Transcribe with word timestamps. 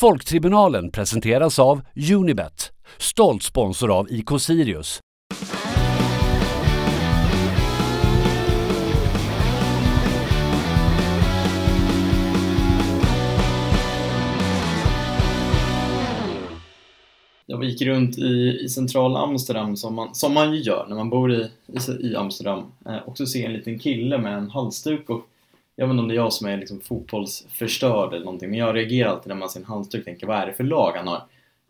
Folktribunalen 0.00 0.90
presenteras 0.90 1.58
av 1.58 1.80
Unibet, 2.12 2.72
stolt 2.98 3.42
sponsor 3.42 3.98
av 3.98 4.12
IK 4.12 4.28
Sirius. 4.40 5.00
Jag 17.46 17.64
gick 17.64 17.82
runt 17.82 18.18
i, 18.18 18.58
i 18.64 18.68
centrala 18.68 19.18
Amsterdam 19.18 19.76
som 19.76 19.94
man, 19.94 20.14
som 20.14 20.34
man 20.34 20.54
ju 20.54 20.60
gör 20.60 20.86
när 20.88 20.96
man 20.96 21.10
bor 21.10 21.32
i, 21.32 21.50
i, 21.66 22.06
i 22.06 22.16
Amsterdam 22.16 22.64
eh, 22.86 22.96
och 22.96 23.18
så 23.18 23.26
ser 23.26 23.38
jag 23.38 23.46
en 23.46 23.56
liten 23.56 23.78
kille 23.78 24.18
med 24.18 24.38
en 24.38 24.50
halsduk 24.50 25.10
och 25.10 25.28
jag 25.76 25.86
vet 25.86 25.92
inte 25.92 26.02
om 26.02 26.08
det 26.08 26.14
är 26.14 26.16
jag 26.16 26.32
som 26.32 26.46
är 26.46 26.56
liksom 26.56 26.80
fotbollsförstörd 26.80 28.12
eller 28.12 28.24
någonting 28.24 28.50
men 28.50 28.58
jag 28.58 28.76
reagerar 28.76 29.10
alltid 29.10 29.28
när 29.28 29.36
man 29.36 29.48
ser 29.48 29.60
en 29.60 29.66
halsduk 29.66 30.00
och 30.00 30.04
tänker 30.04 30.26
vad 30.26 30.36
är 30.36 30.46
det 30.46 30.52
för 30.52 30.64
lag 30.64 30.92
han 30.96 31.06
har? 31.06 31.22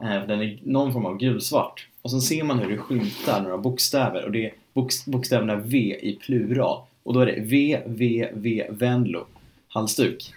Eh, 0.03 0.27
den 0.27 0.43
är 0.43 0.59
någon 0.63 0.93
form 0.93 1.07
av 1.07 1.19
gulsvart 1.19 1.89
och 2.03 2.11
så 2.11 2.21
ser 2.21 2.45
man 2.45 2.59
hur 2.59 2.71
det 2.71 2.79
skymtar 2.79 3.43
några 3.43 3.59
bokstäver 3.59 4.25
och 4.25 4.33
det 4.33 4.47
är 4.47 4.55
bokstäverna 5.07 5.57
V 5.57 5.79
i 6.03 6.19
plural 6.23 6.83
och 7.03 7.15
då 7.15 7.21
är 7.21 7.27
det 7.27 7.41
V, 7.41 7.81
V, 7.87 8.29
V, 8.35 8.67
Venlo 8.71 9.27
halsduk 9.69 10.33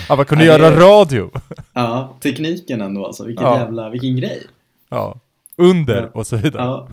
Att 0.09 0.17
man 0.17 0.25
kunde 0.25 0.45
Nej, 0.45 0.53
göra 0.53 0.79
radio. 0.79 1.31
Ja, 1.73 2.17
tekniken 2.21 2.81
ändå 2.81 3.05
alltså, 3.05 3.25
vilken 3.25 3.53
jävla, 3.53 3.89
vilken 3.89 4.17
grej. 4.17 4.43
Ja 4.89 5.19
under 5.59 6.01
ja. 6.01 6.09
och 6.13 6.27
så 6.27 6.35
vidare. 6.35 6.63
Ja, 6.63 6.87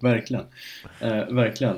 verkligen. 0.00 0.44
Eh, 1.00 1.34
verkligen. 1.34 1.76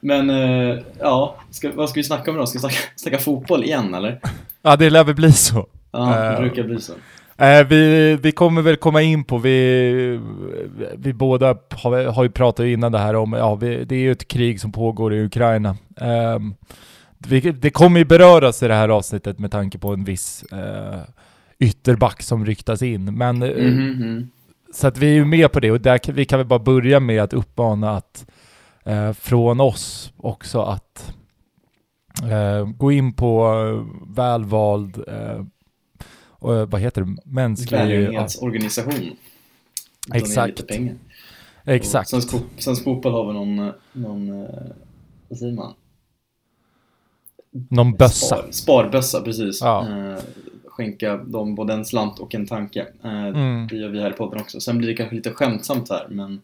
Men 0.00 0.30
eh, 0.30 0.78
ja, 1.00 1.36
ska, 1.50 1.70
vad 1.74 1.88
ska 1.88 2.00
vi 2.00 2.04
snacka 2.04 2.30
om 2.30 2.36
då? 2.36 2.46
Ska 2.46 2.56
vi 2.56 2.60
snacka, 2.60 2.76
snacka 2.96 3.18
fotboll 3.18 3.64
igen 3.64 3.94
eller? 3.94 4.20
Ja, 4.62 4.76
det 4.76 4.90
lär 4.90 5.04
väl 5.04 5.14
bli 5.14 5.32
så. 5.32 5.66
Ja, 5.90 5.98
det 5.98 6.32
uh, 6.32 6.40
brukar 6.40 6.62
bli 6.62 6.80
så. 6.80 6.92
Eh, 7.38 7.66
vi, 7.66 8.16
vi 8.22 8.32
kommer 8.32 8.62
väl 8.62 8.76
komma 8.76 9.02
in 9.02 9.24
på, 9.24 9.38
vi, 9.38 10.20
vi 10.96 11.12
båda 11.12 11.56
har, 11.70 12.04
har 12.04 12.22
ju 12.22 12.30
pratat 12.30 12.66
innan 12.66 12.92
det 12.92 12.98
här 12.98 13.14
om, 13.16 13.32
ja, 13.32 13.54
vi, 13.54 13.84
det 13.84 13.94
är 13.94 14.00
ju 14.00 14.12
ett 14.12 14.28
krig 14.28 14.60
som 14.60 14.72
pågår 14.72 15.14
i 15.14 15.24
Ukraina. 15.24 15.76
Eh, 16.00 16.38
vi, 17.18 17.40
det 17.40 17.70
kommer 17.70 17.98
ju 17.98 18.04
beröras 18.04 18.62
i 18.62 18.68
det 18.68 18.74
här 18.74 18.88
avsnittet 18.88 19.38
med 19.38 19.50
tanke 19.50 19.78
på 19.78 19.92
en 19.92 20.04
viss 20.04 20.42
eh, 20.42 21.00
ytterback 21.58 22.22
som 22.22 22.46
ryktas 22.46 22.82
in. 22.82 23.04
Men 23.04 23.42
mm 23.42 23.74
-hmm. 23.74 24.28
Så 24.76 24.86
att 24.86 24.98
vi 24.98 25.06
är 25.06 25.14
ju 25.14 25.24
med 25.24 25.52
på 25.52 25.60
det 25.60 25.70
och 25.70 25.80
där, 25.80 26.12
vi 26.12 26.24
kan 26.24 26.38
väl 26.38 26.46
bara 26.46 26.58
börja 26.58 27.00
med 27.00 27.22
att 27.22 27.32
uppmana 27.32 27.96
att 27.96 28.26
eh, 28.84 29.12
från 29.12 29.60
oss 29.60 30.12
också 30.16 30.60
att 30.62 31.14
eh, 32.22 32.66
gå 32.66 32.92
in 32.92 33.12
på 33.12 33.54
välvald 34.06 35.04
eh, 35.08 35.44
och, 36.18 36.70
vad 36.70 36.80
heter 36.80 37.02
det? 37.02 37.16
Mänsklig... 37.24 37.78
Välgörenhetsorganisation. 37.78 39.16
Exakt. 40.14 40.48
Lite 40.48 40.62
pengar. 40.62 40.94
Exakt. 41.64 42.08
Svensk 42.58 42.84
fotboll 42.84 43.12
har 43.12 43.26
väl 43.26 43.34
någon, 43.34 43.72
någon, 43.92 44.42
eh, 44.42 44.50
vad 45.28 45.38
säger 45.38 45.52
man? 45.52 45.74
Någon 47.70 47.92
bössa. 47.92 48.36
Spar, 48.36 48.46
sparbössa, 48.50 49.20
precis. 49.20 49.60
Ja. 49.60 49.86
Skänka 50.76 51.16
dem 51.16 51.54
både 51.54 51.72
en 51.72 51.84
slant 51.84 52.18
och 52.18 52.34
en 52.34 52.46
tanke. 52.46 52.86
Eh, 53.04 53.26
mm. 53.26 53.66
Det 53.70 53.76
gör 53.76 53.88
vi 53.88 54.00
här 54.00 54.10
i 54.10 54.12
podden 54.12 54.40
också. 54.40 54.60
Sen 54.60 54.78
blir 54.78 54.88
det 54.88 54.94
kanske 54.94 55.16
lite 55.16 55.30
skämtsamt 55.30 55.90
här, 55.90 56.06
men 56.08 56.40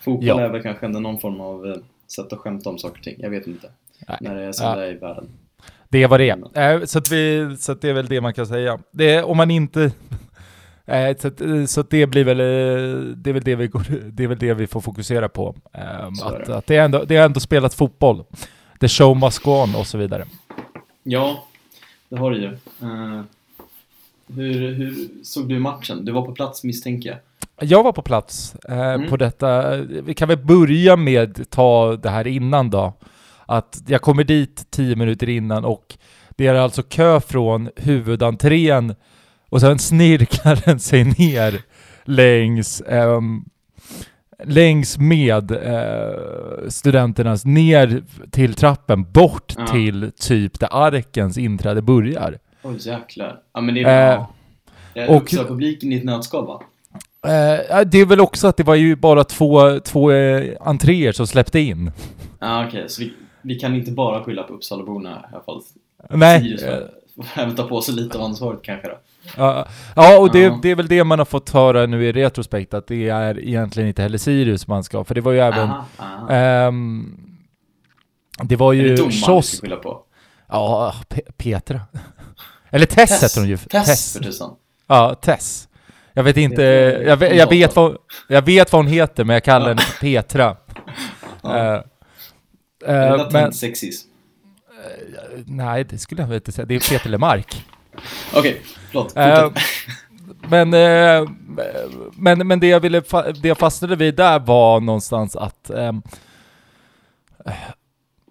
fotboll 0.00 0.26
ja. 0.26 0.40
är 0.40 0.48
väl 0.48 0.62
kanske 0.62 0.86
ändå 0.86 1.00
någon 1.00 1.18
form 1.18 1.40
av 1.40 1.66
eh, 1.66 1.76
sätt 2.06 2.32
att 2.32 2.38
skämta 2.38 2.70
om 2.70 2.78
saker 2.78 2.98
och 2.98 3.04
ting. 3.04 3.16
Jag 3.18 3.30
vet 3.30 3.46
inte. 3.46 3.68
Nej. 4.08 4.18
När 4.20 4.34
det 4.34 4.42
är 4.42 4.52
som 4.52 4.66
ja. 4.66 4.86
i 4.86 4.94
världen. 4.94 5.28
Det 5.88 6.02
är 6.02 6.08
vad 6.08 6.20
det 6.20 6.30
är. 6.30 6.74
Eh, 6.74 6.84
så, 6.84 6.98
att 6.98 7.10
vi, 7.10 7.56
så 7.58 7.72
att 7.72 7.80
det 7.80 7.88
är 7.88 7.94
väl 7.94 8.06
det 8.06 8.20
man 8.20 8.34
kan 8.34 8.46
säga. 8.46 8.78
Det 8.90 9.22
om 9.22 9.36
man 9.36 9.50
inte... 9.50 9.92
Så, 11.18 11.28
att, 11.28 11.70
så 11.70 11.80
att 11.80 11.90
det 11.90 12.06
blir 12.06 12.24
väl, 12.24 12.38
det 13.22 13.32
väl 13.32 13.42
det 13.42 13.54
vi, 13.54 13.70
det 14.12 14.26
väl 14.26 14.38
det 14.38 14.54
vi 14.54 14.66
får 14.66 14.80
fokusera 14.80 15.28
på. 15.28 15.54
Att, 15.72 16.46
det. 16.46 16.56
att 16.56 16.66
det, 16.66 16.76
är 16.76 16.84
ändå, 16.84 17.04
det 17.04 17.16
är 17.16 17.24
ändå 17.24 17.40
spelat 17.40 17.74
fotboll. 17.74 18.24
The 18.80 18.88
show 18.88 19.16
must 19.16 19.38
go 19.38 19.50
on 19.50 19.74
och 19.74 19.86
så 19.86 19.98
vidare. 19.98 20.24
Ja, 21.02 21.44
det 22.08 22.16
har 22.16 22.30
det 22.30 22.38
ju. 22.38 22.56
Hur, 24.36 24.74
hur 24.74 24.94
såg 25.22 25.48
du 25.48 25.58
matchen? 25.58 26.04
Du 26.04 26.12
var 26.12 26.22
på 26.22 26.32
plats 26.32 26.64
misstänker 26.64 27.10
jag. 27.10 27.18
Jag 27.68 27.82
var 27.82 27.92
på 27.92 28.02
plats 28.02 28.54
eh, 28.68 28.92
mm. 28.92 29.10
på 29.10 29.16
detta. 29.16 29.76
Vi 29.76 30.14
kan 30.14 30.28
väl 30.28 30.38
börja 30.38 30.96
med 30.96 31.50
ta 31.50 31.96
det 31.96 32.10
här 32.10 32.26
innan 32.26 32.70
då. 32.70 32.92
Att 33.46 33.82
jag 33.86 34.02
kommer 34.02 34.24
dit 34.24 34.66
tio 34.70 34.96
minuter 34.96 35.28
innan 35.28 35.64
och 35.64 35.96
det 36.36 36.46
är 36.46 36.54
alltså 36.54 36.82
kö 36.82 37.20
från 37.20 37.70
huvudentrén 37.76 38.94
och 39.48 39.60
sen 39.60 39.78
snirklar 39.78 40.62
den 40.64 40.80
sig 40.80 41.04
ner 41.04 41.62
längs, 42.04 42.80
eh, 42.80 43.20
längs 44.44 44.98
med 44.98 45.50
eh, 45.50 46.68
studenternas 46.68 47.44
ner 47.44 48.02
till 48.30 48.54
trappen, 48.54 49.12
bort 49.12 49.54
ja. 49.58 49.66
till 49.66 50.12
typ 50.20 50.60
där 50.60 50.68
arkens 50.70 51.38
inträde 51.38 51.82
börjar. 51.82 52.38
Oj 52.64 52.88
jäklar. 52.88 53.40
Ja 53.52 53.60
men 53.60 53.74
det 53.74 53.82
är 53.82 54.16
bra. 54.16 54.32
Eh, 54.94 55.10
och, 55.10 55.16
också 55.16 55.44
publiken 55.44 55.92
i 55.92 55.96
ett 55.96 56.04
nötskal 56.04 56.46
va? 56.46 56.62
Eh, 57.24 57.80
det 57.86 57.98
är 57.98 58.06
väl 58.06 58.20
också 58.20 58.46
att 58.48 58.56
det 58.56 58.62
var 58.62 58.74
ju 58.74 58.96
bara 58.96 59.24
två, 59.24 59.80
två 59.80 60.10
eh, 60.10 60.56
entréer 60.60 61.12
som 61.12 61.26
släppte 61.26 61.60
in. 61.60 61.92
Ja 62.38 62.66
okej, 62.66 62.78
okay. 62.78 62.88
så 62.88 63.02
vi, 63.02 63.12
vi 63.42 63.54
kan 63.54 63.74
inte 63.74 63.90
bara 63.90 64.24
skylla 64.24 64.42
på 64.42 64.54
Uppsalaborna 64.54 65.10
i 65.10 65.34
alla 65.34 65.44
fall. 65.44 65.62
Nej. 66.10 66.40
Sirius 66.40 66.62
får 67.16 67.42
även 67.42 67.56
ta 67.56 67.62
på 67.62 67.80
sig 67.80 67.94
lite 67.94 68.18
av 68.18 68.24
ansvaret 68.24 68.60
kanske 68.62 68.88
då. 68.88 68.94
Ja, 69.36 69.68
ja 69.96 70.18
och 70.18 70.32
det, 70.32 70.62
det, 70.62 70.70
är 70.70 70.74
väl 70.74 70.88
det 70.88 71.04
man 71.04 71.18
har 71.18 71.26
fått 71.26 71.50
höra 71.50 71.86
nu 71.86 72.04
i 72.04 72.12
retrospekt, 72.12 72.74
att 72.74 72.86
det 72.86 73.08
är 73.08 73.38
egentligen 73.38 73.88
inte 73.88 74.02
heller 74.02 74.18
Sirius 74.18 74.66
man 74.66 74.84
ska, 74.84 75.04
för 75.04 75.14
det 75.14 75.20
var 75.20 75.32
ju 75.32 75.38
även... 75.38 75.70
Aha, 75.70 75.84
aha. 75.98 76.68
Um, 76.68 77.38
det 78.42 78.56
var 78.56 78.72
ju... 78.72 78.86
Är 78.86 78.88
det 78.88 78.96
domaren 78.96 79.36
vi 79.36 79.42
ska 79.42 79.60
skylla 79.60 79.76
på? 79.76 80.02
Ja, 80.48 80.94
P 81.08 81.20
Petra. 81.36 81.80
Eller 82.74 82.86
Tess, 82.86 83.10
Tess. 83.10 83.22
heter 83.22 83.40
hon 83.40 83.48
ju. 83.48 83.56
Tess, 83.56 83.86
Tess. 83.86 84.12
för 84.12 84.20
tusan. 84.20 84.54
Ja, 84.86 85.14
Tess. 85.14 85.68
Jag 86.12 86.22
vet 86.22 86.36
inte, 86.36 86.62
jag, 87.06 87.16
vet, 87.16 87.36
jag, 87.36 87.48
vet 87.48 87.76
vad, 87.76 87.96
jag 88.28 88.42
vet 88.42 88.72
vad 88.72 88.84
hon 88.84 88.92
heter, 88.92 89.24
men 89.24 89.34
jag 89.34 89.44
kallar 89.44 89.68
henne 89.68 89.82
Petra. 90.00 90.56
Ja. 91.42 91.84
Uh, 92.88 92.90
uh, 92.90 93.28
men, 93.32 93.52
sexism? 93.52 94.08
Uh, 94.08 95.42
nej, 95.46 95.84
det 95.84 95.98
skulle 95.98 96.22
jag 96.22 96.34
inte 96.34 96.52
säga. 96.52 96.66
Det 96.66 96.74
är 96.74 96.90
Peter 96.90 97.10
Lemark. 97.10 97.64
Okej, 98.32 98.40
okay, 98.40 98.54
förlåt. 98.90 99.16
Uh, 99.16 99.62
men, 100.48 100.74
uh, 100.74 101.30
men, 102.12 102.46
men 102.46 102.60
det 102.60 102.66
jag 102.66 102.80
ville, 102.80 103.02
det 103.40 103.48
jag 103.48 103.58
fastnade 103.58 103.96
vid 103.96 104.14
där 104.14 104.38
var 104.38 104.80
någonstans 104.80 105.36
att 105.36 105.70
um, 105.70 106.02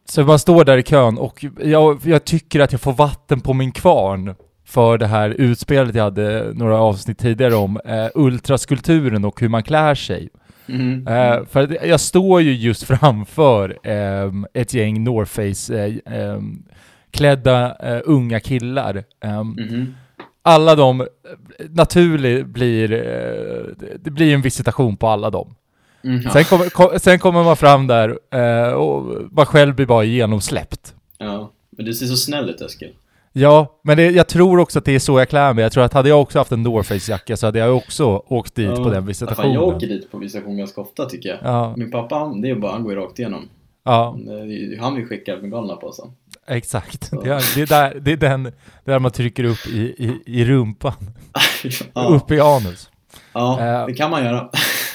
Så 0.05 0.23
man 0.23 0.39
står 0.39 0.65
där 0.65 0.77
i 0.77 0.83
kön 0.83 1.17
och 1.17 1.45
jag, 1.63 1.99
jag 2.03 2.25
tycker 2.25 2.59
att 2.59 2.71
jag 2.71 2.81
får 2.81 2.93
vatten 2.93 3.41
på 3.41 3.53
min 3.53 3.71
kvarn 3.71 4.35
för 4.65 4.97
det 4.97 5.07
här 5.07 5.29
utspelet 5.29 5.95
jag 5.95 6.03
hade 6.03 6.53
några 6.53 6.77
avsnitt 6.77 7.17
tidigare 7.19 7.55
om 7.55 7.79
eh, 7.85 8.07
ultraskulpturen 8.15 9.25
och 9.25 9.41
hur 9.41 9.49
man 9.49 9.63
klär 9.63 9.95
sig. 9.95 10.29
Mm. 10.67 11.07
Eh, 11.07 11.45
för 11.45 11.85
jag 11.87 11.99
står 11.99 12.41
ju 12.41 12.53
just 12.53 12.83
framför 12.83 13.77
ehm, 13.83 14.45
ett 14.53 14.73
gäng 14.73 15.03
Norface 15.03 15.85
eh, 15.85 16.13
ehm, 16.19 16.63
klädda 17.11 17.75
eh, 17.75 18.01
unga 18.05 18.39
killar. 18.39 19.03
Mhm. 19.43 19.95
alla 20.41 20.75
de, 20.75 21.01
eh, 21.01 21.07
naturligt 21.69 22.47
blir, 22.47 22.91
eh, 22.91 23.87
det 23.99 24.11
blir 24.11 24.33
en 24.33 24.41
visitation 24.41 24.97
på 24.97 25.07
alla 25.07 25.29
dem. 25.29 25.55
Mm, 26.03 26.21
ja. 26.25 26.31
Sen, 26.31 26.43
kommer, 26.43 26.69
ko- 26.69 26.99
sen 26.99 27.19
kommer 27.19 27.43
man 27.43 27.57
fram 27.57 27.87
där 27.87 28.19
eh, 28.31 28.73
och 28.73 29.03
man 29.31 29.45
själv 29.45 29.75
blir 29.75 29.85
bara 29.85 30.03
genomsläppt. 30.03 30.93
ja. 31.17 31.51
Men 31.77 31.85
du 31.85 31.93
ser 31.93 32.05
så 32.05 32.15
snäll 32.17 32.49
ut 32.49 32.61
Eskil. 32.61 32.91
Ja, 33.35 33.79
men 33.83 33.97
det, 33.97 34.09
jag 34.11 34.27
tror 34.27 34.59
också 34.59 34.79
att 34.79 34.85
det 34.85 34.95
är 34.95 34.99
så 34.99 35.19
jag 35.19 35.29
klär 35.29 35.53
mig. 35.53 35.61
Jag 35.63 35.71
tror 35.71 35.83
att 35.83 35.93
hade 35.93 36.09
jag 36.09 36.21
också 36.21 36.39
haft 36.39 36.51
en 36.51 36.63
Norface-jacka 36.67 37.37
så 37.37 37.45
hade 37.47 37.59
jag 37.59 37.77
också 37.77 38.23
åkt 38.27 38.55
dit 38.55 38.69
på 38.69 38.75
den 38.75 38.85
Ja, 38.87 38.93
fan, 38.93 39.05
visitationen. 39.05 39.53
jag 39.53 39.63
åker 39.63 39.87
dit 39.87 40.11
på 40.11 40.17
visitation 40.17 40.57
ganska 40.57 40.81
ofta 40.81 41.05
tycker 41.05 41.29
jag. 41.29 41.37
Ja, 41.43 41.73
Min 41.77 41.91
pappa, 41.91 42.15
han, 42.15 42.41
det 42.41 42.49
är 42.49 42.55
bara, 42.55 42.71
han 42.71 42.83
går 42.83 42.93
ju 42.93 42.99
rakt 42.99 43.19
igenom. 43.19 43.49
ja, 43.83 44.17
ju- 44.45 44.77
Han 44.81 44.95
vill 44.95 45.05
skicka 45.07 45.37
bengalerna 45.37 45.75
på 45.75 45.91
sen. 45.91 46.05
exakt. 46.47 47.11
Det 47.23 47.29
är, 47.29 47.55
det 47.55 47.61
är, 47.61 47.67
där, 47.67 47.99
det 47.99 48.11
är 48.11 48.17
den 48.17 48.51
där 48.85 48.99
man 48.99 49.11
trycker 49.11 49.43
upp 49.43 49.67
i, 49.67 49.79
i, 49.81 50.19
i 50.25 50.45
rumpan. 50.45 50.93
ja, 51.93 52.07
Upp 52.07 52.31
i 52.31 52.39
anus. 52.39 52.89
ja 53.33 53.59
Eh. 53.61 53.85
det 53.85 53.93
kan 53.93 54.11
man 54.11 54.23
göra. 54.23 54.49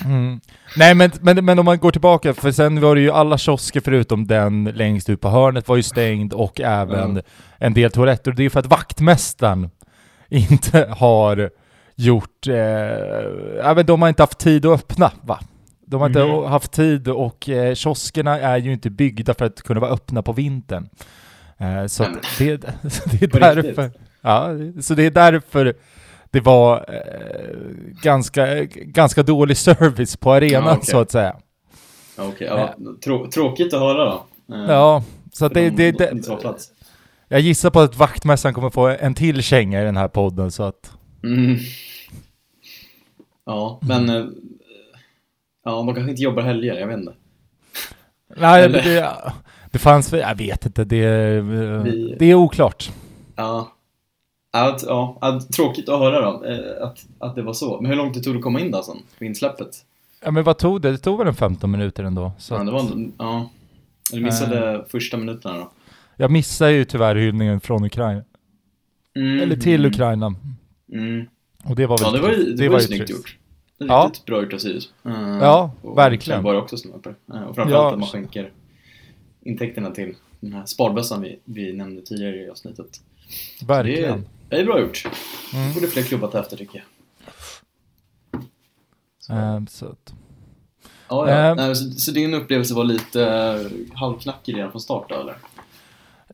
Mm. 0.04 0.40
Nej 0.76 0.94
men, 0.94 1.10
men, 1.20 1.44
men 1.44 1.58
om 1.58 1.64
man 1.64 1.78
går 1.78 1.90
tillbaka, 1.90 2.34
för 2.34 2.50
sen 2.52 2.80
var 2.80 2.94
det 2.94 3.00
ju 3.00 3.10
alla 3.10 3.38
kiosker 3.38 3.80
förutom 3.80 4.26
den 4.26 4.64
längst 4.64 5.10
ut 5.10 5.20
på 5.20 5.28
hörnet 5.28 5.68
var 5.68 5.76
ju 5.76 5.82
stängd 5.82 6.32
och 6.32 6.60
även 6.60 7.10
Mm. 7.10 7.22
en 7.58 7.74
del 7.74 7.90
toaletter. 7.90 8.32
Det 8.32 8.44
är 8.44 8.50
för 8.50 8.60
att 8.60 8.66
vaktmästaren 8.66 9.70
inte 10.28 10.88
har 10.98 11.50
gjort, 11.96 12.46
eh, 12.48 12.54
ja, 13.62 13.74
men 13.74 13.86
de 13.86 14.02
har 14.02 14.08
inte 14.08 14.22
haft 14.22 14.38
tid 14.38 14.66
att 14.66 14.72
öppna 14.80 15.10
va? 15.22 15.40
De 15.86 16.00
har 16.00 16.06
inte 16.08 16.24
Mhm. 16.24 16.44
haft 16.44 16.72
tid 16.72 17.08
och 17.08 17.48
eh, 17.48 17.74
kioskerna 17.74 18.40
är 18.40 18.56
ju 18.56 18.72
inte 18.72 18.90
byggda 18.90 19.34
för 19.34 19.44
att 19.44 19.62
kunna 19.62 19.80
vara 19.80 19.90
öppna 19.90 20.22
på 20.22 20.32
vintern. 20.32 20.88
Eh, 21.58 21.86
så 21.86 22.02
Nej, 22.02 22.12
att 22.12 22.38
det, 22.38 22.56
det 23.20 23.22
är 23.34 23.40
därför, 23.40 23.90
ja, 24.20 24.48
så 24.82 24.94
det 24.94 25.02
är 25.06 25.10
därför 25.10 25.74
det 26.30 26.40
var 26.40 26.76
eh, 26.88 27.56
ganska, 28.02 28.64
ganska 28.64 29.22
dålig 29.22 29.56
service 29.56 30.16
på 30.16 30.32
arenan 30.32 30.64
Ja, 30.64 30.72
okej. 30.72 30.84
så 30.86 30.98
att 31.00 31.10
säga. 31.10 31.36
Ja, 32.16 32.24
Okej, 32.28 32.46
ja, 32.46 32.74
trå- 33.04 33.30
tråkigt 33.30 33.74
att 33.74 33.80
höra 33.80 34.04
då. 34.04 34.26
Eh, 34.54 34.60
Ja, 34.68 35.02
så 35.32 35.46
att 35.46 35.54
det, 35.54 35.70
de- 35.70 35.92
det, 35.92 36.10
de 36.10 36.20
det, 36.20 36.58
jag 37.28 37.40
gissar 37.40 37.70
på 37.70 37.80
att 37.80 37.96
vaktmästaren 37.96 38.54
kommer 38.54 38.70
få 38.70 38.86
en 38.88 39.14
till 39.14 39.42
känga 39.42 39.82
i 39.82 39.84
den 39.84 39.96
här 39.96 40.08
podden 40.08 40.50
så 40.50 40.62
att 40.62 40.92
Mm. 41.24 41.56
Ja, 43.46 43.78
men... 43.82 44.08
eh, 44.08 44.24
Ja, 45.64 45.70
de 45.72 45.94
kanske 45.94 46.10
inte 46.10 46.22
jobbar 46.22 46.42
helger, 46.42 46.74
jag 46.74 46.86
vet 46.86 46.98
inte. 46.98 47.12
Nej, 48.36 48.68
det, 48.68 49.14
det 49.70 49.78
fanns 49.78 50.12
jag 50.12 50.34
vet 50.34 50.66
inte, 50.66 50.84
det, 50.84 51.40
Vi- 51.40 52.16
det 52.18 52.26
är 52.26 52.34
oklart. 52.34 52.90
Ja. 53.36 53.72
Ja, 54.58 54.78
t- 54.78 54.86
ja, 54.88 55.18
ja, 55.20 55.40
tråkigt 55.56 55.88
att 55.88 55.98
höra 55.98 56.20
då, 56.20 56.44
eh, 56.44 56.82
att, 56.86 57.06
att 57.18 57.34
det 57.34 57.42
var 57.42 57.52
så. 57.52 57.80
Men 57.80 57.90
hur 57.90 57.96
långt 57.96 58.14
det 58.14 58.20
tog 58.22 58.34
det 58.34 58.38
att 58.38 58.42
komma 58.44 58.60
in 58.60 58.70
då 58.70 58.82
sen, 58.82 58.96
på 59.18 59.24
insläppet? 59.24 59.84
Ja 60.24 60.30
men 60.30 60.44
vad 60.44 60.58
tog 60.58 60.80
det? 60.80 60.90
Det 60.90 60.98
tog 60.98 61.18
väl 61.18 61.26
en 61.28 61.34
15 61.34 61.70
minuter 61.70 62.04
ändå. 62.04 62.32
Så 62.38 62.54
Ja, 62.54 62.58
att- 62.60 62.66
det 62.66 62.72
var, 62.72 62.84
ja. 63.18 63.50
Du 64.12 64.20
missade 64.20 64.84
första 64.88 65.16
minuterna 65.16 65.58
då. 65.58 65.70
Jag 66.16 66.30
missade 66.30 66.72
ju 66.72 66.84
tyvärr 66.84 67.14
hyllningen 67.16 67.60
från 67.60 67.84
Ukraina, 67.84 68.22
Mm. 69.16 69.40
eller 69.40 69.56
till 69.56 69.86
Ukraina. 69.86 70.34
Mm. 70.92 71.26
Och 71.64 71.76
det 71.76 71.86
var 71.86 71.98
väl 71.98 72.06
Ja, 72.06 72.12
det 72.12 72.20
var 72.20 72.30
ju, 72.30 72.54
det 72.54 72.68
var 72.68 72.78
ju 72.80 72.86
snyggt 72.86 73.06
trist. 73.06 73.18
gjort. 73.18 73.36
Det 73.78 73.84
är 73.84 73.88
Ja. 73.88 74.04
Riktigt 74.08 74.26
bra 74.26 74.42
gjort 74.42 74.52
av 74.52 74.58
Sirius. 74.58 74.92
Eh, 75.04 75.12
Ja, 75.40 75.70
och 75.82 75.98
verkligen. 75.98 76.42
Var 76.42 76.54
också 76.54 76.76
det. 76.76 77.08
Eh, 77.34 77.42
Och 77.42 77.54
framförallt 77.54 77.70
Ja. 77.70 77.92
att 77.92 77.98
man 77.98 78.08
skänker 78.08 78.50
intäkterna 79.42 79.90
till 79.90 80.14
den 80.40 80.52
här 80.52 80.66
sparbössan 80.66 81.22
vi, 81.22 81.38
vi 81.44 81.72
nämnde 81.72 82.02
tidigare 82.02 82.36
i 82.36 82.50
avsnittet. 82.50 83.00
Verkligen. 83.66 84.24
Det 84.48 84.56
är, 84.56 84.64
bra 84.64 84.80
gjort. 84.80 85.04
Mm. 85.54 85.74
borde 85.74 85.86
fler 85.86 86.02
klubbar 86.02 86.28
ta 86.28 86.40
efter 86.40 86.56
tycker 86.56 86.78
jag. 86.78 86.86
Så. 89.18 89.32
Ehm, 89.32 89.66
så 89.66 89.86
att, 89.86 90.14
Ja, 91.08 91.30
ja. 91.30 91.34
Ehm. 91.36 91.56
Nej, 91.56 91.76
så, 91.76 91.90
så 91.90 92.10
din 92.10 92.34
upplevelse 92.34 92.74
var 92.74 92.84
lite 92.84 93.20
uh, 93.20 93.96
halvknackig 93.98 94.56
redan 94.56 94.70
från 94.70 94.80
start 94.80 95.06
då, 95.08 95.14
eller? 95.14 95.34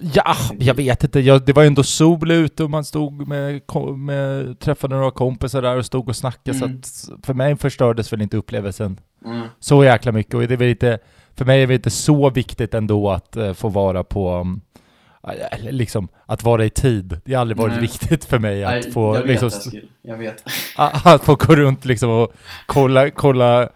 Ja, 0.00 0.36
jag 0.58 0.74
vet 0.74 1.04
inte. 1.04 1.20
Jag, 1.20 1.44
det 1.46 1.52
var 1.52 1.64
ändå 1.64 1.82
sol 1.82 2.30
ute 2.30 2.64
och 2.64 2.70
man 2.70 2.84
stod 2.84 3.28
med, 3.28 3.60
med 3.96 4.58
träffade 4.58 4.96
några 4.96 5.10
kompisar 5.10 5.62
där 5.62 5.76
och 5.76 5.86
stod 5.86 6.08
och 6.08 6.16
snackade 6.16 6.58
Mm. 6.58 6.82
så 6.82 7.12
att 7.12 7.26
för 7.26 7.34
mig 7.34 7.56
förstördes 7.56 8.12
väl 8.12 8.22
inte 8.22 8.36
upplevelsen 8.36 9.00
Mm. 9.24 9.46
så 9.60 9.84
jäkla 9.84 10.12
mycket 10.12 10.34
och 10.34 10.40
det 10.40 10.54
är 10.54 10.56
väl 10.56 10.68
inte, 10.68 10.98
för 11.34 11.44
mig 11.44 11.62
är 11.62 11.66
det 11.66 11.74
inte 11.74 11.90
så 11.90 12.30
viktigt 12.30 12.74
ändå 12.74 13.10
att 13.10 13.36
eh, 13.36 13.52
få 13.52 13.68
vara 13.68 14.04
på 14.04 14.34
um, 14.34 14.60
liksom 15.60 16.08
att 16.26 16.42
vara 16.42 16.64
i 16.64 16.70
tid. 16.70 17.20
Det 17.24 17.34
har 17.34 17.40
aldrig 17.40 17.58
varit 17.58 17.72
Nej. 17.72 17.80
viktigt 17.80 18.24
för 18.24 18.38
mig 18.38 18.64
att 18.64 18.70
Nej, 18.70 18.92
få 18.92 19.14
jag 19.16 19.22
vet 19.22 19.28
liksom, 19.42 19.46
Eskil. 19.48 19.88
Jag 20.02 20.16
vet. 20.16 20.44
att 21.04 21.24
få 21.24 21.34
gå 21.34 21.56
runt 21.56 21.84
liksom 21.84 22.10
och 22.10 22.32
kolla, 22.66 23.10
kolla 23.10 23.68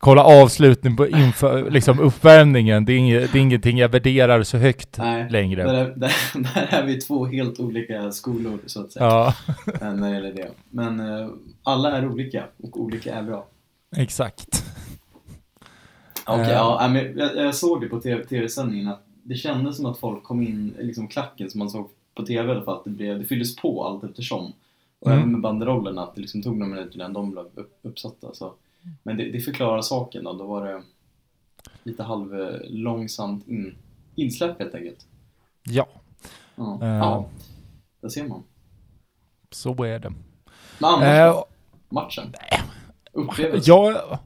Kolla 0.00 0.24
avslutning 0.24 0.96
på 0.96 1.06
inför, 1.08 1.70
liksom 1.70 2.00
uppvärmningen, 2.00 2.84
det 2.84 2.92
är, 2.92 2.96
inget, 2.96 3.32
det 3.32 3.38
är 3.38 3.42
ingenting 3.42 3.78
jag 3.78 3.88
värderar 3.88 4.42
så 4.42 4.58
högt 4.58 4.98
Nej, 4.98 5.30
längre. 5.30 5.62
Där 5.62 5.74
är, 5.74 5.94
där, 5.96 6.12
där 6.54 6.68
är 6.70 6.86
vi 6.86 7.00
två 7.00 7.26
helt 7.26 7.60
olika 7.60 8.12
skolor 8.12 8.58
så 8.66 8.80
att 8.80 8.92
säga. 8.92 9.04
Ja, 9.04 9.34
När 9.92 10.08
det 10.08 10.14
gäller 10.14 10.32
det. 10.32 10.48
Men 10.70 11.00
eh, 11.00 11.28
alla 11.62 11.96
är 11.96 12.08
olika 12.08 12.44
och 12.62 12.80
olika 12.80 13.14
är 13.14 13.22
bra. 13.22 13.46
exakt. 13.96 14.64
Okej, 16.26 16.44
Eh. 16.44 16.50
ja, 16.52 16.78
nej, 16.80 16.90
men 16.90 17.18
jag, 17.18 17.46
jag 17.46 17.54
såg 17.54 17.80
det 17.80 17.88
på 17.88 18.00
TV 18.00 18.24
tv-sändningen 18.24 18.88
att 18.88 19.02
det 19.28 19.34
kändes 19.34 19.76
som 19.76 19.86
att 19.86 19.98
folk 19.98 20.22
kom 20.24 20.42
in, 20.42 20.74
liksom 20.78 21.08
klacken 21.08 21.50
som 21.50 21.58
man 21.58 21.70
såg 21.70 21.90
på 22.14 22.26
TV 22.26 22.48
i 22.48 22.50
alla 22.56 22.64
fall, 22.64 22.76
att 22.78 22.84
det, 22.84 22.90
blev, 22.90 23.18
det 23.18 23.24
fylldes 23.24 23.56
på 23.56 23.84
allt 23.84 24.04
eftersom. 24.04 24.52
Och 25.00 25.06
Mm. 25.06 25.18
även 25.18 25.32
med 25.32 25.40
banderollerna, 25.40 26.02
att 26.02 26.14
det 26.14 26.20
liksom 26.20 26.42
tog 26.42 26.56
några 26.56 26.70
minuter 26.74 26.94
innan 26.94 27.12
de 27.12 27.30
blev 27.30 27.44
upp, 27.54 27.78
uppsatta. 27.82 28.34
Så. 28.34 28.54
Men 29.02 29.16
det, 29.16 29.30
det 29.30 29.40
förklarar 29.40 29.82
saken 29.82 30.24
då, 30.24 30.32
då 30.32 30.46
var 30.46 30.66
det 30.66 30.82
lite 31.82 32.02
halvlångsamt 32.02 33.48
in, 33.48 33.74
insläpp 34.14 34.58
helt 34.58 34.74
enkelt. 34.74 35.06
Ja, 35.64 35.86
Ja, 36.56 36.78
Eh. 36.82 36.88
ja 36.88 37.26
där 38.00 38.08
ser 38.08 38.28
man. 38.28 38.42
så 39.50 39.84
är 39.84 39.98
det. 39.98 40.12
Men 40.78 40.90
annars 40.90 41.34
då? 41.34 41.46
Matchen? 41.88 42.32
Upplevelsen? 43.12 43.74
ja, 43.74 44.18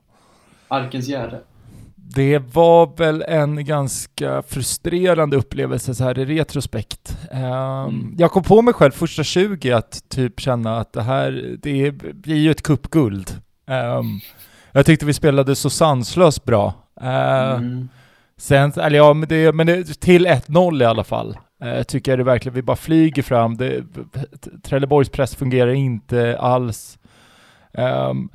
Arkens 0.68 1.08
Gärde? 1.08 1.40
Det 2.14 2.38
var 2.38 2.96
väl 2.96 3.24
en 3.28 3.64
ganska 3.64 4.42
frustrerande 4.42 5.36
upplevelse 5.36 5.94
så 5.94 6.04
här 6.04 6.18
i 6.18 6.24
retrospekt. 6.24 7.16
Ehm, 7.30 7.42
Mm. 7.42 8.14
Jag 8.18 8.30
kom 8.30 8.42
på 8.42 8.62
mig 8.62 8.74
själv 8.74 8.90
första 8.92 9.22
20 9.24 9.72
att 9.72 10.08
typ 10.08 10.40
känna 10.40 10.78
att 10.78 10.92
det 10.92 11.02
här, 11.02 11.56
det 11.62 11.90
blir 11.92 12.36
ju 12.36 12.50
ett 12.50 12.62
cupguld. 12.62 13.40
Ehm, 13.68 14.04
jag 14.72 14.86
tyckte 14.86 15.06
vi 15.06 15.14
spelade 15.14 15.56
så 15.56 15.70
sanslöst 15.70 16.44
bra. 16.44 16.74
Ehm, 17.00 17.56
Mm. 17.56 17.88
Sen, 18.36 18.72
eller 18.76 18.96
ja, 18.96 19.14
men, 19.14 19.28
det, 19.28 19.52
men 19.52 19.66
det, 19.66 20.00
till 20.00 20.26
1-0 20.26 20.82
i 20.82 20.84
alla 20.84 21.04
fall. 21.04 21.36
Eh, 21.64 21.82
tycker 21.82 22.12
jag 22.12 22.18
det 22.18 22.24
verkligen, 22.24 22.54
vi 22.54 22.62
bara 22.62 22.76
flyger 22.76 23.22
fram. 23.22 23.56
Det, 23.56 23.82
Trelleborgs 24.64 25.08
press 25.08 25.34
fungerar 25.34 25.72
inte 25.72 26.38
alls. 26.40 26.98
Ehm, 27.74 28.28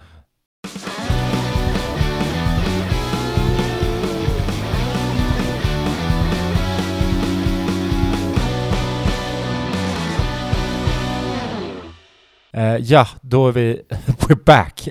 eh, 12.58 12.76
ja, 12.78 13.08
då 13.22 13.48
är 13.48 13.52
vi 13.52 13.82
we're 13.90 14.44
back. 14.46 14.88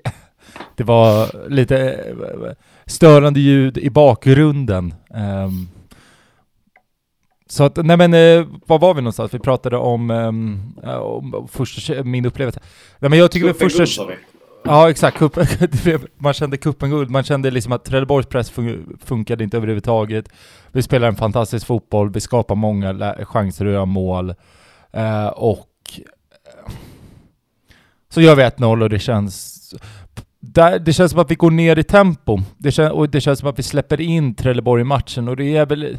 Det 0.76 0.84
var 0.84 1.30
lite 1.50 1.78
eh, 1.92 2.52
störande 2.86 3.40
ljud 3.40 3.78
i 3.78 3.90
bakgrunden. 3.90 4.94
Ehm, 5.14 5.68
så 7.48 7.64
att, 7.64 7.76
nej 7.76 7.96
men, 7.96 8.14
eh, 8.14 8.46
var 8.66 8.78
var 8.78 8.94
vi 8.94 9.00
någonstans? 9.00 9.34
Vi 9.34 9.38
pratade 9.38 9.76
om, 9.76 10.10
ja, 10.82 10.98
om 11.00 11.48
första, 11.52 12.02
min 12.04 12.26
upplevelse. 12.26 12.60
Nej 12.98 13.10
men 13.10 13.18
jag 13.18 13.30
tycker 13.30 13.46
Cupen 13.52 13.60
första... 13.70 13.78
guld, 13.78 13.88
sa 13.88 14.04
vi. 14.06 14.14
Ja 14.64 14.90
exakt, 14.90 15.18
kuppen, 15.18 15.46
blev- 15.84 16.06
man 16.18 16.32
kände 16.34 16.56
kuppen 16.56 16.90
guld, 16.90 17.10
man 17.10 17.24
kände 17.24 17.50
liksom 17.50 17.72
att 17.72 17.84
Trelleborgs 17.84 18.26
press 18.26 18.52
fun- 18.52 18.98
funkade 19.04 19.44
inte 19.44 19.56
överhuvudtaget. 19.56 20.28
Vi 20.72 20.82
spelar 20.82 21.08
en 21.08 21.16
fantastisk 21.16 21.66
fotboll, 21.66 22.10
vi 22.10 22.20
skapar 22.20 22.54
många 22.54 23.14
chanser 23.24 23.66
att 23.66 23.72
göra 23.72 23.84
mål. 23.84 24.34
Eh, 24.92 25.26
och 25.26 25.68
så 28.16 28.20
gör 28.20 28.34
vi 28.36 28.42
1-0 28.42 28.82
och 28.82 28.90
det 28.90 28.98
känns... 28.98 29.74
där, 30.40 30.78
det 30.78 30.92
känns 30.92 31.10
som 31.10 31.20
att 31.20 31.30
vi 31.30 31.34
går 31.34 31.50
ner 31.50 31.78
i 31.78 31.82
tempo. 31.82 32.38
Det 32.58 32.72
kän, 32.72 32.90
och 32.92 33.08
det 33.08 33.20
känns 33.20 33.38
som 33.38 33.48
att 33.48 33.58
vi 33.58 33.62
släpper 33.62 34.00
in 34.00 34.34
Trelleborg 34.34 34.80
i 34.80 34.84
matchen 34.84 35.28
och 35.28 35.36
det 35.36 35.56
är 35.56 35.66
väl... 35.66 35.98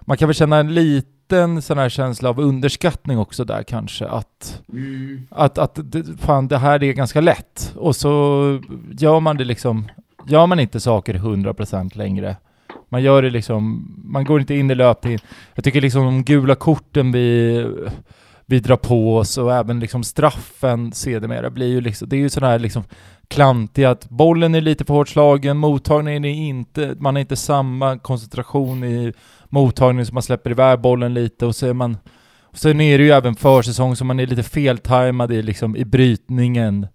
Man 0.00 0.16
kan 0.16 0.28
väl 0.28 0.34
känna 0.34 0.56
en 0.56 0.74
liten 0.74 1.62
sån 1.62 1.78
här 1.78 1.88
känsla 1.88 2.28
av 2.28 2.40
underskattning 2.40 3.18
också 3.18 3.44
där 3.44 3.62
kanske. 3.62 4.06
Att, 4.06 4.62
Mm. 4.72 5.26
att, 5.30 5.58
att 5.58 5.78
fan, 6.18 6.48
det 6.48 6.58
här 6.58 6.82
är 6.82 6.92
ganska 6.92 7.20
lätt. 7.20 7.72
Och 7.76 7.96
så 7.96 8.10
gör 8.98 9.20
man 9.20 9.36
det 9.36 9.44
liksom... 9.44 9.88
Gör 10.28 10.46
man 10.46 10.60
inte 10.60 10.80
saker 10.80 11.14
100% 11.14 11.96
längre. 11.98 12.36
Man 12.88 13.02
gör 13.02 13.22
det 13.22 13.30
liksom... 13.30 13.92
Man 14.04 14.24
går 14.24 14.40
inte 14.40 14.54
in 14.54 14.70
i 14.70 14.74
löpningen. 14.74 15.20
Jag 15.54 15.64
tycker 15.64 15.80
liksom 15.80 16.04
de 16.04 16.24
gula 16.24 16.54
korten 16.54 17.12
vi, 17.12 17.66
vi 18.46 18.60
drar 18.60 18.76
på 18.76 19.16
oss 19.16 19.38
och 19.38 19.54
även 19.54 19.80
liksom 19.80 20.04
straffen 20.04 20.92
sedermera 20.92 21.50
blir 21.50 21.66
ju 21.66 21.80
liksom... 21.80 22.08
Det 22.08 22.16
är 22.16 22.20
ju 22.20 22.28
sådana 22.28 22.52
här 22.52 22.58
liksom 22.58 22.84
klantiga 23.28 23.90
att 23.90 24.08
bollen 24.08 24.54
är 24.54 24.60
lite 24.60 24.84
för 24.84 24.94
hårt 24.94 25.08
slagen, 25.08 25.56
mottagningen 25.56 26.24
är 26.24 26.34
inte... 26.34 26.96
Man 26.98 27.14
har 27.14 27.20
inte 27.20 27.36
samma 27.36 27.98
koncentration 27.98 28.84
i 28.84 29.12
mottagningen 29.48 30.06
så 30.06 30.14
man 30.14 30.22
släpper 30.22 30.50
iväg 30.50 30.80
bollen 30.80 31.14
lite 31.14 31.46
och 31.46 31.56
så 31.56 31.66
är 31.66 31.74
man... 31.74 31.98
Och 32.42 32.58
sen 32.58 32.80
är 32.80 32.98
det 32.98 33.04
ju 33.04 33.10
även 33.10 33.34
försäsong 33.34 33.96
så 33.96 34.04
man 34.04 34.20
är 34.20 34.26
lite 34.26 34.42
feltajmad 34.42 35.32
i, 35.32 35.42
liksom, 35.42 35.76
i 35.76 35.84
brytningen. 35.84 36.86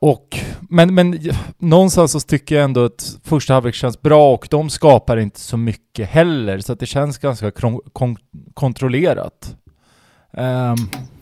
Och, 0.00 0.38
men, 0.70 0.94
men 0.94 1.20
någonstans 1.58 2.12
så 2.12 2.20
tycker 2.20 2.54
jag 2.54 2.64
ändå 2.64 2.84
att 2.84 3.18
första 3.24 3.54
halvlek 3.54 3.74
känns 3.74 4.02
bra 4.02 4.32
och 4.34 4.46
de 4.50 4.70
skapar 4.70 5.16
inte 5.16 5.40
så 5.40 5.56
mycket 5.56 6.08
heller 6.08 6.58
så 6.60 6.72
att 6.72 6.80
det 6.80 6.86
känns 6.86 7.18
ganska 7.18 7.50
kon- 7.92 8.16
kontrollerat. 8.54 9.56
Ehm, 10.32 10.76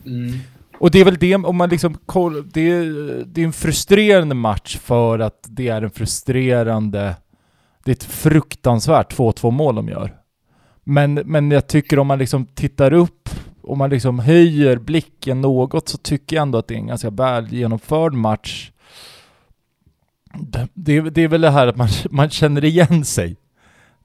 Mm. 0.05 0.39
och 0.79 0.91
det 0.91 0.99
är 0.99 1.05
väl 1.05 1.17
det, 1.17 1.35
om 1.35 1.55
man 1.57 1.69
liksom 1.69 1.93
koll- 2.05 2.49
det, 2.53 2.61
är, 2.71 3.23
det 3.25 3.41
är 3.41 3.45
en 3.45 3.53
frustrerande 3.53 4.35
match 4.35 4.77
för 4.77 5.19
att 5.19 5.39
det 5.49 5.67
är 5.67 5.81
en 5.81 5.89
frustrerande, 5.91 7.15
det 7.85 7.91
är 7.91 7.95
ett 7.95 8.03
fruktansvärt 8.03 9.13
2-2 9.17 9.51
mål 9.51 9.75
de 9.75 9.87
gör. 9.89 10.13
Men, 10.83 11.13
men 11.13 11.51
jag 11.51 11.67
tycker 11.67 11.99
om 11.99 12.07
man 12.07 12.19
liksom 12.19 12.45
tittar 12.45 12.93
upp, 12.93 13.29
om 13.67 13.77
man 13.77 13.89
liksom 13.89 14.19
höjer 14.19 14.77
blicken 14.77 15.41
något 15.41 15.89
så 15.89 15.97
tycker 15.97 16.35
jag 16.35 16.41
ändå 16.41 16.57
att 16.57 16.67
det 16.67 16.73
är 16.73 16.77
en 16.77 16.87
ganska 16.87 17.09
väl 17.09 17.53
genomförd 17.53 18.13
match. 18.13 18.71
Det, 20.33 20.67
det, 20.73 21.01
det 21.01 21.21
är 21.21 21.27
väl 21.27 21.41
det 21.41 21.49
här 21.49 21.67
att 21.67 21.75
man, 21.75 21.87
man 22.09 22.29
känner 22.29 22.65
igen 22.65 23.05
sig. 23.05 23.37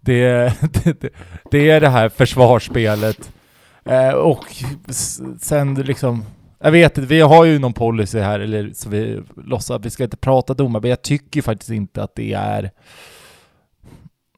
Det, 0.00 0.54
det, 0.84 1.12
det, 1.50 1.70
är 1.70 1.80
det 1.80 1.88
här 1.88 2.08
försvarsspelet. 2.08 3.32
Eh, 3.84 4.10
och 4.10 4.46
sen 5.40 5.74
liksom, 5.74 6.24
jag 6.58 6.72
vet 6.72 6.98
inte, 6.98 7.08
vi 7.08 7.20
har 7.20 7.44
ju 7.44 7.58
någon 7.58 7.72
policy 7.72 8.18
här, 8.18 8.40
eller 8.40 8.70
så 8.74 8.88
vi 8.88 9.22
låtsas 9.36 9.70
att 9.70 9.86
vi 9.86 9.90
ska 9.90 10.04
inte 10.04 10.16
prata 10.16 10.54
domar, 10.54 10.80
men 10.80 10.90
jag 10.90 11.02
tycker 11.02 11.42
faktiskt 11.42 11.70
inte 11.70 12.02
att 12.02 12.14
det 12.14 12.32
är 12.32 12.70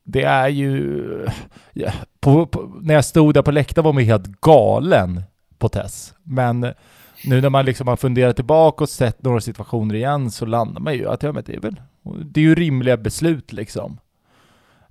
det 0.04 0.22
är 0.22 0.48
ju... 0.48 1.26
Ja, 1.72 1.92
på, 2.20 2.46
på, 2.46 2.72
när 2.82 2.94
jag 2.94 3.04
stod 3.04 3.34
där 3.34 3.42
på 3.42 3.50
läktaren 3.50 3.84
var 3.84 3.92
man 3.92 4.02
helt 4.02 4.40
galen 4.40 5.22
på 5.58 5.68
Tess. 5.68 6.14
Men 6.22 6.60
nu 7.24 7.40
när 7.40 7.50
man 7.50 7.64
liksom 7.64 7.88
har 7.88 7.96
funderat 7.96 8.36
tillbaka 8.36 8.84
och 8.84 8.90
sett 8.90 9.22
några 9.22 9.40
situationer 9.40 9.94
igen 9.94 10.30
så 10.30 10.46
landar 10.46 10.80
man 10.80 10.94
ju 10.94 11.08
att 11.08 11.22
ja, 11.22 11.32
men 11.32 11.42
det 11.46 11.54
är 11.54 11.60
väl... 11.60 11.80
Det 12.24 12.40
är 12.40 12.44
ju 12.44 12.54
rimliga 12.54 12.96
beslut 12.96 13.52
liksom. 13.52 13.98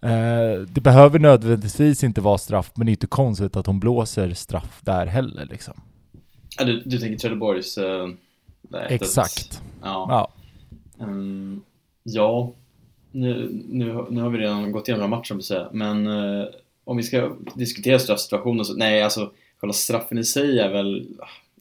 Eh, 0.02 0.62
det 0.68 0.82
behöver 0.82 1.20
nödvändigtvis 1.20 2.04
inte 2.04 2.22
vara 2.22 2.38
straff, 2.38 2.72
men 2.76 2.86
det 2.86 2.90
är 2.90 2.94
inte 2.94 3.08
konstigt 3.08 3.56
att 3.56 3.68
hon 3.68 3.80
blåser 3.80 4.34
straff 4.34 4.80
där 4.82 5.06
heller 5.06 5.46
liksom. 5.46 5.74
Ja, 6.58 6.66
du, 6.66 6.82
du 6.86 6.98
tänker 6.98 7.18
Trelleborgs... 7.18 7.78
Uh, 7.78 8.10
Exakt. 8.90 9.62
Ja. 9.82 10.06
Ja. 10.10 10.32
Ehm, 11.06 11.62
ja. 12.04 12.54
Nu, 13.12 13.50
nu, 13.70 14.06
nu 14.10 14.22
har 14.22 14.30
vi 14.30 14.38
redan 14.38 14.72
gått 14.72 14.88
igenom 14.88 15.02
den 15.02 15.12
här 15.12 15.18
matchen, 15.18 15.38
på 15.38 15.44
säga. 15.44 15.70
men 15.72 16.08
eh, 16.08 16.46
om 16.84 16.98
vi 16.98 17.04
ska 17.04 17.36
diskutera 17.56 18.00
straffsituationen 18.00 18.66
så, 18.66 18.74
nej 18.74 19.04
alltså 19.04 19.32
själva 19.58 19.74
straffen 19.74 20.18
i 20.18 20.24
sig 20.24 20.60
är 20.60 20.70
väl, 20.70 21.08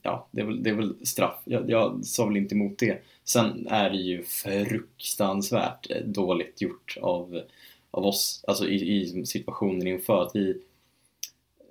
ja, 0.03 0.29
det 0.31 0.41
är 0.41 0.45
väl, 0.45 0.63
det 0.63 0.71
är 0.71 0.75
väl 0.75 0.95
straff. 1.03 1.43
Jag, 1.45 1.71
jag 1.71 2.05
sa 2.05 2.27
väl 2.27 2.37
inte 2.37 2.55
emot 2.55 2.79
det. 2.79 3.03
Sen 3.25 3.67
är 3.71 3.91
det 3.91 3.97
ju 3.97 4.23
fruktansvärt 4.23 5.91
eh, 5.91 6.03
dåligt 6.05 6.61
gjort 6.61 6.97
av, 7.03 7.43
av 7.91 8.07
oss, 8.07 8.45
alltså 8.47 8.69
i, 8.69 9.01
i 9.01 9.27
situationen 9.27 9.87
inför 9.87 10.23
att 10.23 10.37
vi, 10.37 10.63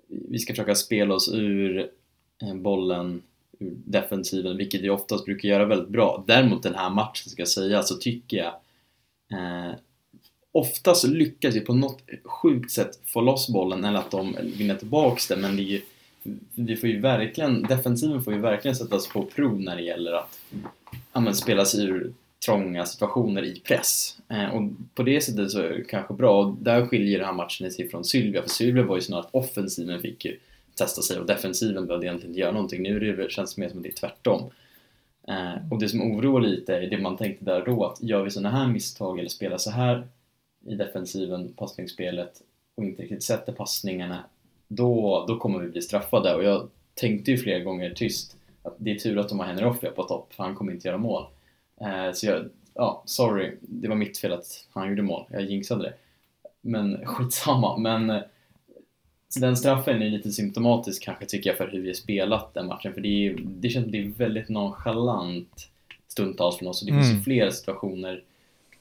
vi 0.07 0.39
ska 0.39 0.53
försöka 0.53 0.75
spela 0.75 1.13
oss 1.13 1.33
ur 1.33 1.89
eh, 2.41 2.55
bollen 2.55 3.21
ur 3.59 3.73
defensiven, 3.85 4.57
vilket 4.57 4.81
vi 4.81 4.89
oftast 4.89 5.25
brukar 5.25 5.49
göra 5.49 5.65
väldigt 5.65 5.89
bra. 5.89 6.23
Däremot 6.27 6.63
den 6.63 6.75
här 6.75 6.89
matchen 6.89 7.29
ska 7.29 7.41
jag 7.41 7.49
säga, 7.49 7.83
så 7.83 7.95
tycker 7.95 8.37
jag 8.37 8.53
eh, 9.31 9.79
oftast 10.51 11.07
lyckas 11.07 11.55
vi 11.55 11.61
på 11.61 11.73
något 11.73 12.01
sjukt 12.23 12.71
sätt 12.71 12.99
få 13.05 13.21
loss 13.21 13.49
bollen 13.49 13.83
eller 13.85 13.99
att 13.99 14.11
de 14.11 14.35
vinner 14.57 14.75
tillbaks 14.75 15.27
den, 15.27 15.41
men 15.41 15.55
det 15.55 15.61
är 15.61 15.65
ju, 15.65 15.81
vi 16.55 16.75
får 16.75 16.89
ju 16.89 16.99
verkligen, 16.99 17.61
defensiven 17.61 18.23
får 18.23 18.33
ju 18.33 18.39
verkligen 18.39 18.75
sättas 18.75 19.07
på 19.07 19.25
prov 19.25 19.61
när 19.61 19.75
det 19.75 19.81
gäller 19.81 20.11
att 20.11 20.39
ja, 21.13 21.33
spela 21.33 21.65
sig 21.65 21.85
ur 21.85 22.13
trånga 22.45 22.85
situationer 22.85 23.43
i 23.43 23.59
press. 23.59 24.17
Eh, 24.29 24.49
och 24.49 24.71
på 24.95 25.03
det 25.03 25.21
sättet 25.21 25.51
så 25.51 25.59
är 25.59 25.69
det 25.69 25.83
kanske 25.83 26.13
bra, 26.13 26.43
och 26.43 26.55
där 26.59 26.85
skiljer 26.85 27.19
den 27.19 27.27
här 27.27 27.33
matchen 27.33 27.71
sig 27.71 27.89
från 27.89 28.05
Sylvia, 28.05 28.41
för 28.41 28.49
Sylvia 28.49 28.83
var 28.83 28.95
ju 28.95 29.01
snarare 29.01 29.25
att 29.25 29.35
offensiven 29.35 30.01
fick 30.01 30.25
ju 30.25 30.37
testa 30.75 31.01
sig 31.01 31.19
och 31.19 31.25
defensiven 31.25 31.87
behövde 31.87 32.05
egentligen 32.05 32.31
inte 32.31 32.41
göra 32.41 32.51
någonting. 32.51 32.83
Nu 32.83 33.09
är 33.09 33.17
det, 33.17 33.31
känns 33.31 33.55
det 33.55 33.61
mer 33.61 33.69
som 33.69 33.77
att 33.77 33.83
det 33.83 33.89
är 33.89 33.93
tvärtom. 33.93 34.51
Eh, 35.29 35.71
och 35.71 35.79
det 35.79 35.89
som 35.89 36.01
oroar 36.01 36.41
lite 36.41 36.75
är 36.75 36.89
det 36.89 36.97
man 36.97 37.17
tänkte 37.17 37.45
där 37.45 37.65
då, 37.65 37.85
att 37.85 38.03
gör 38.03 38.23
vi 38.23 38.31
sådana 38.31 38.57
här 38.57 38.67
misstag 38.67 39.19
eller 39.19 39.29
spelar 39.29 39.57
så 39.57 39.71
här 39.71 40.07
i 40.65 40.75
defensiven, 40.75 41.53
passningsspelet 41.53 42.41
och 42.75 42.83
inte 42.83 43.01
riktigt 43.01 43.23
sätter 43.23 43.53
passningarna, 43.53 44.23
då, 44.67 45.25
då 45.27 45.37
kommer 45.37 45.59
vi 45.59 45.69
bli 45.69 45.81
straffade. 45.81 46.35
Och 46.35 46.43
jag 46.43 46.69
tänkte 46.93 47.31
ju 47.31 47.37
flera 47.37 47.59
gånger 47.59 47.89
tyst 47.89 48.37
att 48.63 48.75
det 48.77 48.91
är 48.91 48.95
tur 48.95 49.17
att 49.19 49.29
de 49.29 49.39
har 49.39 49.45
Henry 49.45 49.65
Offia 49.65 49.91
på 49.91 50.03
topp, 50.03 50.33
för 50.33 50.43
han 50.43 50.55
kommer 50.55 50.71
inte 50.71 50.87
göra 50.87 50.97
mål. 50.97 51.25
Eh, 51.81 52.11
så 52.13 52.25
jag, 52.25 52.49
ja, 52.73 53.03
sorry, 53.05 53.55
det 53.61 53.87
var 53.87 53.95
mitt 53.95 54.17
fel 54.17 54.33
att 54.33 54.67
han 54.73 54.89
gjorde 54.89 55.01
mål. 55.01 55.25
Jag 55.29 55.41
jinxade 55.41 55.83
det. 55.83 55.93
Men 56.61 56.97
skitsamma. 57.05 57.77
Men 57.77 58.09
eh, 58.09 58.21
den 59.35 59.57
straffen 59.57 60.01
är 60.01 60.09
lite 60.09 60.31
symptomatisk 60.31 61.03
kanske 61.03 61.25
tycker 61.25 61.49
jag 61.49 61.57
för 61.57 61.67
hur 61.67 61.81
vi 61.81 61.87
har 61.87 61.93
spelat 61.93 62.53
den 62.53 62.67
matchen. 62.67 62.93
För 62.93 63.01
det, 63.01 63.27
är, 63.27 63.35
det 63.39 63.69
känns 63.69 63.87
det 63.87 63.97
är 63.97 64.07
väldigt 64.17 64.49
nonchalant 64.49 65.69
stundtals 66.07 66.57
från 66.57 66.67
oss. 66.67 66.81
Och 66.81 66.87
det 66.87 66.93
finns 66.93 67.07
ju 67.07 67.11
Mm. 67.11 67.23
flera 67.23 67.51
situationer 67.51 68.23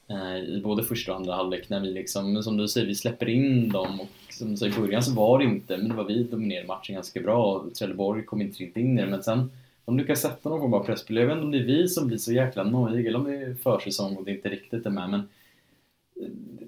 eh, 0.08 0.36
i 0.36 0.60
både 0.64 0.84
första 0.84 1.12
och 1.12 1.18
andra 1.18 1.34
halvlek 1.34 1.68
när 1.68 1.80
vi 1.80 1.90
liksom, 1.90 2.32
men 2.32 2.42
som 2.42 2.56
du 2.56 2.68
säger, 2.68 2.86
vi 2.86 2.94
släpper 2.94 3.28
in 3.28 3.68
dem. 3.68 4.00
Och 4.00 4.08
som 4.30 4.50
du 4.50 4.56
sa 4.56 4.66
i 4.66 4.70
början 4.70 5.02
så 5.02 5.14
var 5.14 5.38
det 5.38 5.44
inte, 5.44 5.76
men 5.76 5.88
det 5.88 5.94
var 5.94 6.04
vi 6.04 6.22
dominerade 6.22 6.66
matchen 6.66 6.94
ganska 6.94 7.20
bra. 7.20 7.54
Och 7.54 7.74
Trelleborg 7.74 8.24
kom 8.24 8.40
inte 8.40 8.58
riktigt 8.62 8.76
in 8.76 8.98
i 8.98 9.02
det. 9.02 9.08
Men 9.08 9.22
sen 9.22 9.50
de 9.84 9.98
lyckas 9.98 10.20
sätta 10.20 10.48
någon 10.48 10.60
form 10.60 10.74
av 10.74 10.84
presspel. 10.84 11.16
Jag 11.16 11.26
vet 11.26 11.32
inte 11.34 11.44
om 11.44 11.50
det 11.52 11.58
är 11.58 11.64
vi 11.64 11.88
som 11.88 12.06
blir 12.06 12.18
så 12.18 12.32
jäkla 12.32 12.64
nojiga 12.64 13.08
eller 13.08 13.18
om 13.18 13.24
det 13.24 13.34
är 13.36 13.54
försäsong 13.54 14.16
och 14.16 14.24
det 14.24 14.30
inte 14.30 14.48
riktigt 14.48 14.86
är 14.86 14.90
med. 14.90 15.10
Men 15.10 15.28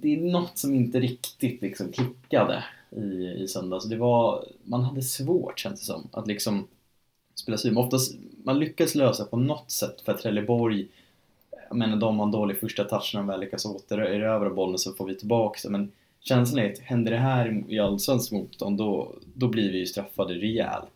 det 0.01 0.15
är 0.15 0.21
något 0.21 0.59
som 0.59 0.75
inte 0.75 1.01
riktigt 1.01 1.63
liksom 1.63 1.93
klickade 1.93 2.65
i, 2.97 3.43
i 3.43 3.49
söndags. 3.49 3.85
Det 3.85 3.97
var, 3.97 4.45
man 4.65 4.85
hade 4.85 5.03
svårt 5.03 5.59
känns 5.59 5.81
det 5.81 5.87
som 5.87 6.09
att 6.13 6.27
liksom 6.27 6.67
spela 7.35 7.59
sig 7.59 7.71
Men 7.71 7.85
oftast, 7.85 8.15
man 8.45 8.59
lyckas 8.59 8.95
lösa 8.95 9.25
på 9.25 9.37
något 9.37 9.71
sätt 9.71 10.01
för 10.01 10.13
att 10.13 10.23
Trelleborg 10.23 10.89
jag 11.71 11.77
menar 11.77 11.97
de 11.97 12.19
har 12.19 12.27
en 12.27 12.33
dålig 12.33 12.61
första 12.61 12.85
touch 12.85 13.11
när 13.15 13.21
de 13.21 13.27
väl 13.27 13.41
lyckas 13.41 13.65
återerövra 13.65 14.51
bollen 14.51 14.79
så 14.79 14.93
får 14.93 15.07
vi 15.07 15.15
tillbaka 15.15 15.61
det. 15.63 15.71
Men 15.71 15.93
känslan 16.21 16.65
är 16.65 16.73
att 16.73 16.79
händer 16.79 17.11
det 17.11 17.19
här 17.19 17.65
i 17.69 17.79
allsvenskt 17.79 18.33
motstånd 18.33 18.79
då, 18.79 19.15
då 19.35 19.49
blir 19.49 19.73
vi 19.73 19.79
ju 19.79 19.87
straffade 19.87 20.35
rejält. 20.35 20.91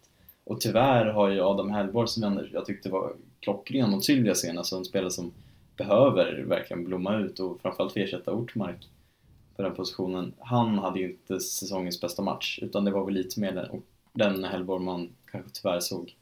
Och 0.44 0.60
tyvärr 0.60 1.06
har 1.06 1.28
ju 1.30 1.40
Adam 1.40 1.70
Hellborg 1.70 2.08
som 2.08 2.22
jag, 2.22 2.48
jag 2.52 2.66
tyckte 2.66 2.88
var 2.88 3.12
klockren 3.40 3.90
mot 3.90 4.04
Sylvia 4.04 4.34
senast, 4.34 4.72
en 4.72 4.84
spelare 4.84 5.10
som 5.10 5.32
behöver 5.76 6.44
verkligen 6.48 6.84
blomma 6.84 7.16
ut 7.16 7.40
och 7.40 7.60
framförallt 7.60 7.96
ersätta 7.96 8.32
Ortmark 8.32 8.88
på 9.56 9.62
den 9.62 9.74
positionen. 9.74 10.32
Han 10.38 10.78
hade 10.78 11.00
ju 11.00 11.10
inte 11.10 11.40
säsongens 11.40 12.00
bästa 12.00 12.22
match 12.22 12.58
utan 12.62 12.84
det 12.84 12.90
var 12.90 13.04
väl 13.04 13.14
lite 13.14 13.40
mer 13.40 13.52
den, 13.52 13.82
den 14.12 14.44
Hellborg 14.44 14.84
man 14.84 15.08
kanske 15.30 15.50
tyvärr 15.52 15.80
såg 15.80 16.14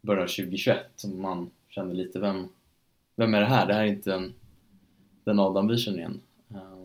början 0.00 0.22
av 0.22 0.28
2021 0.28 0.78
som 0.96 1.22
man 1.22 1.50
kände 1.68 1.94
lite 1.94 2.18
vem, 2.18 2.48
vem 3.16 3.34
är 3.34 3.40
det 3.40 3.46
här? 3.46 3.66
Det 3.66 3.74
här 3.74 3.82
är 3.82 3.86
inte 3.86 4.10
den, 4.10 4.34
den 5.24 5.38
Adam 5.38 5.68
vi 5.68 5.78
känner 5.78 5.98
igen. 5.98 6.20
Eh, 6.50 6.84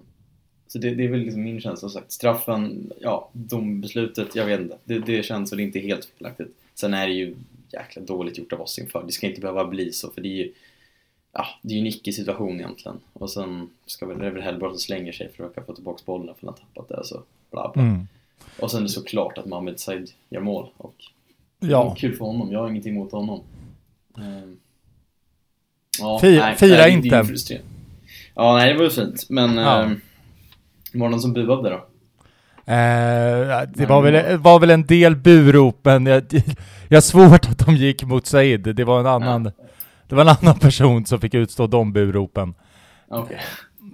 så 0.67 0.77
det, 0.77 0.95
det 0.95 1.05
är 1.05 1.09
väl 1.09 1.19
liksom 1.19 1.43
min 1.43 1.61
känsla. 1.61 1.89
Som 1.89 2.01
sagt, 2.01 2.11
straffen, 2.11 2.91
ja, 2.99 3.29
dombeslutet, 3.33 4.35
jag 4.35 4.45
vet 4.45 4.59
inte. 4.59 4.77
Det, 4.83 4.99
det 4.99 5.25
känns 5.25 5.49
så 5.49 5.55
det 5.55 5.61
är 5.61 5.65
inte 5.65 5.79
helt 5.79 6.05
felaktigt. 6.05 6.55
Sen 6.73 6.93
är 6.93 7.07
det 7.07 7.13
ju 7.13 7.35
jäkla 7.73 8.01
dåligt 8.01 8.37
gjort 8.37 8.53
av 8.53 8.61
oss 8.61 8.79
inför. 8.79 9.03
Det 9.03 9.11
ska 9.11 9.27
inte 9.27 9.41
behöva 9.41 9.65
bli 9.65 9.91
så 9.91 10.09
för 10.11 10.21
det 10.21 10.27
är 10.27 10.45
ju 10.45 10.53
ja, 11.33 11.45
det 11.61 11.73
är 11.73 11.75
ju 11.75 11.79
en 11.81 11.87
icke-situation 11.87 12.55
egentligen. 12.59 12.99
Och 13.13 13.29
sen 13.31 13.69
ska 13.85 14.05
väl, 14.05 14.19
det 14.19 14.27
är 14.27 14.31
väl 14.31 14.41
Hellborg 14.41 14.71
som 14.73 14.79
slänger 14.79 15.11
sig 15.11 15.27
för 15.27 15.43
att 15.43 15.49
försöka 15.53 15.65
få 15.65 15.73
tillbaka 15.73 16.01
bollen 16.05 16.35
för 16.39 16.47
att 16.49 16.59
han 16.59 16.67
tappat 16.83 16.89
det. 16.89 17.05
Så 17.07 17.21
bla 17.51 17.71
bla. 17.73 17.81
Mm. 17.83 18.07
Och 18.59 18.71
sen 18.71 18.77
är 18.79 18.83
det 18.83 18.89
såklart 18.89 19.37
att 19.37 19.45
Mohamed 19.45 19.79
Said 19.79 20.09
gör 20.29 20.41
mål. 20.41 20.69
Och 20.77 20.95
Ja. 21.59 21.95
Kul 21.97 22.15
för 22.15 22.25
honom, 22.25 22.51
jag 22.51 22.59
har 22.59 22.69
ingenting 22.69 22.95
emot 22.95 23.11
honom. 23.11 23.41
Ehm, 24.17 24.57
Ja, 25.99 26.19
Fira- 26.21 26.55
fira 26.55 26.69
det- 26.69 26.75
det 26.77 26.83
är 26.83 27.31
inte. 27.31 27.61
Ja, 28.35 28.53
nej 28.57 28.71
det 28.73 28.77
var 28.77 28.83
ju 28.83 28.89
fint. 28.89 29.29
Men 29.29 29.57
Ja. 29.57 29.81
eh, 29.81 29.89
var 30.93 31.07
det 31.07 31.11
någon 31.11 31.21
som 31.21 31.33
buade 31.33 31.69
då? 31.69 31.75
Eh, 32.65 33.69
det 33.75 33.85
var 33.89 34.01
väl, 34.01 34.37
var 34.37 34.59
väl 34.59 34.69
en 34.69 34.85
del 34.85 35.15
burop, 35.15 35.79
men 35.83 36.05
jag, 36.05 36.23
jag 36.89 37.03
svårt 37.03 37.45
att 37.49 37.59
de 37.65 37.75
gick 37.75 38.03
mot 38.03 38.25
Said. 38.25 38.75
Det 38.75 38.83
var 38.83 38.99
en 38.99 39.05
annan, 39.07 39.51
det 40.11 40.15
var 40.15 40.21
en 40.21 40.37
annan 40.41 40.59
person 40.59 41.05
som 41.05 41.19
fick 41.19 41.33
utstå 41.33 41.67
de 41.67 41.93
buropen. 41.93 42.53
Okej. 43.07 43.37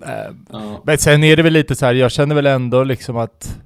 Eh, 0.06 0.34
Ja. 0.52 0.82
Men 0.84 0.98
sen 0.98 1.24
är 1.24 1.36
det 1.36 1.44
väl 1.44 1.54
lite 1.54 1.76
så 1.76 1.86
här, 1.86 1.94
jag 1.94 2.12
känner 2.12 2.36
väl 2.36 2.46
ändå 2.46 2.84
liksom 2.84 3.18
att, 3.18 3.58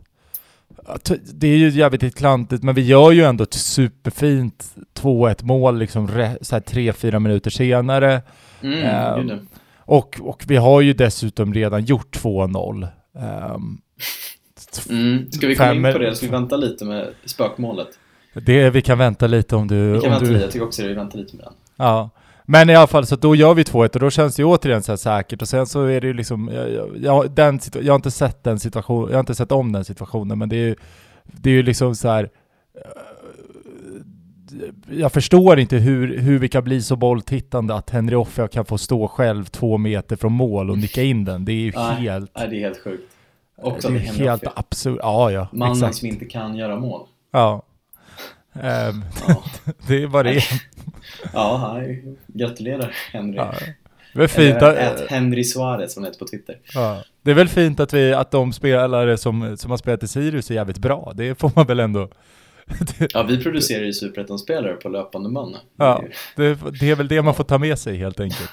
att 0.86 1.12
det 1.34 1.48
är 1.48 1.58
ju 1.58 1.70
jävligt 1.70 2.18
klantigt, 2.18 2.64
men 2.64 2.76
vi 2.76 2.82
gör 2.82 3.12
ju 3.12 3.24
ändå 3.24 3.44
ett 3.44 3.54
superfint 3.54 4.76
2-1 5.00 5.44
mål 5.44 5.78
liksom 5.78 6.08
re, 6.08 6.38
så 6.42 6.56
här 6.56 6.62
3-4 6.62 7.20
minuter 7.20 7.50
senare. 7.52 8.22
Mm, 8.62 8.80
Eh, 8.80 9.36
ja. 9.36 9.38
Och, 9.78 10.20
och 10.24 10.44
vi 10.48 10.56
har 10.56 10.82
ju 10.82 10.94
dessutom 10.94 11.54
redan 11.54 11.86
gjort 11.86 12.16
2-0. 12.16 12.88
Ehm, 13.20 13.78
mm. 14.90 15.32
Ska 15.32 15.48
vi 15.48 15.56
komma 15.56 15.74
in 15.74 15.94
på 15.94 16.00
det? 16.00 16.16
Ska 16.16 16.26
vi 16.26 16.32
vänta 16.32 16.56
lite 16.56 16.86
med 16.86 17.08
spökmålet? 17.26 17.88
det, 18.34 18.70
vi 18.70 18.82
kan 18.82 18.98
vänta 18.98 19.28
lite 19.28 19.56
om 19.56 19.68
du... 19.68 19.92
Vi 19.94 20.02
kan 20.02 20.10
vänta 20.12 20.26
du 20.26 20.32
lite, 20.32 20.44
jag 20.44 20.52
tycker 20.52 20.66
också 20.66 20.82
det, 20.82 20.88
vi 20.88 20.94
väntar 20.94 21.18
lite 21.20 21.36
med 21.36 21.46
den. 21.46 21.54
Ja. 21.76 22.10
Men 22.52 22.70
i 22.70 22.76
alla 22.76 22.88
fall, 22.88 23.06
så 23.06 23.16
då 23.16 23.36
gör 23.36 23.54
vi 23.54 23.64
2-1 23.64 23.94
och 23.94 24.00
då 24.00 24.10
känns 24.10 24.36
det 24.36 24.42
ju 24.42 24.46
återigen 24.46 24.84
så 24.84 24.98
säkert 24.98 25.42
och 25.42 25.48
sen 25.48 25.66
så 25.66 25.84
är 25.86 26.02
det 26.02 26.08
ju 26.08 26.14
liksom, 26.14 26.50
jag, 26.54 26.98
jag, 26.98 27.32
den, 27.32 27.60
jag 27.82 27.94
har 27.94 27.96
inte 27.96 28.12
sett 28.12 28.44
den 28.44 28.60
situationen, 28.60 29.10
jag 29.10 29.16
har 29.16 29.20
inte 29.20 29.36
sett 29.36 29.52
om 29.52 29.72
den 29.72 29.86
situationen 29.86 30.40
men 30.40 30.50
det 30.50 30.56
är 30.56 30.66
ju, 30.68 30.76
det 31.24 31.50
är 31.50 31.54
ju 31.54 31.64
liksom 31.64 31.96
så 31.96 32.08
här. 32.08 32.30
eh, 32.76 32.82
Jag 34.98 35.12
förstår 35.12 35.60
inte 35.60 35.78
hur, 35.78 36.18
hur 36.18 36.40
vi 36.40 36.50
kan 36.50 36.64
bli 36.64 36.82
så 36.82 36.96
bolltittande 36.96 37.76
att 37.76 37.90
Henry 37.90 38.16
Offia 38.16 38.48
kan 38.48 38.66
få 38.66 38.78
stå 38.78 39.08
själv 39.08 39.46
två 39.46 39.78
meter 39.78 40.16
från 40.16 40.32
mål 40.34 40.70
och 40.70 40.78
nicka 40.78 41.04
in 41.04 41.26
den. 41.26 41.46
Det 41.46 41.52
är 41.52 41.56
ju 41.56 41.72
Nej, 41.76 41.96
helt, 41.96 42.32
Nej, 42.36 42.48
det 42.50 42.56
är 42.56 42.60
helt 42.60 42.84
sjukt. 42.84 43.04
Också 43.58 43.90
det 43.90 43.96
är 43.96 44.00
helt 44.00 44.44
absurt. 44.56 44.98
Ja, 45.02 45.32
ja, 45.32 45.48
Mannen 45.52 45.78
exakt. 45.78 45.96
som 45.96 46.08
inte 46.08 46.26
kan 46.26 46.56
göra 46.56 46.80
mål. 46.80 47.08
Ja. 47.32 47.62
Ehm, 48.54 49.04
Ja, 49.28 49.44
det 49.88 50.04
är 50.04 50.08
vad 50.08 50.26
det 50.26 50.32
är. 50.32 50.44
Ja 51.34 51.74
nej, 51.74 52.16
gratulerar 52.28 52.96
Henry. 53.12 53.38
Ja. 53.38 53.54
Det 54.14 54.24
är 54.24 54.28
fint 54.28 54.62
att, 54.62 54.78
att 54.78 55.12
Henry 55.12 55.44
Suarez 55.44 55.94
som 55.94 56.04
heter 56.04 56.20
på 56.20 56.28
Twitter. 56.28 56.58
Ja. 56.74 57.04
Det 57.22 57.32
är 57.32 57.36
väl 57.36 57.48
fint 57.48 57.80
att, 57.80 57.94
vi, 57.94 58.14
att 58.14 58.32
de 58.32 58.54
spelare 58.54 59.18
som, 59.18 59.58
som 59.58 59.72
har 59.72 59.78
spelat 59.78 60.04
i 60.04 60.08
Sirius 60.08 60.52
är 60.52 60.56
jävligt 60.56 60.78
bra. 60.78 61.12
Det 61.16 61.40
får 61.40 61.52
man 61.56 61.66
väl 61.68 61.80
ändå... 61.80 62.10
Ja, 63.14 63.24
vi 63.24 63.44
producerar 63.44 63.84
ju 63.84 63.94
Superettan-spelare 63.94 64.74
på 64.74 64.90
löpande 64.90 65.30
nu. 65.30 65.58
ja, 65.76 66.04
det, 66.36 66.60
det 66.80 66.90
är 66.90 66.96
väl 66.96 67.08
det 67.08 67.22
man 67.22 67.36
får 67.36 67.44
ta 67.44 67.58
med 67.58 67.80
sig 67.80 67.98
helt 67.98 68.20
enkelt. 68.20 68.52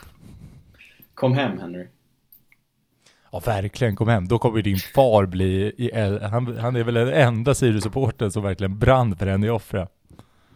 Kom 1.14 1.33
hem 1.35 1.59
Henry. 1.59 1.87
Ja, 3.33 3.43
verkligen. 3.47 3.97
Kom 3.97 4.09
hem. 4.09 4.28
Då 4.28 4.38
kommer 4.38 4.62
din 4.62 4.78
far 4.95 5.26
bli... 5.26 5.73
I, 5.78 5.90
han, 6.23 6.57
han 6.59 6.76
är 6.76 6.85
väl 6.85 6.95
den 6.95 7.09
enda 7.09 7.55
Sirius-supporten 7.55 8.31
som 8.31 8.43
verkligen 8.43 8.78
brann 8.78 9.17
för 9.17 9.26
henne 9.26 9.47
i 9.47 9.50
offra. 9.50 9.88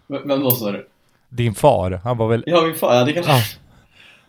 V- 0.06 0.18
Vem 0.25 0.40
då 0.40 0.50
sa 0.50 0.72
du? 0.72 0.88
Din 1.32 1.54
far, 1.54 2.00
han 2.04 2.16
var 2.16 2.28
väl... 2.28 2.44
Ja, 2.46 2.62
min 2.62 2.74
far. 2.74 2.94
Ja, 2.94 3.04
det 3.04 3.12
kanske... 3.12 3.32
Ja. 3.32 3.38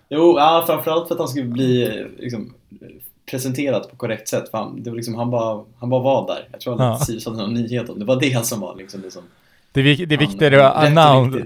Jo, 0.10 0.36
ja, 0.38 0.63
framförallt 0.67 1.07
för 1.07 1.15
att 1.15 1.19
han 1.19 1.27
skulle 1.27 1.45
bli 1.45 2.03
liksom, 2.19 2.53
presenterad 3.31 3.89
på 3.89 3.95
korrekt 3.95 4.27
sätt. 4.27 4.50
För 4.51 4.57
han, 4.57 4.83
det 4.83 4.89
var 4.89 4.95
liksom, 4.98 5.15
han, 5.15 5.31
bara, 5.31 5.63
han 5.79 5.89
bara 5.89 6.01
var 6.03 6.27
där. 6.27 6.48
Jag 6.51 6.60
tror 6.62 6.81
att 6.81 7.05
Sirius 7.05 7.25
hade 7.25 7.38
någon 7.38 7.53
nyhet 7.53 7.89
om 7.89 8.00
det. 8.00 8.05
var 8.05 8.19
det 8.19 8.45
som 8.45 8.60
var 8.60 8.75
liksom 8.75 9.01
det 9.01 9.12
som... 9.12 9.22
Det, 9.72 9.79
är 9.79 9.83
vik- 9.83 10.05
det 10.39 10.50
rätt 10.51 10.62
att 10.62 11.33
och 11.33 11.45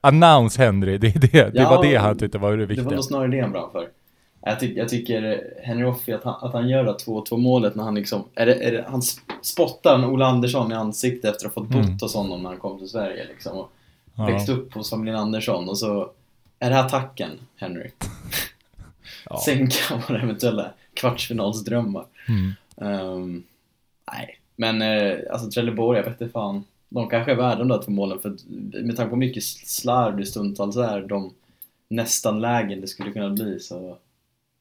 announce, 0.00 0.62
Henry. 0.62 0.98
Det, 0.98 1.08
det, 1.08 1.28
det 1.30 1.50
Ja, 1.54 1.70
var 1.70 1.82
det 1.82 1.96
han 1.96 2.18
tyckte 2.18 2.38
var 2.38 2.50
det 2.50 2.56
Det 2.56 2.66
viktiga. 2.66 2.84
var 2.84 2.92
nog 2.94 3.04
snarare 3.04 3.28
det 3.28 3.40
han 3.40 3.52
brann 3.52 3.68
för. 3.72 3.88
Jag, 4.44 4.60
tyck, 4.60 4.76
jag 4.76 4.88
tycker 4.88 5.42
Henry 5.62 5.84
Offi, 5.84 6.12
att 6.12 6.24
han, 6.24 6.34
att 6.40 6.52
han 6.52 6.68
gör 6.68 6.84
det 6.84 6.92
2-2 6.92 7.36
målet 7.36 7.74
när 7.74 7.84
han 7.84 7.94
liksom, 7.94 8.24
är 8.34 8.46
det, 8.46 8.54
är 8.54 8.72
det, 8.72 8.84
han 8.88 9.02
spottar 9.42 10.06
Ola 10.06 10.26
Andersson 10.26 10.72
i 10.72 10.74
ansiktet 10.74 11.30
efter 11.34 11.46
att 11.46 11.54
ha 11.54 11.62
fått 11.62 11.70
bott 11.72 11.84
Mm. 11.84 11.98
hos 12.00 12.14
honom 12.14 12.42
när 12.42 12.50
han 12.50 12.58
kom 12.58 12.78
till 12.78 12.88
Sverige 12.88 13.24
liksom. 13.28 13.58
Och 13.58 13.70
Ja. 14.16 14.26
växte 14.26 14.52
upp 14.52 14.74
hos 14.74 14.90
familjen 14.90 15.16
Andersson 15.16 15.68
och 15.68 15.78
så 15.78 16.10
är 16.58 16.70
det 16.70 16.76
här 16.76 16.88
tacken, 16.88 17.30
Henry. 17.56 17.90
Ja. 19.30 19.40
Sänka 19.44 20.02
våra 20.08 20.20
eventuella 20.20 20.70
kvartsfinalsdrömmar. 20.94 22.04
Mm. 22.28 22.52
Ehm, 22.76 23.42
nej, 24.12 24.38
men 24.56 24.82
eh, 24.82 25.18
alltså 25.32 25.50
Trelleborg, 25.50 25.98
jag 25.98 26.04
vet 26.04 26.20
inte 26.20 26.32
fan. 26.32 26.64
De 26.88 27.08
kanske 27.08 27.32
är 27.32 27.36
värda 27.36 27.58
de 27.58 27.68
där 27.68 27.82
två 27.82 27.90
målen 27.90 28.18
för 28.18 28.36
med 28.82 28.96
tanke 28.96 29.10
på 29.10 29.16
mycket 29.16 29.44
slarv 29.44 30.16
det 30.16 30.26
stundtals 30.26 30.76
är, 30.76 31.00
de 31.00 31.34
nästan 31.88 32.40
lägen 32.40 32.80
det 32.80 32.86
skulle 32.86 33.12
kunna 33.12 33.30
bli 33.30 33.60
så 33.60 33.96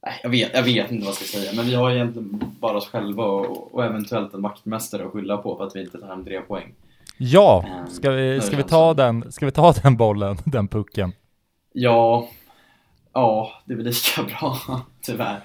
Nej, 0.05 0.19
jag 0.23 0.29
vet, 0.29 0.53
jag 0.53 0.63
vet 0.63 0.91
inte 0.91 1.05
vad 1.05 1.09
jag 1.09 1.15
ska 1.15 1.39
säga, 1.39 1.51
men 1.55 1.65
vi 1.65 1.75
har 1.75 1.91
egentligen 1.91 2.53
bara 2.59 2.77
oss 2.77 2.87
själva 2.87 3.23
och, 3.23 3.75
och 3.75 3.85
eventuellt 3.85 4.33
en 4.33 4.41
vaktmästare 4.41 5.05
att 5.05 5.11
skylla 5.11 5.37
på 5.37 5.57
för 5.57 5.67
att 5.67 5.75
vi 5.75 5.81
inte 5.81 5.99
tar 5.99 6.07
hem 6.07 6.25
tre 6.25 6.41
poäng. 6.41 6.73
Ja, 7.17 7.65
ska 7.89 8.11
vi, 8.11 8.41
ska 8.41 8.57
vi 8.57 8.63
ta 8.63 8.89
som- 8.89 8.97
den, 8.97 9.31
ska 9.31 9.45
vi 9.45 9.51
ta 9.51 9.71
den 9.83 9.97
bollen, 9.97 10.37
den 10.45 10.67
pucken? 10.67 11.11
Ja, 11.73 12.27
ja, 13.13 13.51
det 13.65 13.73
är 13.73 13.77
väl 13.77 13.85
lika 13.85 14.23
bra, 14.39 14.57
tyvärr. 15.01 15.43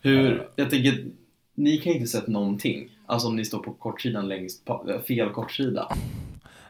Hur, 0.00 0.48
jag 0.56 0.70
tänker, 0.70 1.04
ni 1.54 1.76
kan 1.78 1.92
inte 1.92 2.06
sett 2.06 2.26
någonting. 2.26 2.88
Alltså 3.06 3.28
om 3.28 3.36
ni 3.36 3.44
står 3.44 3.58
på 3.58 3.72
kortsidan 3.72 4.28
längst, 4.28 4.64
på, 4.64 5.00
fel 5.08 5.30
kortsida. 5.30 5.88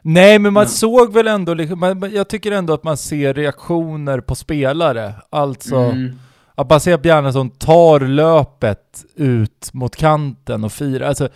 Nej, 0.01 0.39
men 0.39 0.53
man 0.53 0.63
Mm. 0.63 0.69
såg 0.69 1.13
väl 1.13 1.27
ändå, 1.27 1.53
liksom, 1.53 1.79
man, 1.79 2.11
jag 2.13 2.27
tycker 2.29 2.51
ändå 2.51 2.73
att 2.73 2.83
man 2.83 2.97
ser 2.97 3.33
reaktioner 3.33 4.19
på 4.19 4.35
spelare. 4.35 5.13
Alltså, 5.29 5.75
Mm. 5.75 6.19
att 6.55 6.69
man 6.69 6.79
ser 6.79 6.93
att 6.93 7.01
Bjarnason 7.01 7.49
tar 7.49 7.99
löpet 7.99 9.05
ut 9.15 9.69
mot 9.73 9.95
kanten 9.95 10.63
och 10.63 10.71
firar. 10.71 11.07
Alltså, 11.07 11.29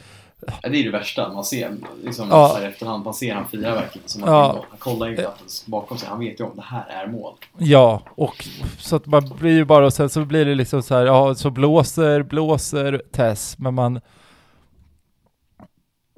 Ja, 0.64 0.70
det 0.70 0.78
är 0.78 0.84
det 0.84 0.90
värsta, 0.92 1.34
man 1.34 1.44
ser 1.44 1.72
liksom 2.04 2.28
Ja. 2.30 2.56
så 2.58 2.64
efterhand, 2.64 3.04
man 3.06 3.14
ser 3.14 3.34
han 3.36 3.48
fira 3.50 3.76
verkligen 3.76 4.08
som 4.08 4.24
att 4.24 4.30
Ja. 4.30 4.66
han, 4.70 4.78
kollar 4.80 5.10
inte 5.10 5.28
att 5.28 5.38
han 5.40 5.48
bakom 5.72 5.98
sig, 5.98 6.10
han 6.10 6.20
vet 6.20 6.40
ju 6.40 6.44
om 6.44 6.56
det 6.56 6.62
här 6.62 6.86
är 6.90 7.08
mål. 7.08 7.34
ja, 7.58 8.02
och 8.16 8.46
så 8.80 8.96
att 8.96 9.06
man 9.06 9.30
blir 9.40 9.52
ju 9.52 9.66
bara, 9.66 9.86
och 9.86 9.94
sen 9.94 10.10
så 10.10 10.26
blir 10.26 10.46
det 10.46 10.56
liksom 10.56 10.84
så 10.84 10.96
här, 10.96 11.06
ja, 11.06 11.36
så 11.36 11.50
blåser, 11.50 12.24
blåser 12.24 13.02
Tess, 13.12 13.56
men 13.60 13.74
man... 13.74 14.02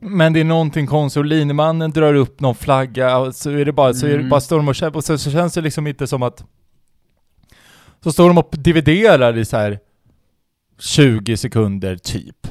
Men 0.01 0.33
det 0.33 0.39
är 0.39 0.43
någonting 0.43 0.87
konstigt 0.87 1.19
och 1.19 1.25
linjemannen 1.25 1.91
drar 1.91 2.13
upp 2.13 2.39
någon 2.39 2.55
flagga 2.55 3.17
och 3.17 3.35
så 3.35 3.49
är 3.49 3.65
det 3.65 3.71
bara, 3.71 3.93
så 3.93 4.05
är 4.05 4.09
det 4.09 4.15
Mm. 4.15 4.29
bara 4.29 4.41
står 4.41 4.57
de 4.57 4.67
och 4.67 4.75
kämpar 4.75 4.97
och 4.97 5.03
så, 5.03 5.17
så 5.17 5.31
känns 5.31 5.53
det 5.53 5.61
liksom 5.61 5.87
inte 5.87 6.07
som 6.07 6.23
att... 6.23 6.43
Så 8.03 8.11
står 8.11 8.27
de 8.27 8.37
och 8.37 8.49
dividerar 8.51 9.37
i 9.37 9.45
så 9.45 9.57
här 9.57 9.79
20 10.79 11.37
sekunder 11.37 11.95
typ. 11.95 12.47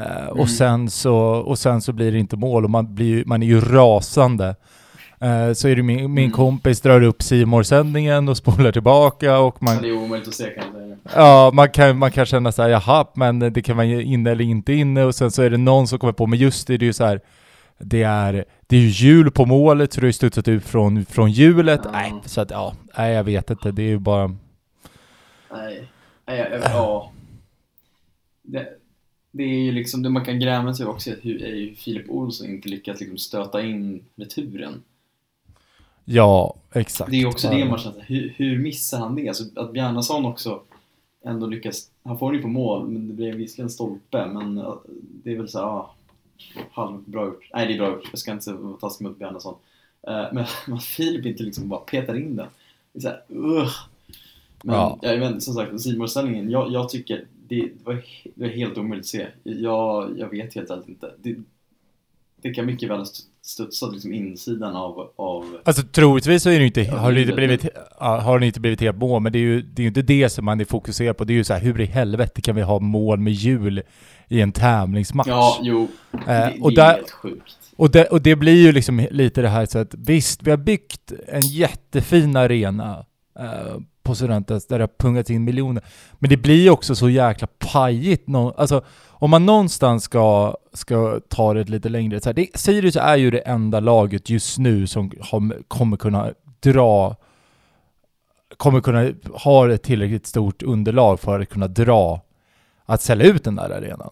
Eh, 0.00 0.22
Mm. 0.26 0.40
och, 0.40 0.50
sen 0.50 0.90
så, 0.90 1.16
och 1.16 1.58
sen 1.58 1.82
så 1.82 1.92
blir 1.92 2.12
det 2.12 2.18
inte 2.18 2.36
mål 2.36 2.64
och 2.64 2.70
man, 2.70 2.94
blir, 2.94 3.24
man 3.26 3.42
är 3.42 3.46
ju 3.46 3.60
rasande. 3.60 4.54
Eh, 5.20 5.52
så 5.52 5.68
är 5.68 5.76
det 5.76 5.82
min, 5.82 5.96
min 6.14 6.24
Mm. 6.24 6.30
kompis 6.30 6.80
drar 6.80 7.02
upp 7.02 7.22
simor 7.22 7.62
sändningen 7.62 8.28
och 8.28 8.36
spolar 8.36 8.72
tillbaka 8.72 9.38
och 9.38 9.62
man, 9.62 9.82
det 9.82 9.88
är 9.88 9.92
omöjligt 10.04 10.28
att 10.28 10.34
se 10.34 10.44
kan 10.44 10.64
jag 10.64 10.72
säga. 10.74 10.96
ja, 11.14 11.50
man, 11.54 11.68
kan, 11.70 11.98
man 11.98 12.10
kan 12.10 12.26
känna 12.26 12.52
så 12.52 12.62
här, 12.62 12.68
jaha, 12.68 13.06
men 13.14 13.38
det 13.38 13.62
kan 13.62 13.76
vara 13.76 13.86
inne 13.86 14.30
eller 14.30 14.44
inte 14.44 14.72
inne 14.72 15.04
och 15.04 15.14
sen 15.14 15.30
så 15.30 15.42
är 15.42 15.50
det 15.50 15.56
någon 15.56 15.88
som 15.88 15.98
kommer 15.98 16.12
på, 16.12 16.26
men 16.26 16.38
just 16.38 16.66
det, 16.66 16.76
det 16.76 16.84
är 16.84 16.86
ju 16.86 16.92
så 16.92 17.04
här, 17.04 17.20
det 17.78 18.02
är, 18.02 18.44
det 18.66 18.76
är 18.76 18.80
ju 18.80 18.88
hjul 18.88 19.30
på 19.30 19.46
målet 19.46 19.92
så 19.92 20.00
det 20.00 20.04
har 20.04 20.08
ju 20.08 20.12
studsat 20.12 20.48
ut 20.48 20.64
från, 20.64 21.04
från 21.04 21.30
hjulet. 21.30 21.80
Ja. 21.84 21.90
Nej, 21.92 22.14
så 22.24 22.40
att 22.40 22.50
ja, 22.50 22.74
nej 22.98 23.12
jag 23.14 23.24
vet 23.24 23.50
inte, 23.50 23.70
det 23.72 23.82
är 23.82 23.86
ju 23.88 23.98
bara... 23.98 24.26
Nej, 25.52 25.88
nej 26.26 26.60
ja. 26.64 27.12
Det, 28.42 28.66
det 29.30 29.42
är 29.42 29.58
ju 29.62 29.72
liksom, 29.72 30.02
det 30.02 30.10
man 30.10 30.24
kan 30.24 30.40
gräma 30.40 30.74
sig 30.74 30.86
också 30.86 31.10
hur, 31.22 31.42
är 31.42 31.54
ju 31.54 31.74
Filip 31.74 32.10
Olsson 32.10 32.50
inte 32.50 32.68
lyckats 32.68 33.00
liksom 33.00 33.18
stöta 33.18 33.62
in 33.62 34.04
returen. 34.16 34.82
Ja, 36.04 36.54
exakt. 36.72 37.10
Det 37.10 37.22
är 37.22 37.26
också 37.26 37.50
det 37.50 37.64
man 37.64 37.78
känner, 37.78 38.04
hur, 38.06 38.34
hur 38.36 38.58
missar 38.58 38.98
han 38.98 39.14
det? 39.14 39.28
Alltså 39.28 39.44
att 39.56 39.72
Bjarnason 39.72 40.24
också 40.24 40.62
ändå 41.24 41.46
lyckas, 41.46 41.90
han 42.02 42.18
får 42.18 42.26
den 42.30 42.36
ju 42.36 42.42
på 42.42 42.48
mål, 42.48 42.88
men 42.88 43.08
det 43.08 43.14
blir 43.14 43.32
visserligen 43.32 43.70
stolpe, 43.70 44.26
men 44.26 44.54
det 45.24 45.32
är 45.32 45.36
väl 45.36 45.48
så 45.48 45.58
ja, 45.58 45.94
halv 46.72 47.02
bra 47.04 47.24
gjort. 47.26 47.50
Nej, 47.54 47.66
det 47.66 47.74
är 47.74 47.78
bra 47.78 47.90
gjort, 47.90 48.08
jag 48.10 48.18
ska 48.18 48.32
inte 48.32 48.52
vara 48.52 48.76
taskig 48.76 49.04
mot 49.04 49.18
Bjarnason. 49.18 49.54
Eh, 50.08 50.24
men 50.32 50.44
att 50.76 50.84
Filip 50.84 51.26
inte 51.26 51.42
liksom 51.42 51.68
bara 51.68 51.80
petar 51.80 52.14
in 52.16 52.36
den. 52.36 52.46
Det 52.92 52.98
är 52.98 53.00
så 53.00 53.08
här, 53.08 53.22
ugh. 53.28 53.72
Men 54.62 54.74
Ja. 54.74 54.98
jag 55.02 55.16
vet, 55.18 55.42
som 55.42 55.54
sagt, 55.54 55.80
Simon-ställningen, 55.80 56.50
jag, 56.50 56.72
jag 56.72 56.88
tycker 56.88 57.24
det, 57.50 57.68
var, 57.84 57.94
det 58.34 58.44
var 58.44 58.48
helt 58.48 58.78
omöjligt 58.78 59.04
att 59.04 59.08
se. 59.08 59.26
Jag, 59.42 60.18
jag 60.18 60.28
vet 60.30 60.54
helt 60.54 60.70
enkelt 60.70 60.88
inte. 60.88 61.10
Det, 61.22 61.36
det 62.42 62.54
kan 62.54 62.66
mycket 62.66 62.90
väl 62.90 62.96
ha 62.96 63.02
st- 63.04 63.26
studsat 63.42 63.92
liksom 63.92 64.12
insidan 64.12 64.76
av, 64.76 65.10
av 65.16 65.44
Alltså 65.64 65.82
troligtvis 65.82 66.42
så 66.42 66.50
är 66.50 66.58
det 66.58 66.66
inte, 66.66 66.84
har 66.84 67.12
det 67.12 67.20
inte 67.20 67.34
blivit, 67.34 67.66
har 67.98 68.38
det 68.38 68.46
inte 68.46 68.60
blivit 68.60 68.80
helt 68.80 68.96
mål, 68.98 69.22
men 69.22 69.32
det 69.32 69.38
är 69.38 69.40
ju 69.40 69.62
det 69.62 69.82
är 69.82 69.86
inte 69.86 70.02
det 70.02 70.28
som 70.30 70.44
man 70.44 70.60
är 70.60 70.64
fokuserad 70.64 71.16
på. 71.16 71.24
Det 71.24 71.32
är 71.32 71.34
ju 71.34 71.44
så 71.44 71.54
här, 71.54 71.60
hur 71.60 71.80
i 71.80 71.84
helvete 71.84 72.40
kan 72.42 72.56
vi 72.56 72.62
ha 72.62 72.78
mål 72.78 73.18
med 73.18 73.32
hjul 73.32 73.82
i 74.28 74.40
en 74.40 74.52
tävlingsmatch? 74.52 75.28
Ja, 75.28 75.58
jo. 75.62 75.88
Eh, 76.12 76.18
det, 76.26 76.56
och 76.60 76.74
det 76.74 76.80
är 76.80 76.86
där- 76.86 76.94
helt 76.94 77.10
sjukt. 77.10 77.56
Och 77.76 77.90
det, 77.90 78.04
och 78.06 78.22
det 78.22 78.36
blir 78.36 78.62
ju 78.62 78.72
liksom 78.72 79.06
lite 79.10 79.42
det 79.42 79.48
här 79.48 79.66
så 79.66 79.78
att 79.78 79.94
visst, 79.94 80.42
vi 80.42 80.50
har 80.50 80.58
byggt 80.58 81.12
en 81.28 81.40
jättefin 81.40 82.36
arena 82.36 83.04
eh, 83.38 83.76
på 84.10 84.14
Studentes 84.14 84.66
där 84.66 84.78
det 84.78 84.82
har 84.82 84.90
pungats 84.98 85.30
in 85.30 85.44
miljoner. 85.44 85.82
Men 86.18 86.30
det 86.30 86.36
blir 86.36 86.70
också 86.70 86.94
så 86.94 87.10
jäkla 87.10 87.48
pajigt. 87.58 88.28
Alltså, 88.56 88.84
om 89.08 89.30
man 89.30 89.46
någonstans 89.46 90.04
ska, 90.04 90.56
ska 90.72 91.20
ta 91.28 91.54
det 91.54 91.68
lite 91.68 91.88
längre. 91.88 92.20
Så 92.20 92.28
här, 92.28 92.34
det, 92.34 92.46
Sirius 92.54 92.96
är 92.96 93.16
ju 93.16 93.30
det 93.30 93.38
enda 93.38 93.80
laget 93.80 94.30
just 94.30 94.58
nu 94.58 94.86
som 94.86 95.12
har, 95.20 95.62
kommer 95.68 95.96
kunna 95.96 96.32
dra 96.60 97.16
kommer 98.56 98.80
kunna 98.80 99.12
ha 99.34 99.72
ett 99.72 99.82
tillräckligt 99.82 100.26
stort 100.26 100.62
underlag 100.62 101.20
för 101.20 101.40
att 101.40 101.48
kunna 101.48 101.68
dra 101.68 102.20
att 102.84 103.02
sälja 103.02 103.26
ut 103.26 103.44
den 103.44 103.56
där 103.56 103.70
arenan. 103.70 104.10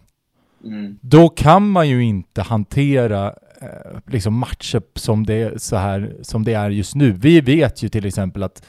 Mm. 0.65 0.99
Då 1.01 1.29
kan 1.29 1.71
man 1.71 1.89
ju 1.89 2.05
inte 2.05 2.43
hantera 2.43 3.27
eh, 3.61 3.99
liksom 4.07 4.35
matcher 4.35 4.83
som 4.95 5.27
det, 5.27 5.63
så 5.63 5.77
här, 5.77 6.17
som 6.23 6.45
det 6.45 6.55
är 6.55 6.71
just 6.71 6.95
nu. 6.95 7.13
Vi 7.13 7.41
vet 7.41 7.83
ju 7.83 7.89
till 7.89 8.07
exempel 8.07 8.43
att 8.43 8.63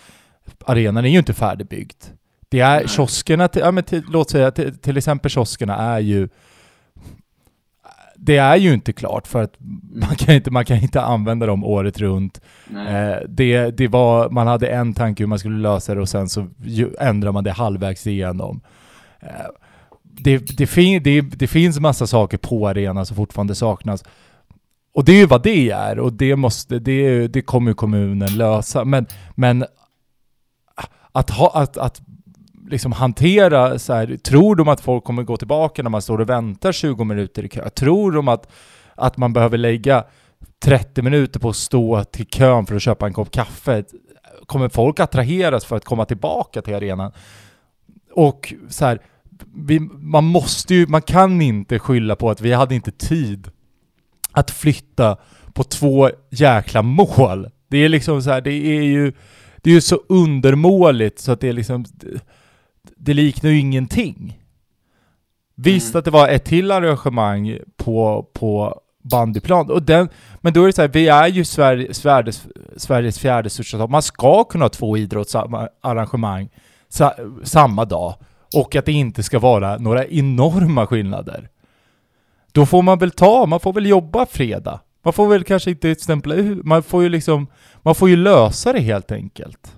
arenan 0.66 1.06
är 1.06 1.10
ju 1.10 1.18
inte 1.18 1.34
färdigbyggd. 1.34 2.04
Det 2.50 2.60
är 2.60 2.88
kioskerna, 2.88 3.48
till, 3.48 3.62
ja, 3.62 3.72
men 3.72 3.84
till, 3.84 4.04
låt 4.12 4.30
säga 4.30 4.52
till, 4.52 4.78
till 4.78 4.98
exempel 4.98 5.32
kioskerna 5.32 5.76
är 5.76 6.00
ju 6.00 6.30
det 8.22 8.38
är 8.38 8.56
ju 8.56 8.74
inte 8.74 8.94
klart 8.94 9.28
för 9.28 9.44
att 9.44 9.54
man 9.94 10.16
kan 10.16 10.36
inte, 10.36 10.52
man 10.52 10.66
kan 10.66 10.78
inte 10.78 11.02
använda 11.02 11.46
dem 11.46 11.64
året 11.64 12.00
runt. 12.00 12.42
Eh, 12.70 13.18
det, 13.28 13.78
det 13.78 13.88
var, 13.88 14.30
man 14.30 14.48
hade 14.48 14.68
en 14.68 14.94
tanke 14.94 15.24
hur 15.24 15.28
man 15.28 15.40
skulle 15.40 15.58
lösa 15.58 15.96
det 15.96 16.02
och 16.02 16.10
sen 16.10 16.30
så 16.30 16.48
ju, 16.64 16.90
ändrar 17.00 17.32
man 17.32 17.44
det 17.44 17.52
halvvägs 17.52 18.08
igenom. 18.08 18.62
Eh, 19.20 19.30
det, 20.04 20.38
det, 20.58 20.68
fin, 20.68 21.04
det, 21.04 21.22
det 21.22 21.48
finns 21.48 21.80
massa 21.80 22.08
saker 22.08 22.38
på 22.38 22.68
arenan 22.68 23.06
som 23.06 23.16
fortfarande 23.16 23.56
saknas. 23.56 24.04
Och 24.94 25.06
det 25.06 25.12
är 25.12 25.18
ju 25.18 25.26
vad 25.26 25.44
det 25.44 25.72
är 25.72 26.00
och 26.00 26.14
det, 26.14 26.36
måste, 26.36 26.80
det, 26.80 27.28
det 27.28 27.42
kommer 27.42 27.74
kommunen 27.74 28.38
lösa. 28.38 28.86
Men, 28.86 29.06
men 29.36 29.66
att, 31.20 31.30
ha, 31.30 31.52
att, 31.54 31.78
att 31.78 32.02
liksom 32.70 32.92
hantera 32.92 33.80
så 33.80 33.94
här, 33.94 34.18
tror 34.18 34.56
de 34.56 34.68
att 34.68 34.82
folk 34.82 35.04
kommer 35.04 35.24
gå 35.24 35.38
tillbaka 35.38 35.84
när 35.84 35.90
man 35.90 36.02
står 36.02 36.22
och 36.22 36.30
väntar 36.30 36.72
20 36.72 37.04
minuter 37.04 37.46
i 37.46 37.50
kö? 37.50 37.70
Tror 37.70 38.12
de 38.12 38.28
att, 38.28 38.52
att 38.96 39.18
man 39.18 39.34
behöver 39.34 39.58
lägga 39.58 40.04
30 40.64 41.02
minuter 41.02 41.40
på 41.40 41.50
att 41.50 41.56
stå 41.56 42.04
till 42.04 42.26
kön 42.26 42.66
för 42.66 42.76
att 42.76 42.82
köpa 42.82 43.08
en 43.08 43.14
kopp 43.14 43.32
kaffe? 43.32 43.84
Kommer 44.46 44.70
folk 44.70 45.00
attraheras 45.00 45.66
för 45.66 45.76
att 45.76 45.86
komma 45.86 46.06
tillbaka 46.06 46.62
till 46.62 46.76
arenan? 46.76 47.12
Och 48.14 48.54
så 48.70 48.86
här, 48.86 49.00
vi, 49.56 49.80
man 49.80 50.24
måste 50.24 50.76
ju, 50.76 50.88
man 50.88 51.02
kan 51.02 51.42
inte 51.42 51.80
skylla 51.80 52.16
på 52.16 52.30
att 52.30 52.42
vi 52.42 52.54
hade 52.54 52.76
inte 52.76 52.92
tid 52.92 53.52
att 54.32 54.52
flytta 54.52 55.18
på 55.54 55.64
två 55.64 56.10
jäkla 56.30 56.82
mål. 56.82 57.50
Det 57.70 57.78
är 57.78 57.90
liksom 57.90 58.22
så 58.22 58.30
här, 58.30 58.42
det 58.42 58.52
är 58.52 58.84
ju, 58.84 59.14
det 59.62 59.70
är 59.70 59.74
ju 59.74 59.82
så 59.82 60.00
undermåligt 60.10 61.20
så 61.20 61.32
att 61.32 61.40
det 61.40 61.50
är 61.50 61.54
liksom, 61.54 61.86
det, 61.92 62.22
det 62.98 63.14
liknar 63.14 63.50
ju 63.50 63.60
ingenting. 63.60 64.40
Visst 65.56 65.90
Mm. 65.90 66.00
att 66.00 66.06
det 66.06 66.12
var 66.12 66.28
ett 66.28 66.46
till 66.46 66.72
arrangemang 66.72 67.58
på, 67.78 68.30
på 68.34 68.82
bandyplan, 69.04 69.72
och 69.72 69.84
den, 69.84 70.10
men 70.42 70.54
då 70.54 70.64
är 70.64 70.68
det 70.68 70.74
så 70.74 70.82
här, 70.82 70.90
vi 70.90 71.08
är 71.08 71.28
ju 71.28 71.46
Sverige, 71.46 71.94
Sveriges, 71.94 72.48
Sveriges 72.78 73.20
fjärde 73.20 73.50
största 73.50 73.78
stad. 73.78 73.90
Man 73.90 74.02
ska 74.02 74.44
kunna 74.44 74.66
ha 74.66 74.70
två 74.70 74.98
idrottsarrangemang 74.98 76.50
sa, 76.90 77.16
samma 77.44 77.86
dag 77.86 78.16
och 78.56 78.76
att 78.76 78.86
det 78.86 78.92
inte 78.92 79.24
ska 79.24 79.40
vara 79.40 79.78
några 79.78 80.06
enorma 80.06 80.88
skillnader. 80.88 81.50
Då 82.52 82.66
får 82.66 82.82
man 82.82 83.00
väl 83.00 83.12
ta, 83.12 83.46
man 83.46 83.60
får 83.60 83.74
väl 83.74 83.86
jobba 83.86 84.26
fredag. 84.26 84.80
Man 85.04 85.14
får 85.14 85.28
väl 85.28 85.44
kanske 85.44 85.70
inte 85.72 85.96
stämpla 85.96 86.36
ut, 86.36 86.66
man 86.66 86.84
får 86.84 87.04
ju 87.04 87.10
liksom, 87.10 87.48
man 87.82 87.96
får 87.96 88.10
ju 88.10 88.16
lösa 88.16 88.74
det 88.74 88.80
helt 88.80 89.12
enkelt. 89.12 89.76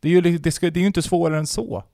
Det 0.00 0.08
är 0.08 0.12
ju, 0.12 0.38
det 0.38 0.52
ska, 0.52 0.70
det 0.70 0.78
är 0.78 0.80
ju 0.80 0.86
inte 0.86 1.02
svårare 1.02 1.38
än 1.38 1.46
så. 1.46 1.84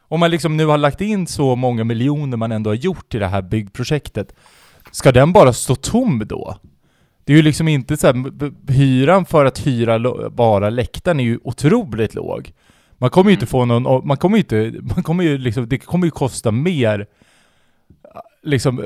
Om 0.00 0.20
man 0.20 0.30
liksom 0.30 0.56
nu 0.56 0.66
har 0.66 0.78
lagt 0.78 1.00
in 1.00 1.26
så 1.26 1.56
många 1.56 1.84
miljoner 1.84 2.36
man 2.36 2.52
ändå 2.52 2.70
har 2.70 2.74
gjort 2.74 3.14
i 3.14 3.18
det 3.18 3.26
här 3.26 3.42
byggprojektet, 3.42 4.34
ska 4.92 5.12
den 5.12 5.32
bara 5.32 5.52
stå 5.52 5.74
tom 5.74 6.22
då? 6.26 6.58
Det 7.24 7.32
är 7.32 7.36
ju 7.36 7.42
liksom 7.42 7.68
inte 7.68 7.96
så 7.96 8.06
här, 8.06 8.72
hyran 8.72 9.24
för 9.24 9.44
att 9.44 9.66
hyra 9.66 10.30
bara 10.30 10.70
läktaren 10.70 11.20
är 11.20 11.24
ju 11.24 11.38
otroligt 11.44 12.14
låg. 12.14 12.52
Man 12.98 13.10
kommer 13.10 13.30
ju 13.30 13.34
inte 13.34 13.46
få 13.46 13.64
någon, 13.64 14.06
man 14.06 14.16
kommer 14.16 14.36
ju 14.36 14.40
inte, 14.40 14.80
man 14.94 15.02
kommer 15.02 15.24
ju 15.24 15.38
liksom, 15.38 15.68
det 15.68 15.78
kommer 15.78 16.06
ju 16.06 16.10
kosta 16.10 16.50
mer, 16.50 17.06
liksom, 18.42 18.84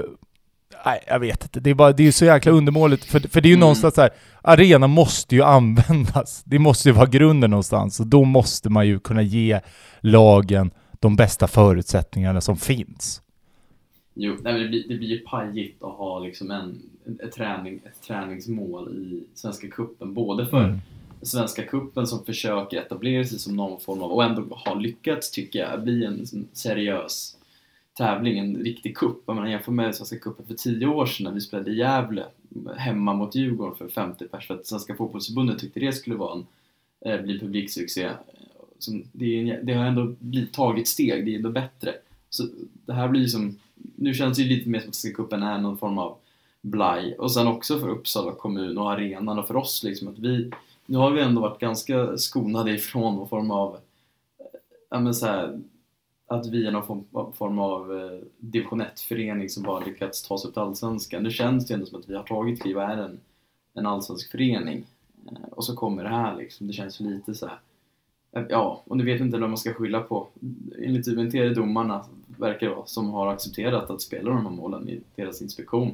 nej 0.87 1.05
jag 1.07 1.18
vet 1.21 1.42
inte, 1.42 1.61
det 1.61 1.71
är 1.71 1.75
bara, 1.75 1.92
det 1.92 2.07
är 2.07 2.12
så 2.12 2.25
jäkla 2.25 2.53
undermåligt, 2.53 3.05
för, 3.05 3.21
för 3.21 3.40
det 3.40 3.47
är 3.47 3.51
ju 3.51 3.55
Mm. 3.55 3.61
någonstans 3.61 3.95
så 3.95 4.01
här, 4.01 4.11
arenan 4.42 4.90
måste 4.90 5.35
ju 5.35 5.42
användas, 5.59 6.42
det 6.45 6.59
måste 6.59 6.88
ju 6.88 6.92
vara 6.92 7.07
grunden 7.07 7.51
någonstans, 7.51 8.01
och 8.01 8.07
då 8.07 8.25
måste 8.25 8.71
man 8.71 8.87
ju 8.87 8.99
kunna 9.01 9.23
ge 9.23 9.61
lagen 10.01 10.71
de 11.01 11.16
bästa 11.16 11.47
förutsättningarna 11.49 12.40
som 12.40 12.57
finns. 12.57 13.23
Jo, 14.14 14.37
nej, 14.42 14.61
det, 14.62 14.68
blir, 14.68 14.88
det 14.88 14.95
blir 14.95 15.09
ju 15.09 15.18
pajigt 15.18 15.83
att 15.83 15.92
ha 15.92 16.18
liksom 16.18 16.51
en, 16.51 16.83
en, 17.07 17.18
ett, 17.25 17.33
träning, 17.33 17.81
ett 17.85 18.07
träningsmål 18.07 18.88
i 18.88 19.25
Svenska 19.35 19.68
Cupen. 19.68 20.14
Både 20.14 20.47
för 20.47 20.64
Mm. 20.64 20.81
Svenska 21.23 21.62
Cupen 21.62 22.07
som 22.07 22.25
försöker 22.25 22.77
etablera 22.81 23.25
sig 23.25 23.38
som 23.38 23.57
någon 23.57 23.81
form 23.81 24.03
av, 24.03 24.12
och 24.12 24.25
ändå 24.25 24.42
har 24.51 24.77
lyckats 24.77 25.31
tycker 25.31 25.59
jag, 25.59 25.83
bli 25.83 26.05
en 26.05 26.27
sån 26.27 26.49
seriös 26.53 27.37
tävling, 27.94 28.38
en 28.38 28.57
riktig 28.57 28.96
cup. 28.96 29.28
Om 29.28 29.37
man 29.37 29.50
jämför 29.50 29.72
med 29.72 29.94
Svenska 29.94 30.18
Cupen 30.18 30.46
för 30.46 30.55
tio 30.55 30.87
år 30.87 31.07
sedan 31.07 31.24
när 31.24 31.33
vi 31.33 31.40
spelade 31.40 31.70
i 31.70 31.78
Gävle 31.78 32.24
hemma 32.76 33.14
mot 33.14 33.35
Djurgården 33.35 33.74
för 33.76 33.88
50 33.88 34.28
pers 34.28 34.46
för 34.46 34.55
att 34.55 34.66
Svenska 34.66 34.94
Fotbollförbundet 34.94 35.59
tyckte 35.59 35.81
det 35.81 35.92
skulle 35.92 36.16
vara 36.16 36.33
en, 36.35 36.46
eh, 37.00 37.22
bli 37.22 37.38
publiksuccé. 37.38 38.11
Som, 38.78 39.05
det, 39.12 39.24
är 39.24 39.55
en, 39.55 39.66
det 39.66 39.74
har 39.74 39.85
ändå 39.85 40.14
blivit, 40.18 40.52
tagit 40.52 40.88
steg, 40.88 41.24
det 41.24 41.33
är 41.33 41.37
ändå 41.37 41.50
bättre. 41.50 41.94
Så 42.31 42.48
det 42.87 42.92
här 42.92 43.09
blir 43.09 43.26
som, 43.26 43.59
nu 43.74 44.14
känns 44.14 44.37
det 44.37 44.42
ju 44.42 44.57
lite 44.57 44.68
mer 44.68 44.81
som 44.81 44.88
att 44.88 44.94
Svenska 44.94 45.22
cupen 45.22 45.42
är 45.42 45.59
någon 45.59 45.78
form 45.78 45.98
av 45.98 46.16
blaj. 46.61 47.14
Och 47.18 47.33
sen 47.33 47.46
också 47.46 47.81
för 47.81 47.88
Uppsala 47.88 48.33
kommun 48.33 48.78
och 48.78 48.92
arenan 48.92 49.38
och 49.38 49.46
för 49.46 49.57
oss 49.57 49.83
liksom 49.85 50.09
att 50.09 50.18
vi, 50.18 50.50
nu 50.87 50.98
har 50.98 51.11
vi 51.11 51.20
ändå 51.20 51.40
varit 51.40 51.61
ganska 51.61 52.18
skonade 52.18 52.72
ifrån 52.72 53.16
någon 53.16 53.28
form 53.28 53.50
av, 53.50 53.74
eh, 54.38 54.61
ja 54.90 55.00
men 55.00 55.14
så 55.14 55.26
här, 55.26 55.61
att 56.35 56.47
vi 56.47 56.66
är 56.66 56.71
någon 56.71 57.05
form, 57.33 57.59
av 57.59 57.92
eh, 57.99 58.18
division 58.38 58.83
1-förening 58.83 59.49
som 59.49 59.62
bara 59.62 59.81
lyckats 59.85 60.23
ta 60.29 60.38
sig 60.38 60.49
upp 60.49 60.55
till 60.55 60.62
Allsvenskan. 60.62 61.23
Nu 61.23 61.31
känns 61.31 61.66
det 61.66 61.75
ändå 61.75 61.87
som 61.87 62.01
att 62.01 62.09
vi 62.09 62.16
har 62.16 62.23
tagit 62.23 62.62
kliv 62.62 62.77
och 62.77 62.83
är 62.83 62.97
en, 62.97 63.21
en 63.75 63.87
allsvensk 63.87 64.31
förening. 64.31 64.85
Eh, 65.27 65.49
och 65.53 65.64
så 65.64 65.77
kommer 65.77 66.03
det 66.03 66.09
här 66.09 66.37
liksom, 66.37 66.66
det 66.66 66.73
känns 66.73 67.01
lite 67.01 67.35
så 67.35 67.47
här. 67.47 67.59
eh, 68.37 68.42
Ja, 68.51 68.83
och 68.87 68.97
nu 68.97 69.05
vet 69.05 69.21
inte 69.21 69.38
vad 69.38 69.51
man 69.51 69.59
ska 69.59 69.75
skylla 69.75 70.01
på. 70.01 70.27
Enligt 70.83 71.09
UNT 71.09 71.35
är 71.35 71.45
det 71.45 71.55
domarna, 71.55 72.05
verkar 72.27 72.68
det 72.68 72.75
vara, 72.75 72.87
som 72.87 73.11
har 73.11 73.27
accepterat 73.27 73.90
att 73.90 74.03
spela 74.03 74.31
de 74.31 74.47
här 74.47 74.53
målen 74.53 74.88
i 74.88 75.01
deras 75.16 75.42
inspektion. 75.42 75.92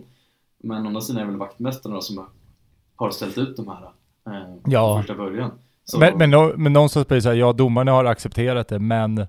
Men 0.59 0.85
å 0.85 0.87
andra 0.89 1.01
sidan 1.01 1.21
är 1.21 1.25
det 1.25 1.31
väl 1.31 1.39
vaktmästarna 1.39 2.01
som 2.01 2.27
har 2.97 3.11
ställt 3.11 3.39
ut 3.39 3.57
de 3.57 3.69
här 3.69 3.91
eh, 4.27 4.55
Ja. 4.67 4.95
från 4.95 5.03
första 5.03 5.15
början. 5.15 5.51
Så, 5.85 5.99
Men, 5.99 6.31
men, 6.31 6.63
men 6.63 6.73
någonstans 6.73 7.09
blir 7.09 7.17
det 7.17 7.23
så 7.23 7.29
här, 7.29 7.37
ja 7.37 7.53
domarna 7.53 7.93
har 7.93 8.05
accepterat 8.05 8.69
det, 8.69 8.79
men 8.79 9.27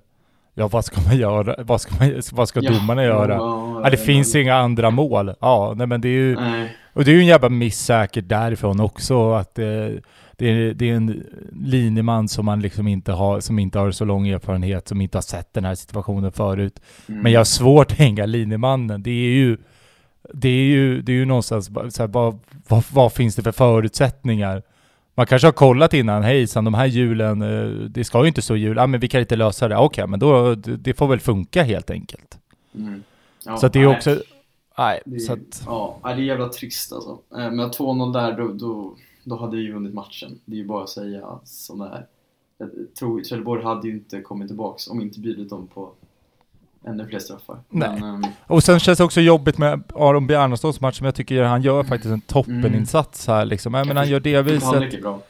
ja 0.60 0.68
vad 0.68 0.84
ska 0.84 1.00
man 1.00 1.16
göra? 1.16 1.54
Vad 1.58 1.80
ska, 1.80 1.94
man, 2.04 2.22
vad 2.32 2.48
ska 2.48 2.60
Ja, 2.62 2.70
domarna 2.72 3.04
göra? 3.04 3.34
ja, 3.34 3.80
Ja, 3.84 3.90
det 3.90 3.96
men- 3.96 4.06
finns 4.06 4.34
inga 4.34 4.54
andra 4.54 4.90
mål. 4.90 5.34
Ja, 5.40 5.74
nej 5.76 5.86
men 5.86 6.00
det 6.00 6.08
är 6.08 6.12
ju, 6.12 6.34
Nej, 6.36 6.76
och 6.92 7.04
det 7.04 7.10
är 7.10 7.14
ju 7.14 7.20
en 7.20 7.26
jävla 7.26 7.48
miss 7.48 7.78
säkert 7.80 8.28
därifrån 8.28 8.80
också 8.80 9.32
att 9.32 9.58
eh, 9.58 9.64
det, 10.36 10.46
är, 10.50 10.74
det 10.74 10.90
är 10.90 10.94
en 10.94 11.24
linjeman 11.52 12.28
som 12.28 12.44
man 12.46 12.60
liksom 12.60 12.88
inte 12.88 13.12
har, 13.12 13.40
som 13.40 13.58
inte 13.58 13.78
har 13.78 13.90
så 13.90 14.04
lång 14.04 14.28
erfarenhet, 14.28 14.88
som 14.88 15.00
inte 15.00 15.16
har 15.18 15.22
sett 15.22 15.54
den 15.54 15.64
här 15.64 15.74
situationen 15.74 16.32
förut. 16.32 16.80
mm. 17.08 17.20
Men 17.22 17.32
jag 17.32 17.40
har 17.40 17.44
svårt 17.44 17.92
att 17.92 17.98
hänga 17.98 18.26
linjemannen. 18.26 19.02
Det 19.02 19.10
är 19.10 19.30
ju, 19.34 19.56
det 20.34 20.48
är 20.48 20.64
ju, 20.64 21.02
det 21.02 21.12
är 21.12 21.16
ju 21.16 21.24
någonstans 21.24 21.66
så 21.90 22.02
här, 22.02 22.06
vad, 22.08 22.38
vad, 22.68 22.84
vad 22.92 23.12
finns 23.12 23.36
det 23.36 23.42
för 23.42 23.52
förutsättningar? 23.52 24.62
Man 25.20 25.26
kanske 25.26 25.46
har 25.46 25.52
kollat 25.52 25.94
innan, 25.94 26.22
hejsan 26.22 26.64
de 26.64 26.74
här 26.74 26.86
hjulen, 26.86 27.42
eh, 27.42 27.88
det 27.88 28.04
ska 28.04 28.22
ju 28.22 28.28
inte 28.28 28.42
stå 28.42 28.56
hjul, 28.56 28.76
ja 28.76 28.86
men 28.86 29.00
vi 29.00 29.08
kan 29.08 29.20
inte 29.20 29.36
lösa 29.36 29.68
det. 29.68 29.76
Okej, 29.76 30.06
men 30.06 30.20
då, 30.20 30.54
det 30.54 30.94
får 30.94 31.08
väl 31.08 31.20
funka 31.20 31.62
helt 31.62 31.90
enkelt. 31.90 32.38
Mm. 32.74 33.02
Ja, 33.44 33.56
så 33.56 33.66
att 33.66 33.72
det 33.72 33.78
är 33.78 33.86
nej. 33.86 33.96
också, 33.96 34.22
nej, 34.78 35.02
Det 35.04 35.16
är, 35.16 35.18
så 35.18 35.32
att, 35.32 35.62
ja, 35.66 35.98
det 36.02 36.10
är 36.10 36.16
jävla 36.16 36.48
trist 36.48 36.92
alltså. 36.92 37.18
Eh, 37.30 37.50
Men 37.50 37.70
2-0 37.70 38.12
där, 38.12 38.32
då, 38.36 38.48
då, 38.52 38.94
då 39.24 39.36
hade 39.36 39.56
vi 39.56 39.62
ju 39.62 39.72
vunnit 39.72 39.94
matchen. 39.94 40.38
Det 40.44 40.52
är 40.52 40.58
ju 40.58 40.66
bara 40.66 40.82
att 40.82 40.88
säga 40.88 41.38
som 41.44 41.78
det 41.78 41.86
är. 41.86 42.06
Jag 42.58 42.68
tror 42.98 43.20
Trelleborg 43.20 43.64
hade 43.64 43.88
ju 43.88 43.94
inte 43.94 44.20
kommit 44.20 44.48
tillbaks 44.48 44.88
om 44.88 45.00
inte 45.00 45.20
bjudit 45.20 45.50
dem 45.50 45.66
på 45.66 45.92
ännu 46.86 47.06
fler 47.06 47.18
straffar. 47.18 47.58
Nej. 47.68 48.00
Men, 48.00 48.14
ehm, 48.14 48.24
Och 48.46 48.62
sen 48.62 48.80
känns 48.80 48.98
det 48.98 49.04
också 49.04 49.20
jobbigt 49.20 49.58
med 49.58 49.82
Aron 49.94 50.26
Bjarnastads 50.26 50.80
match, 50.80 50.98
som 50.98 51.04
jag 51.04 51.14
tycker 51.14 51.42
han 51.42 51.62
gör 51.62 51.82
faktiskt 51.82 52.12
en 52.12 52.20
toppeninsats 52.20 53.26
här 53.26 53.44
liksom. 53.44 53.74
Ja, 53.74 53.84
men 53.84 53.96
han 53.96 54.08
gör 54.08 54.64
halvlek 54.64 54.94
är 54.94 55.02
bra. 55.02 55.20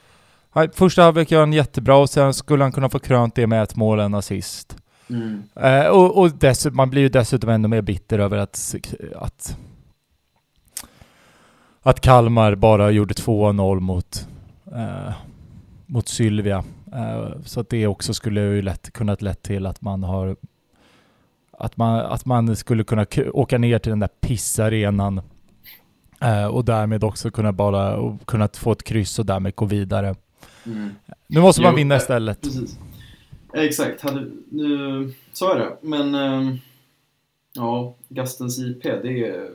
Första 0.74 1.02
halvlek 1.02 1.30
gör 1.30 1.40
han 1.40 1.52
jättebra 1.52 1.96
och 1.96 2.10
sen 2.10 2.34
skulle 2.34 2.64
han 2.64 2.72
kunna 2.72 2.88
få 2.88 2.98
krönt 2.98 3.34
det 3.34 3.46
med 3.46 3.62
ett 3.62 3.76
mål 3.76 3.98
och 3.98 4.04
en 4.04 4.14
assist. 4.14 4.76
Mm. 5.10 5.42
Eh, 5.54 5.86
och 5.86 6.18
och 6.18 6.30
dess, 6.30 6.66
man 6.70 6.90
blir 6.90 7.02
ju 7.02 7.08
dessutom 7.08 7.50
ännu 7.50 7.68
mer 7.68 7.82
bitter 7.82 8.18
över 8.18 8.38
att, 8.38 8.74
att, 9.16 9.56
att 11.82 12.00
Kalmar 12.00 12.54
bara 12.54 12.90
gjorde 12.90 13.14
2-0 13.14 13.80
mot, 13.80 14.28
eh, 14.66 15.12
mot 15.86 16.08
Sylvia. 16.08 16.64
Eh, 16.92 17.28
så 17.44 17.60
att 17.60 17.68
det 17.68 17.86
också 17.86 18.14
skulle 18.14 18.40
ju 18.40 18.62
lätt 18.62 18.92
kunnat 18.92 19.22
lett 19.22 19.42
till 19.42 19.66
att 19.66 19.80
man 19.80 20.02
har 20.02 20.36
att 21.60 21.76
man, 21.76 22.00
att 22.00 22.26
man 22.26 22.56
skulle 22.56 22.84
kunna 22.84 23.06
åka 23.32 23.58
ner 23.58 23.78
till 23.78 23.90
den 23.90 24.00
där 24.00 24.08
pissarenan 24.20 25.20
eh, 26.20 26.46
och 26.46 26.64
därmed 26.64 27.04
också 27.04 27.30
kunna 27.30 27.52
bara 27.52 28.18
kunna 28.24 28.48
få 28.54 28.72
ett 28.72 28.82
kryss 28.82 29.18
och 29.18 29.26
därmed 29.26 29.54
gå 29.54 29.64
vidare. 29.64 30.14
Mm. 30.66 30.90
Nu 31.26 31.40
måste 31.40 31.62
man 31.62 31.72
Jo, 31.72 31.76
vinna 31.76 31.94
eh, 31.94 32.00
istället. 32.00 32.40
Precis. 32.40 32.78
Eh, 33.54 33.62
Exakt, 33.62 34.00
hade, 34.00 34.30
nu, 34.50 35.12
så 35.32 35.52
är 35.52 35.58
det. 35.58 35.76
Men 35.82 36.14
ehm, 36.14 36.58
ja, 37.52 37.94
Gastens 38.08 38.58
IP, 38.58 38.82
det, 38.82 39.50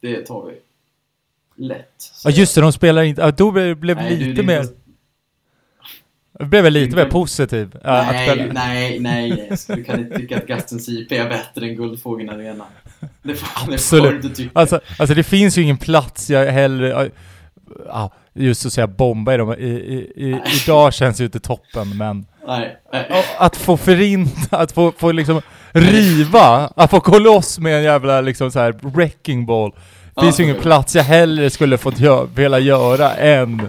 det 0.00 0.26
tar 0.26 0.46
vi 0.46 0.54
lätt. 1.66 2.12
Ja 2.24 2.30
just 2.30 2.54
det, 2.54 2.60
de 2.60 2.72
spelar 2.72 3.02
inte... 3.02 3.22
Ja, 3.22 3.30
då 3.30 3.50
blev, 3.50 3.84
lite 3.84 4.32
det 4.32 4.40
är 4.40 4.46
mer... 4.46 4.64
Det 6.38 6.44
blev 6.44 6.64
väl 6.64 6.72
lite 6.72 6.96
mer 6.96 7.04
positiv. 7.04 7.76
ja, 7.84 7.90
att 7.90 8.14
Nej, 8.14 8.48
nej, 8.52 9.00
nej. 9.00 9.50
Du 9.68 9.84
kan 9.84 10.00
inte 10.00 10.16
tycka 10.16 10.36
att 10.36 10.46
Gastens 10.46 10.88
IP 10.88 11.12
är 11.12 11.28
bättre 11.28 11.66
än 11.66 11.74
Guldfågeln 11.74 12.30
Arena. 12.30 12.64
Det 13.22 13.34
får, 13.34 13.60
det 13.60 13.66
får 13.66 13.72
Absolut. 13.74 14.22
du 14.22 14.28
tycka. 14.28 14.50
Alltså, 14.52 14.80
alltså 14.98 15.14
det 15.14 15.22
finns 15.22 15.58
ju 15.58 15.62
ingen 15.62 15.76
plats 15.76 16.30
jag 16.30 16.52
hellre... 16.52 17.10
Ja, 17.86 18.12
just 18.34 18.66
att 18.66 18.72
säga 18.72 18.86
bomba 18.86 19.34
i 19.34 19.36
dem. 19.36 19.52
I, 19.52 19.64
i, 19.64 20.12
i, 20.16 20.40
idag 20.64 20.94
känns 20.94 21.20
ju 21.20 21.24
inte 21.24 21.40
toppen, 21.40 21.96
men... 21.96 22.26
nej, 22.46 22.76
nej. 22.92 23.24
Att 23.38 23.56
få 23.56 23.76
förinta, 23.76 24.56
att 24.56 24.72
få, 24.72 24.92
få 24.98 25.12
liksom 25.12 25.40
riva, 25.72 26.70
att 26.76 26.90
få 26.90 26.98
gå 26.98 27.18
loss 27.18 27.58
med 27.58 27.76
en 27.76 27.82
jävla 27.82 28.20
liksom 28.20 28.50
så 28.50 28.58
här 28.58 28.74
wrecking 28.82 29.46
ball. 29.46 29.72
Det 30.14 30.20
finns 30.22 30.40
ju 30.40 30.44
ingen 30.44 30.56
plats 30.62 30.96
jag 30.96 31.04
hellre 31.04 31.50
skulle 31.50 31.78
fått 31.78 31.98
gö- 31.98 32.28
vilja 32.34 32.58
göra 32.58 33.14
än, 33.14 33.68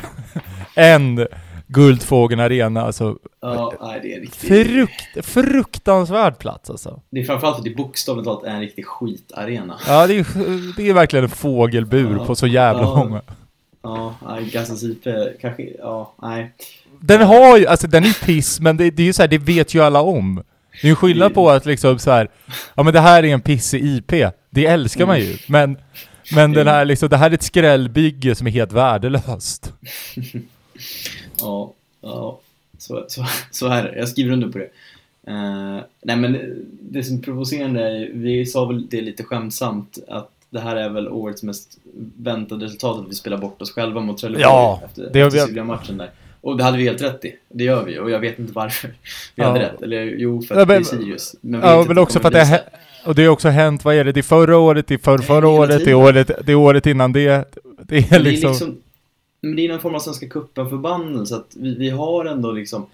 än 0.74 1.26
Guldfågeln 1.66 2.40
Arena. 2.40 2.82
Alltså, 2.82 3.18
Ja, 3.40 3.72
nej, 3.80 4.00
det 4.02 4.12
är 4.12 4.16
en 4.16 4.20
riktig... 4.20 4.48
frukt, 4.66 5.26
fruktansvärd 5.26 6.38
plats 6.38 6.70
alltså. 6.70 7.00
Det 7.10 7.20
är 7.20 7.24
framförallt 7.24 7.58
att 7.58 7.64
det 7.64 7.74
bokstavligt 7.74 8.24
talat 8.26 8.44
är 8.44 8.50
en 8.50 8.60
riktig 8.60 8.86
skitarena. 8.86 9.78
Ja, 9.86 10.06
det 10.06 10.14
är, 10.18 10.76
det 10.76 10.88
är 10.88 10.94
verkligen 10.94 11.24
en 11.24 11.30
fågelbur 11.30 12.16
Ja. 12.18 12.24
på 12.26 12.34
så 12.34 12.46
jävla 12.46 12.82
Ja. 12.82 12.94
många. 12.96 13.20
Ja, 13.82 14.14
nej, 14.28 14.44
Gastens 14.52 14.82
IP 14.84 15.04
kanske, 15.40 15.62
ja, 15.78 16.14
nej. 16.22 16.52
Den 17.00 17.22
har 17.22 17.58
ju, 17.58 17.66
alltså 17.66 17.86
den 17.86 18.04
är 18.04 18.24
piss, 18.26 18.60
men 18.60 18.76
det, 18.76 18.90
det 18.90 19.02
är 19.02 19.06
ju 19.06 19.12
så 19.12 19.22
här, 19.22 19.28
det 19.28 19.38
vet 19.38 19.74
ju 19.74 19.82
alla 19.82 20.00
om. 20.00 20.42
Det 20.82 20.86
är 20.86 20.90
ju 20.90 20.94
skillnad 20.96 21.34
på 21.34 21.50
att 21.50 21.66
liksom 21.66 21.98
så 21.98 22.10
här, 22.10 22.28
ja 22.74 22.82
men 22.82 22.92
det 22.92 23.00
här 23.00 23.22
är 23.24 23.28
en 23.34 23.40
pissig 23.40 23.84
IP, 23.84 24.12
det 24.50 24.66
älskar 24.66 25.06
man 25.06 25.20
ju. 25.20 25.36
Men, 25.48 25.78
men 26.34 26.52
den 26.52 26.66
här 26.68 26.84
liksom, 26.84 27.08
det 27.08 27.16
här 27.16 27.30
är 27.30 27.34
ett 27.34 27.42
skrällbygge 27.42 28.34
som 28.34 28.46
är 28.46 28.50
helt 28.50 28.72
värdelöst. 28.72 29.72
Ja, 31.40 31.72
ja 32.00 32.38
så, 32.78 33.04
så, 33.08 33.24
så 33.50 33.66
är 33.68 33.82
det. 33.82 33.98
Jag 33.98 34.08
skriver 34.08 34.32
under 34.32 34.48
på 34.48 34.58
det. 34.58 34.68
Eh, 35.28 35.80
nej 36.02 36.16
men 36.16 36.38
det 36.80 37.02
som 37.04 37.16
är 37.18 37.22
provocerande 37.22 37.80
är, 37.82 38.10
vi 38.12 38.46
sa 38.46 38.64
väl 38.64 38.86
det 38.90 39.00
lite 39.00 39.22
skämtsamt, 39.24 39.98
att 40.08 40.30
det 40.50 40.60
här 40.60 40.76
är 40.76 40.88
väl 40.88 41.08
årets 41.08 41.42
mest 41.42 41.78
väntade 42.16 42.64
resultat, 42.64 42.98
att 43.00 43.10
vi 43.10 43.14
spelar 43.14 43.38
bort 43.38 43.62
oss 43.62 43.70
själva 43.72 44.00
mot 44.00 44.18
Trelleborg 44.18 44.42
Ja, 44.42 44.82
efter, 44.84 45.02
det 45.12 45.20
efter 45.20 45.40
vi- 45.40 45.46
Sylvia-matchen 45.46 45.98
där. 45.98 46.10
Och 46.40 46.56
det 46.56 46.64
hade 46.64 46.78
vi 46.78 46.84
helt 46.84 47.02
rätt 47.02 47.24
i. 47.24 47.34
Det 47.48 47.64
gör 47.64 47.84
vi 47.84 47.98
och 47.98 48.10
jag 48.10 48.18
vet 48.20 48.38
inte 48.38 48.52
varför 48.52 48.88
vi 48.88 48.94
Ja. 49.34 49.44
hade 49.48 49.60
rätt. 49.60 49.82
Eller 49.82 50.02
jo, 50.04 50.42
för 50.42 50.54
att 50.54 50.58
Ja, 50.58 50.64
det 50.64 50.74
är 50.74 50.78
men- 50.78 50.84
Sirius. 50.84 51.36
Men 51.40 51.60
vi 51.60 51.66
Ja 51.66 51.84
men 51.88 51.98
också 51.98 52.20
för 52.20 52.28
att 52.28 52.32
det 52.34 52.44
här. 52.44 52.60
och 53.04 53.14
det 53.14 53.22
har 53.24 53.30
också 53.32 53.48
hänt, 53.48 53.84
vad 53.84 53.94
är 53.94 54.04
det, 54.04 54.12
det 54.12 54.20
är 54.20 54.22
förra 54.22 54.58
året, 54.58 54.86
det 54.86 54.94
är 54.94 54.98
för, 54.98 55.18
förra 55.18 55.48
året, 55.48 55.84
det 55.84 55.90
är 55.90 55.94
året, 55.94 56.30
det 56.46 56.52
är 56.52 56.56
året 56.56 56.86
innan 56.86 57.12
det. 57.12 57.44
Det 57.82 57.96
är 57.98 58.06
Men 58.10 58.22
liksom, 58.22 58.50
Det 58.50 58.56
är 58.56 58.66
liksom 58.68 58.78
men 59.46 59.56
det 59.56 59.64
är 59.64 59.68
någon 59.68 59.80
form 59.80 59.94
av 59.94 59.98
Svenska 60.00 60.26
cupen-förbannelse 60.28 61.34
att 61.36 61.52
vi, 61.56 61.74
vi 61.74 61.90
har 61.90 62.24
ändå 62.24 62.52
liksom 62.52 62.86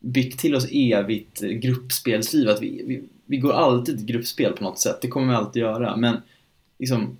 byggt 0.00 0.40
till 0.40 0.54
oss 0.56 0.66
evigt 0.72 1.40
gruppspelsliv. 1.40 2.48
Att 2.48 2.62
vi, 2.62 2.84
vi, 2.86 3.02
vi 3.26 3.36
går 3.36 3.52
alltid 3.52 4.06
gruppspel 4.06 4.52
på 4.52 4.64
något 4.64 4.78
sätt. 4.78 4.98
Det 5.02 5.08
kommer 5.08 5.28
vi 5.28 5.34
alltid 5.34 5.62
göra. 5.62 5.96
Men 5.96 6.16
liksom 6.78 7.16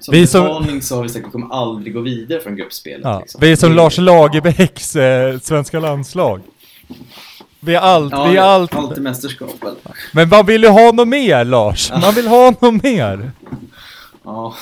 som 0.00 0.12
Vi 0.12 0.26
som- 0.26 0.44
betalning 0.44 0.82
så 0.82 0.96
har 0.96 1.02
vi 1.02 1.08
sagt 1.08 1.24
att 1.24 1.28
vi 1.28 1.32
kommer 1.32 1.54
aldrig 1.54 1.94
gå 1.94 2.00
vidare 2.00 2.40
från 2.40 2.56
gruppspelet. 2.56 3.00
ja, 3.04 3.20
liksom. 3.20 3.40
vi 3.40 3.52
är 3.52 3.56
som 3.56 3.72
Lars 3.72 3.98
Lagerbäcks 3.98 4.96
eh, 4.96 5.38
svenska 5.38 5.80
landslag. 5.80 6.40
Vi 7.60 7.74
är 7.74 7.80
allt, 7.80 8.12
Ja, 8.12 8.28
vi 8.30 8.36
är 8.36 8.42
allt. 8.42 8.74
alltid 8.74 9.02
mästerskap 9.02 9.54
väl. 9.64 9.74
Men 10.12 10.28
man 10.28 10.46
vill 10.46 10.62
ju 10.62 10.68
ha 10.68 10.92
något 10.92 11.08
mer 11.08 11.44
Lars, 11.44 11.90
man 11.90 12.14
vill 12.14 12.26
ha 12.28 12.54
något 12.60 12.82
mer. 12.82 13.30
Ja. 14.24 14.54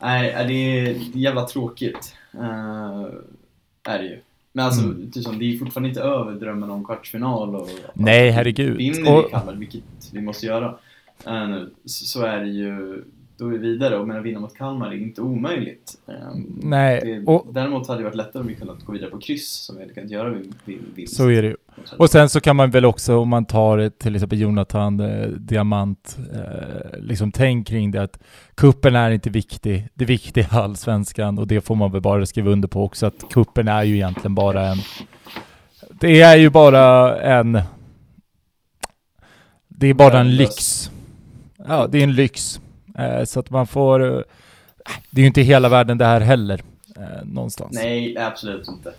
Nej, 0.00 0.46
det 0.48 0.54
är, 0.54 0.84
det 0.84 1.18
är 1.18 1.22
jävla 1.22 1.46
tråkigt. 1.46 2.14
Uh, 2.34 3.06
är 3.88 3.98
det 3.98 4.04
ju. 4.04 4.18
Men 4.52 4.64
alltså, 4.64 4.84
Mm. 4.84 5.10
typ 5.10 5.24
som, 5.24 5.38
det 5.38 5.44
är 5.54 5.58
fortfarande 5.58 5.88
inte 5.88 6.00
över 6.00 6.32
drömmen 6.32 6.70
om 6.70 6.84
kvartsfinal 6.84 7.54
och... 7.56 7.68
Nej, 7.94 8.30
herregud. 8.30 8.76
Vinner 8.76 9.02
vi 9.02 9.08
Och- 9.08 9.30
Kalmar, 9.30 9.54
vilket 9.54 9.82
vi 10.12 10.20
måste 10.20 10.46
göra, 10.46 10.74
nu, 11.26 11.70
så, 11.84 12.04
så 12.06 12.22
är 12.22 12.40
det 12.40 12.48
ju... 12.50 13.04
Då 13.40 13.46
är 13.46 13.50
vi 13.50 13.58
vidare 13.58 13.96
och 13.96 14.08
men 14.08 14.16
att 14.16 14.24
vinna 14.24 14.40
mot 14.40 14.56
Kalmar 14.56 14.86
är 14.86 14.96
inte 14.96 15.20
omöjligt. 15.20 15.98
Eh, 16.08 16.14
Nej, 16.62 17.00
det, 17.04 17.32
och 17.32 17.46
Däremot 17.52 17.88
hade 17.88 18.00
det 18.00 18.04
varit 18.04 18.14
lättare 18.14 18.40
om 18.40 18.46
vi 18.46 18.54
kunnat 18.54 18.84
gå 18.84 18.92
vidare 18.92 19.10
på 19.10 19.18
kryss, 19.18 19.50
som 19.50 19.76
vi 19.76 19.82
hade 19.82 19.94
kunnat 19.94 20.10
göra 20.10 20.30
vid, 20.30 20.54
vid 20.64 20.78
vinst. 20.94 21.16
så 21.16 21.30
är 21.30 21.42
det 21.42 21.48
ju. 21.48 21.56
Och 21.98 22.10
sen 22.10 22.28
så 22.28 22.40
kan 22.40 22.56
man 22.56 22.70
väl 22.70 22.84
också, 22.84 23.18
om 23.18 23.28
man 23.28 23.44
tar 23.44 23.88
till 23.88 24.14
exempel 24.14 24.40
Jonathan 24.40 25.00
eh, 25.00 25.28
Diamant, 25.28 26.18
eh, 26.34 27.00
liksom 27.00 27.32
tänk 27.32 27.66
kring 27.68 27.90
det 27.90 28.02
att 28.02 28.18
kuppen 28.54 28.96
är 28.96 29.10
inte 29.10 29.30
viktig. 29.30 29.88
Det 29.94 30.04
viktiga 30.04 30.46
är 30.50 30.58
allsvenskan 30.58 31.38
och 31.38 31.46
det 31.46 31.60
får 31.60 31.74
man 31.74 31.92
väl 31.92 32.00
bara 32.00 32.26
skriva 32.26 32.50
under 32.50 32.68
på 32.68 32.84
också 32.84 33.06
att 33.06 33.24
kuppen 33.30 33.68
är 33.68 33.82
ju 33.82 33.94
egentligen 33.94 34.34
bara 34.34 34.66
en... 34.66 34.78
Det 35.90 36.20
är 36.20 36.36
ju 36.36 36.50
bara 36.50 37.16
en... 37.20 37.60
Det 39.68 39.86
är 39.86 39.94
bara 39.94 40.20
en 40.20 40.36
lyx. 40.36 40.90
Ja, 41.68 41.86
det 41.86 41.98
är 41.98 42.02
en 42.02 42.14
lyx. 42.14 42.60
Eh, 43.00 43.24
så 43.24 43.40
att 43.40 43.50
man 43.50 43.66
får... 43.66 44.16
eh, 44.16 44.22
Det 45.10 45.20
är 45.20 45.22
ju 45.22 45.26
inte 45.26 45.42
hela 45.42 45.68
världen 45.68 45.98
det 45.98 46.04
här 46.04 46.20
heller. 46.20 46.62
Eh, 46.96 47.24
någonstans. 47.24 47.70
Nej, 47.72 48.18
absolut 48.18 48.68
inte. 48.68 48.92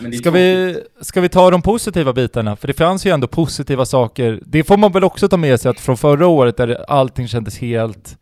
Men 0.00 0.12
Ska 0.12 0.30
vi, 0.30 0.78
ska 1.00 1.20
vi 1.20 1.28
ta 1.28 1.50
de 1.50 1.62
positiva 1.62 2.12
bitarna? 2.12 2.56
För 2.56 2.66
det 2.68 2.74
fanns 2.74 3.06
ju 3.06 3.10
ändå 3.10 3.26
positiva 3.26 3.84
saker. 3.86 4.40
Det 4.46 4.64
får 4.64 4.76
man 4.76 4.92
väl 4.92 5.04
också 5.04 5.28
ta 5.28 5.36
med 5.36 5.60
sig 5.60 5.70
att 5.70 5.80
från 5.80 5.96
förra 5.96 6.26
året 6.26 6.56
där 6.56 6.84
allting 6.90 7.28
kändes 7.28 7.58
helt... 7.58 8.18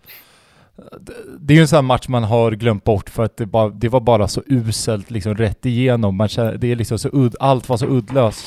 Det 1.39 1.53
är 1.53 1.57
ju 1.57 1.61
en 1.61 1.69
sån 1.69 1.77
här 1.77 1.83
match 1.83 2.09
man 2.09 2.25
har 2.25 2.53
glömt 2.53 2.85
bort 2.85 3.11
för 3.11 3.25
att 3.25 3.37
det, 3.37 3.47
bara, 3.47 3.69
det 3.69 3.89
var 3.89 4.01
bara 4.01 4.29
så 4.29 4.43
uselt 4.47 5.11
liksom 5.11 5.35
rätt 5.35 5.67
igenom. 5.67 6.17
Man 6.17 6.29
känner, 6.29 6.57
det 6.57 6.73
är 6.73 6.77
liksom 6.77 6.99
så 6.99 7.09
udd, 7.13 7.37
allt 7.41 7.69
var 7.69 7.77
så 7.77 7.87
uddlöst. 7.87 8.47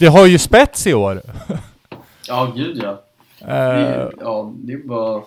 Vi 0.00 0.06
har 0.06 0.26
ju 0.26 0.38
spets 0.38 0.86
i 0.86 0.94
år. 0.94 1.22
Ja, 2.28 2.52
gud 2.56 2.80
ja. 2.84 3.02
Eh, 3.40 3.48
Det, 3.48 4.10
ja, 4.20 4.52
det 4.56 4.72
är 4.72 4.88
bara... 4.88 5.22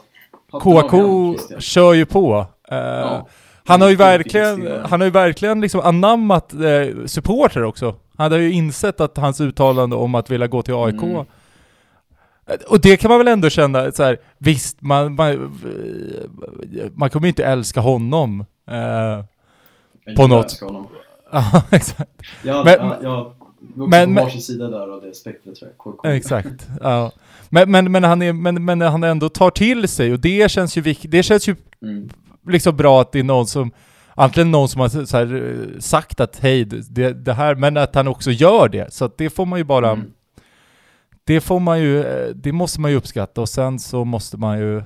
KK 0.52 1.60
kör 1.60 1.94
ju 1.94 2.06
på. 2.06 2.46
Eh, 2.72 2.78
Ja. 2.78 3.28
Han 3.66 3.82
har 3.82 3.90
ju 3.90 3.96
verkligen, 3.96 4.68
han 4.90 5.02
har 5.02 5.06
ju 5.06 5.12
verkligen 5.12 5.62
liksom 5.62 5.82
anammat 5.82 6.54
eh, 6.54 7.06
supporter 7.06 7.64
också. 7.64 7.96
Han 8.18 8.32
har 8.32 8.40
ju 8.40 8.52
insett 8.52 9.02
att 9.02 9.18
hans 9.18 9.42
uttalande 9.42 9.96
om 9.96 10.16
att 10.16 10.30
vilja 10.30 10.48
gå 10.48 10.62
till 10.62 10.74
AIK 10.74 11.04
Mm. 11.04 11.26
Och 12.70 12.82
det 12.82 12.98
kan 12.98 13.10
man 13.10 13.18
väl 13.18 13.28
ändå 13.28 13.50
känna 13.50 13.92
så 13.92 14.04
här, 14.04 14.18
visst 14.38 14.82
man, 14.82 15.16
man, 15.16 15.60
man 16.94 17.10
kommer 17.10 17.28
ju 17.28 17.30
inte 17.30 17.46
älska 17.46 17.80
honom. 17.80 18.46
Eh, 18.70 20.16
på 20.16 20.28
något. 20.28 20.44
älskar 20.46 20.66
honom. 20.66 20.88
Ja, 21.32 21.64
exakt. 21.72 22.12
Ja, 22.44 22.64
Men- 22.64 22.74
ja, 22.80 22.98
ja, 23.04 23.34
är 23.78 23.88
men- 23.88 24.16
på 24.16 24.24
varsin 24.24 24.42
sida 24.42 24.68
där 24.70 24.94
av 24.94 25.02
det 25.02 25.14
spektret 25.16 25.56
tror 25.56 25.70
jag. 25.70 25.78
KK. 25.78 26.08
Exakt. 26.08 26.68
Ja. 26.82 27.12
Men, 27.50 27.72
men, 27.72 27.92
men, 27.92 28.04
han 28.04 28.22
är, 28.22 28.34
men, 28.34 28.66
men 28.66 28.82
han 28.82 29.04
ändå 29.04 29.30
tar 29.30 29.52
till 29.52 29.88
sig 29.88 30.14
och 30.14 30.20
det 30.20 30.52
känns 30.52 30.78
ju. 30.78 30.96
Det 31.02 31.24
känns 31.24 31.48
ju 31.50 31.56
Mm. 31.84 32.10
liksom 32.48 32.78
bra 32.78 33.02
att 33.02 33.12
det 33.12 33.20
är 33.20 33.24
någon 33.24 33.48
som 33.48 33.72
Antingen 34.16 34.52
någon 34.52 34.70
som 34.70 34.82
har 34.82 35.36
eh, 35.36 35.80
sagt 35.80 36.20
att 36.20 36.40
hej, 36.40 36.66
det, 36.66 37.14
det 37.14 37.34
här, 37.34 37.56
men 37.56 37.78
att 37.78 37.96
han 37.96 38.08
också 38.08 38.32
gör 38.32 38.70
det. 38.70 38.94
Så 38.94 39.06
att 39.06 39.18
det 39.18 39.30
får 39.30 39.46
man 39.46 39.60
ju 39.60 39.64
bara, 39.66 39.90
Mm. 39.92 40.12
det 41.24 41.42
får 41.42 41.60
man 41.60 41.80
ju, 41.80 42.04
eh, 42.06 42.30
det 42.36 42.52
måste 42.52 42.82
man 42.82 42.92
ju 42.92 42.98
uppskatta 42.98 43.42
och 43.42 43.50
sen 43.50 43.80
så 43.80 44.06
måste 44.06 44.38
man 44.38 44.60
ju, 44.60 44.82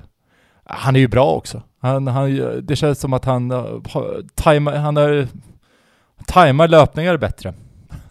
han 0.64 0.96
är 0.96 1.00
ju 1.00 1.08
bra 1.08 1.32
också. 1.32 1.62
Han, 1.80 2.06
han, 2.06 2.60
det 2.66 2.76
känns 2.76 3.00
som 3.00 3.12
att 3.12 3.24
han 3.24 3.50
eh, 3.50 3.56
har, 3.90 4.22
tajmar, 4.34 4.76
han 4.76 4.96
har, 4.96 5.28
tajmar 6.26 6.68
löpningar 6.68 7.16
bättre. 7.16 7.54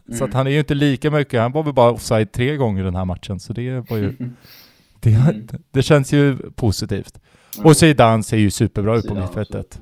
Så 0.08 0.14
Mm. 0.14 0.24
att 0.30 0.34
han 0.34 0.48
är 0.48 0.52
ju 0.52 0.60
inte 0.60 0.74
lika 0.74 1.12
mycket, 1.12 1.42
han 1.42 1.52
var 1.52 1.64
väl 1.64 1.74
bara 1.74 1.92
offside 1.92 2.32
tre 2.32 2.56
gånger 2.56 2.84
den 2.84 2.96
här 2.96 3.06
matchen, 3.06 3.40
så 3.40 3.54
det 3.54 3.90
var 3.90 3.98
ju, 3.98 4.14
det, 5.00 5.10
Mm. 5.10 5.48
det 5.72 5.82
känns 5.84 6.14
ju 6.14 6.38
positivt. 6.56 7.20
Mm. 7.58 7.66
Och 7.68 7.78
Zidane 7.78 8.24
ser 8.24 8.38
ju 8.38 8.52
superbra 8.52 8.98
ut 8.98 9.08
på 9.08 9.16
mittfältet. 9.16 9.82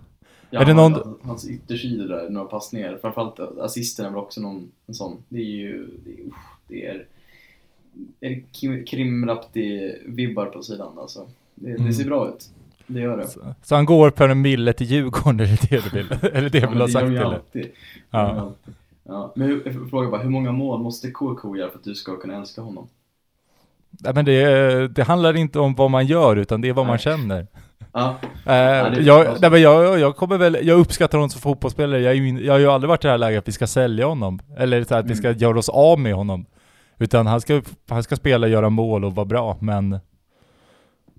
Ja, 0.49 0.61
Är 0.61 0.65
det 0.65 0.73
någon- 0.73 1.17
Hans 1.23 1.47
yttersidor 1.49 2.07
där, 2.07 2.29
några 2.29 2.47
passningar. 2.47 2.97
Framförallt 3.01 3.39
assisten 3.39 4.05
är 4.05 4.09
väl 4.09 4.19
också 4.19 4.41
någon 4.41 4.71
en 4.87 4.93
sån. 4.93 5.17
Det 5.29 5.37
är 5.39 5.43
ju, 5.43 5.87
det 6.05 6.09
är, 6.11 6.25
usch, 6.27 6.35
det 6.67 6.85
är, 6.87 7.05
är 8.21 8.43
Krimrapti-vibbar 8.85 10.45
på 10.45 10.61
sidan 10.63 10.99
alltså. 10.99 11.27
Det, 11.55 11.69
Mm. 11.71 11.85
det 11.85 11.93
ser 11.93 12.05
bra 12.05 12.29
ut. 12.29 12.49
Det 12.87 12.99
gör 12.99 13.17
det. 13.17 13.27
Så, 13.27 13.39
så 13.63 13.75
han 13.75 13.85
går 13.85 14.09
på 14.09 14.23
en 14.23 14.41
mille 14.41 14.73
till 14.73 14.87
Djurgården, 14.87 15.39
är 15.39 15.45
det 15.45 15.69
det 15.69 15.83
du 15.83 15.89
vill? 15.89 16.11
Eller 16.33 16.49
det 16.49 16.57
Ja, 16.59 16.69
vill 16.69 16.81
ha 16.81 16.87
sagt 16.87 17.03
eller? 17.05 17.41
Ja. 18.09 18.53
Ja, 19.03 19.33
men 19.35 19.47
hur, 19.47 19.61
jag 19.65 19.73
får 19.73 19.85
fråga 19.87 20.09
bara, 20.09 20.21
hur 20.21 20.29
många 20.29 20.51
mål 20.51 20.81
måste 20.81 21.11
KK 21.11 21.55
göra 21.57 21.69
för 21.71 21.77
att 21.77 21.83
du 21.83 21.95
ska 21.95 22.15
kunna 22.19 22.35
älska 22.37 22.61
honom? 22.61 22.87
Nej, 23.89 24.13
men 24.13 24.25
det, 24.25 24.87
det 24.87 25.03
handlar 25.03 25.35
inte 25.35 25.59
om 25.59 25.75
vad 25.75 25.91
man 25.91 26.05
gör, 26.05 26.35
utan 26.35 26.61
det 26.61 26.69
är 26.69 26.73
vad 26.73 26.85
man 26.85 26.93
Nej. 26.93 26.99
känner. 26.99 27.47
Ja, 27.93 28.15
det 28.45 28.51
är 28.51 29.01
jag, 29.01 29.25
bra. 29.25 29.35
nej, 29.41 29.49
men 29.51 29.61
jag, 29.61 29.99
jag 29.99 30.15
kommer 30.15 30.37
väl, 30.37 30.57
jag 30.61 30.79
uppskattar 30.79 31.17
honom 31.17 31.29
som 31.29 31.41
fotbollsspelare. 31.41 32.01
Jag, 32.01 32.15
ju, 32.15 32.45
jag 32.45 32.53
har 32.53 32.59
ju 32.59 32.67
aldrig 32.67 32.87
varit 32.89 33.03
i 33.03 33.07
det 33.07 33.11
här 33.11 33.17
läget 33.17 33.39
att 33.39 33.47
vi 33.47 33.51
ska 33.51 33.67
sälja 33.67 34.05
honom. 34.05 34.39
Eller 34.57 34.83
så 34.83 34.95
att 34.95 35.05
vi 35.05 35.15
ska 35.15 35.27
Mm. 35.27 35.39
göra 35.39 35.59
oss 35.59 35.69
av 35.69 35.99
med 35.99 36.13
honom. 36.13 36.45
Utan 36.97 37.27
han 37.27 37.41
ska, 37.41 37.61
han 37.89 38.03
ska 38.03 38.15
spela, 38.15 38.47
göra 38.47 38.69
mål 38.69 39.05
och 39.05 39.15
vara 39.15 39.25
bra, 39.25 39.57
men 39.61 39.99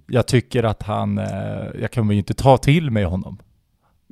jag 0.07 0.27
tycker 0.27 0.63
att 0.63 0.83
han, 0.83 1.19
eh, 1.19 1.67
jag 1.81 1.93
kommer 1.93 2.13
ju 2.13 2.19
inte 2.19 2.35
ta 2.35 2.57
till 2.57 2.91
mig 2.91 3.05
honom. 3.05 3.39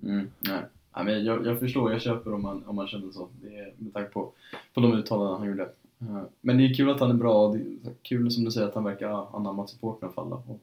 mm, 0.02 0.30
nej. 0.40 0.58
Ja, 0.94 1.02
men 1.02 1.24
jag, 1.24 1.46
jag 1.46 1.59
förstår, 1.61 1.92
jag 1.92 2.02
köper 2.02 2.35
om 2.35 2.42
man, 2.42 2.64
om 2.66 2.76
man 2.76 2.87
känner 2.88 3.12
så. 3.12 3.28
Det 3.42 3.48
är 3.59 3.72
med 3.76 3.94
tanke 3.94 4.11
på, 4.11 4.33
på 4.74 4.81
de 4.81 4.92
uttalanden 4.92 5.38
han 5.38 5.48
gjorde. 5.48 5.62
Eh, 6.00 6.22
Men 6.40 6.59
det 6.59 6.64
är 6.66 6.74
kul 6.74 6.90
att 6.90 7.00
han 7.00 7.11
är 7.11 7.14
bra, 7.14 7.48
det 7.52 7.59
är 7.59 7.94
kul 8.02 8.31
som 8.31 8.44
du 8.44 8.50
säger 8.50 8.68
att 8.68 8.74
han 8.74 8.85
verkar 8.85 9.09
ha 9.09 9.31
anammat 9.35 9.70
supporten 9.70 10.09
i 10.09 10.12
alla 10.12 10.14
fall. 10.14 10.33
Och 10.33 10.61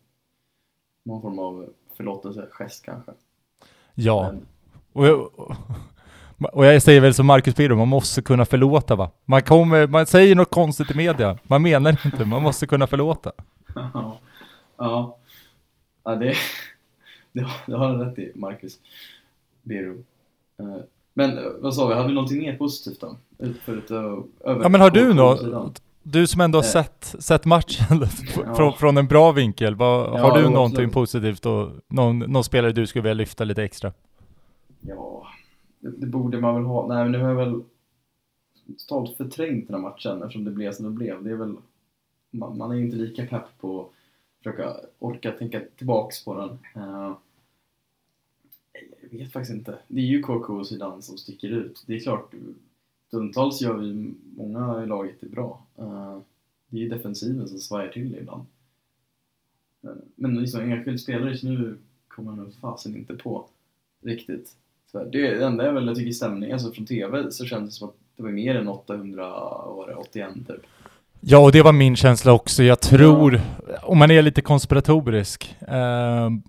Någon 1.03 1.21
form 1.21 1.39
av 1.39 1.69
förlåtelse, 1.97 2.47
gest 2.51 2.85
kanske. 2.85 3.11
Ja, 3.95 4.31
Men, 4.31 4.45
och 4.93 5.07
jag, 5.07 5.29
och 6.53 6.65
jag 6.65 6.81
säger 6.83 7.01
väl 7.01 7.13
som 7.13 7.25
Marcus 7.25 7.55
Birro, 7.55 7.75
man 7.75 7.87
måste 7.87 8.21
kunna 8.21 8.45
förlåta 8.45 8.95
va? 8.95 9.11
Man, 9.25 9.41
kommer, 9.41 9.87
man 9.87 10.05
säger 10.05 10.35
något 10.35 10.49
konstigt 10.51 10.91
i 10.91 10.97
media, 10.97 11.37
man 11.43 11.61
menar 11.61 12.05
inte, 12.05 12.25
man 12.25 12.41
måste 12.43 12.67
kunna 12.67 12.87
förlåta. 12.87 13.31
ja. 13.75 14.19
ja. 14.77 15.17
Ja, 16.03 16.15
det, 16.15 16.33
det, 17.31 17.41
har- 17.41 17.61
det 17.71 17.77
har 17.77 17.87
han 17.87 17.99
rätt 18.05 18.19
i, 18.19 18.31
Marcus 18.35 18.79
Bero. 19.61 20.03
Eh, 20.59 20.65
Men 21.13 21.37
eh, 21.37 21.43
vad 21.59 21.75
sa 21.75 21.87
vi, 21.87 21.93
hade 21.95 22.07
vi 22.07 22.13
någonting 22.13 22.39
mer 22.39 22.57
positivt 22.57 22.99
då? 22.99 23.17
Ja 24.43 24.69
men 24.69 24.81
har 24.81 24.89
du 24.91 25.13
något, 25.13 25.81
du 26.03 26.27
som 26.27 26.41
ändå 26.41 26.57
har 26.57 26.63
Eh. 26.63 26.67
sett, 26.69 27.15
sett 27.19 27.45
matchen 27.45 27.85
Ja. 28.45 28.55
från, 28.55 28.73
från 28.73 28.97
en 28.97 29.07
bra 29.07 29.31
vinkel, 29.31 29.75
vad, 29.75 29.99
Ja, 30.19 30.21
har 30.21 30.37
du 30.37 30.43
jo, 30.43 30.49
någonting 30.49 30.75
absolut. 30.85 30.93
positivt 30.93 31.45
och 31.45 31.69
någon, 31.87 32.19
någon 32.19 32.43
spelare 32.43 32.71
du 32.71 32.87
skulle 32.87 33.03
vilja 33.03 33.13
lyfta 33.13 33.43
lite 33.43 33.63
extra? 33.63 33.93
Ja, 34.81 35.27
det, 35.79 35.89
det 35.97 36.05
borde 36.07 36.41
man 36.41 36.55
väl 36.55 36.63
ha. 36.63 36.87
Nej, 36.87 37.03
men 37.03 37.11
nu 37.11 37.19
har 37.21 37.29
jag 37.29 37.35
väl 37.35 37.61
totalt 38.87 39.17
förträngt 39.17 39.67
den 39.67 39.75
här 39.75 39.89
matchen 39.89 40.21
eftersom 40.21 40.43
det 40.43 40.51
blev 40.51 40.71
som 40.71 40.85
det 40.85 40.91
blev. 40.91 41.23
Det 41.23 41.29
är 41.31 41.35
väl, 41.35 41.55
man, 42.31 42.57
man 42.57 42.71
är 42.71 42.75
inte 42.75 42.95
lika 42.97 43.25
pepp 43.25 43.45
på 43.61 43.81
att 43.81 43.87
försöka 44.43 44.73
orka 44.99 45.31
tänka 45.31 45.61
tillbaks 45.77 46.25
på 46.25 46.35
den. 46.35 46.49
Eh, 46.83 47.11
jag 49.09 49.19
vet 49.19 49.31
faktiskt 49.33 49.53
inte. 49.53 49.77
Det 49.87 50.01
är 50.01 50.05
ju 50.05 50.21
KK-sidan 50.21 51.01
som 51.01 51.17
sticker 51.17 51.49
ut. 51.49 51.83
Det 51.87 51.95
är 51.95 51.99
klart, 51.99 52.33
stundtals 53.07 53.61
gör 53.61 53.73
vi 53.77 54.13
många 54.37 54.83
i 54.83 54.87
laget 54.87 55.23
är 55.23 55.27
bra. 55.29 55.65
Eh, 55.77 56.17
det 56.67 56.77
är 56.77 56.81
ju 56.81 56.89
defensiven 56.89 57.47
som 57.47 57.59
svajar 57.59 57.87
till 57.87 58.15
ibland. 58.21 58.45
Eh, 59.83 59.89
Men 60.15 60.35
liksom 60.35 60.61
enskild 60.61 61.01
spelare 61.01 61.31
just 61.31 61.43
nu 61.43 61.77
kommer 62.07 62.31
jag 62.31 62.37
nog 62.37 62.53
fasen 62.61 62.95
inte 62.95 63.13
på 63.13 63.45
riktigt. 64.03 64.55
Så 64.91 65.03
det, 65.03 65.35
det 65.35 65.45
enda 65.45 65.67
är 65.67 65.71
väl 65.73 65.87
jag 65.87 65.95
tycker 65.95 66.11
stämningen, 66.11 66.53
alltså 66.53 66.71
från 66.71 66.85
TV 66.85 67.31
så 67.31 67.45
kändes 67.45 67.73
det 67.73 67.79
som 67.79 67.89
att 67.89 67.95
det 68.15 68.23
var 68.23 68.29
mer 68.29 68.55
än 68.55 68.67
800, 68.67 69.29
vad 69.29 69.75
var 69.75 69.87
det, 69.87 69.95
81 69.95 70.33
typ. 70.47 70.61
Ja, 71.21 71.37
och 71.37 71.51
det 71.51 71.61
var 71.61 71.73
min 71.73 71.95
känsla 71.95 72.33
också. 72.33 72.63
Jag 72.63 72.79
tror, 72.81 73.41
om 73.83 73.97
man 73.97 74.11
är 74.11 74.21
lite 74.21 74.41
konspiratorisk, 74.41 75.55
ehm, 75.67 76.43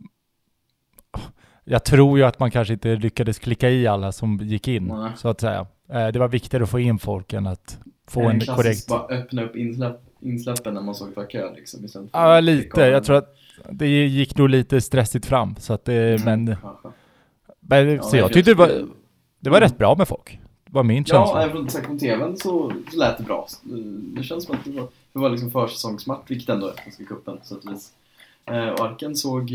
jag 1.71 1.85
tror 1.85 2.19
ju 2.19 2.25
att 2.25 2.39
man 2.39 2.51
kanske 2.51 2.75
inte 2.75 2.97
lyckades 2.97 3.39
klicka 3.39 3.71
i 3.71 3.87
alla 3.87 4.13
som 4.13 4.37
gick 4.37 4.69
in, 4.69 4.85
Nej. 4.87 5.11
så 5.17 5.29
att 5.29 5.41
säga. 5.41 5.67
Eh, 5.93 6.09
det 6.09 6.19
var 6.19 6.29
viktigare 6.29 6.65
att 6.65 6.71
få 6.71 6.81
in 6.81 6.99
folk 6.99 7.33
än 7.33 7.47
att 7.47 7.79
få 8.09 8.21
en 8.29 8.41
klassiskt 8.41 8.89
korrekt... 8.89 9.09
bara 9.09 9.19
öppna 9.19 9.43
upp 9.43 9.57
insläpp, 9.57 10.01
insläppen 10.21 10.75
när 10.75 10.81
man 10.81 10.95
såg 10.95 11.09
att 11.09 11.15
det 11.15 11.21
var 11.21 11.27
kö 11.31 11.55
liksom. 11.55 11.85
istället 11.85 12.11
för 12.11 12.19
Ja, 12.19 12.39
att 12.39 12.45
lite. 12.45 12.81
Jag 12.81 13.05
tror 13.05 13.17
att 13.17 13.37
det 13.71 13.87
gick 13.89 14.37
nog 14.39 14.49
lite 14.49 14.81
stressigt 14.81 15.27
fram, 15.27 15.55
så 15.59 15.73
att 15.73 15.85
det, 15.85 16.21
Mm, 16.21 16.25
men, 16.47 16.57
kanske. 16.63 16.89
men 17.61 17.89
Ja, 17.89 18.03
så 18.03 18.17
jag 18.17 18.33
tyckte 18.33 18.51
det 18.51 18.55
var, 18.55 18.89
det 19.41 19.51
var 19.51 19.61
rätt 19.61 19.79
bra 19.79 19.95
med 19.97 20.09
folk. 20.09 20.39
Det 20.65 20.73
var 20.73 20.83
min 20.83 21.05
Ja, 21.09 21.25
känsla. 21.27 21.43
även 21.45 21.69
från, 21.69 21.83
från 21.85 21.99
TVn 21.99 22.37
så, 22.37 22.73
så 22.93 22.97
lät 22.99 23.19
det 23.19 23.25
bra. 23.25 23.47
Det 24.17 24.23
känns 24.23 24.45
som 24.45 24.55
att 24.55 24.65
det 24.65 24.71
var, 24.71 24.89
det 25.13 25.19
var 25.19 25.31
liksom 25.31 25.51
försäsongsmatch, 25.51 26.25
vilket 26.31 26.49
ändå 26.49 26.67
är 26.69 26.73
Svenska 26.83 27.05
cupen 27.05 27.39
så 27.43 27.55
att 27.57 27.65
vis. 27.73 27.93
Eh, 28.47 28.69
och 28.69 28.81
Arken 28.81 29.11
eh, 29.11 29.15
såg 29.15 29.51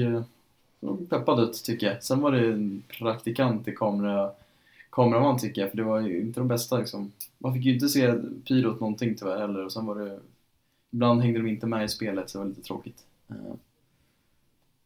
peppad 1.09 1.39
ut 1.39 1.63
tycker 1.63 1.87
jag. 1.87 2.03
Sen 2.03 2.21
var 2.21 2.31
det 2.31 2.47
en 2.53 2.83
praktikant 2.99 3.67
i 3.67 3.71
kamera, 3.75 4.31
kameraman 4.89 5.39
tycker 5.39 5.61
jag, 5.61 5.69
för 5.69 5.77
det 5.77 5.83
var 5.83 5.99
ju 6.01 6.21
inte 6.21 6.39
de 6.39 6.47
bästa 6.47 6.77
liksom. 6.77 7.11
Man 7.37 7.53
fick 7.53 7.65
ju 7.65 7.73
inte 7.73 7.89
se 7.89 8.13
pyrot 8.47 8.79
någonting 8.79 9.15
tyvärr 9.15 9.39
heller 9.39 9.65
och 9.65 9.71
sen 9.71 9.85
var 9.85 9.95
det 9.95 10.19
Ibland 10.91 11.21
hängde 11.21 11.39
de 11.39 11.47
inte 11.47 11.67
med 11.67 11.85
i 11.85 11.89
spelet 11.89 12.29
så 12.29 12.37
det 12.37 12.43
var 12.43 12.49
lite 12.49 12.61
tråkigt. 12.61 12.97
Eh, 13.29 13.35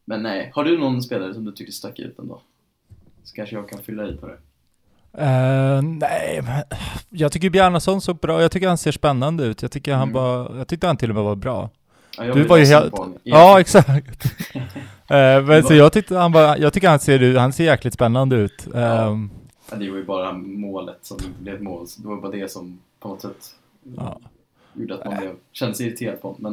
Men 0.04 0.22
nej, 0.22 0.50
har 0.54 0.64
du 0.64 0.78
någon 0.78 1.02
spelare 1.02 1.34
som 1.34 1.44
du 1.44 1.52
tycker 1.52 1.72
stack 1.72 1.98
ut 1.98 2.18
ändå? 2.18 2.40
Så 3.24 3.34
kanske 3.34 3.56
jag 3.56 3.68
kan 3.68 3.82
fylla 3.82 4.08
i 4.08 4.16
på 4.16 4.26
det. 4.26 4.36
Eh, 5.12 5.82
nej, 5.82 6.40
men 6.42 6.62
jag 7.08 7.32
tycker 7.32 7.50
Bjarnason 7.50 8.00
såg 8.00 8.16
bra 8.16 8.42
Jag 8.42 8.52
tycker 8.52 8.68
han 8.68 8.78
ser 8.78 8.92
spännande 8.92 9.44
ut. 9.44 9.62
Jag 9.62 9.70
tycker 9.72 9.94
han 9.94 10.02
Mm. 10.08 10.14
var, 10.14 10.56
jag 10.56 10.68
tyckte 10.68 10.86
han 10.86 10.96
till 10.96 11.08
och 11.10 11.14
med 11.14 11.24
var 11.24 11.36
bra. 11.36 11.70
Ja, 12.16 12.24
jag 12.24 12.36
Du 12.36 12.42
var 12.42 12.56
ju 12.56 12.64
helt... 12.64 12.94
Ja, 13.22 13.60
exakt. 13.60 14.24
Eh, 15.10 15.42
men 15.44 15.62
så 15.62 15.74
jag 15.74 15.92
tyckte 15.92 16.16
han 16.16 16.32
var, 16.32 16.56
jag 16.56 16.72
tycker 16.72 16.88
han 16.88 16.98
ser, 17.00 17.36
han 17.38 17.52
ser 17.52 17.64
jäkligt 17.64 17.94
spännande 17.94 18.36
ut. 18.36 18.66
Ja. 18.74 19.18
Ja, 19.70 19.76
det 19.76 19.90
var 19.90 19.96
ju 19.96 20.04
bara 20.04 20.32
målet 20.32 20.98
som 21.02 21.16
inte 21.24 21.42
blev 21.42 21.54
ett 21.54 21.60
mål. 21.62 21.86
Det 21.98 22.08
var 22.08 22.16
bara 22.16 22.32
det 22.32 22.50
som 22.50 22.78
på 23.00 23.08
något 23.08 23.20
sätt 23.20 23.54
Ja. 23.96 24.20
gjorde 24.74 24.94
att 24.94 25.04
man 25.04 25.16
blev, 25.16 25.34
kände 25.52 25.74
sig 25.74 25.86
irriterad 25.86 26.22
på 26.22 26.28
honom. 26.28 26.52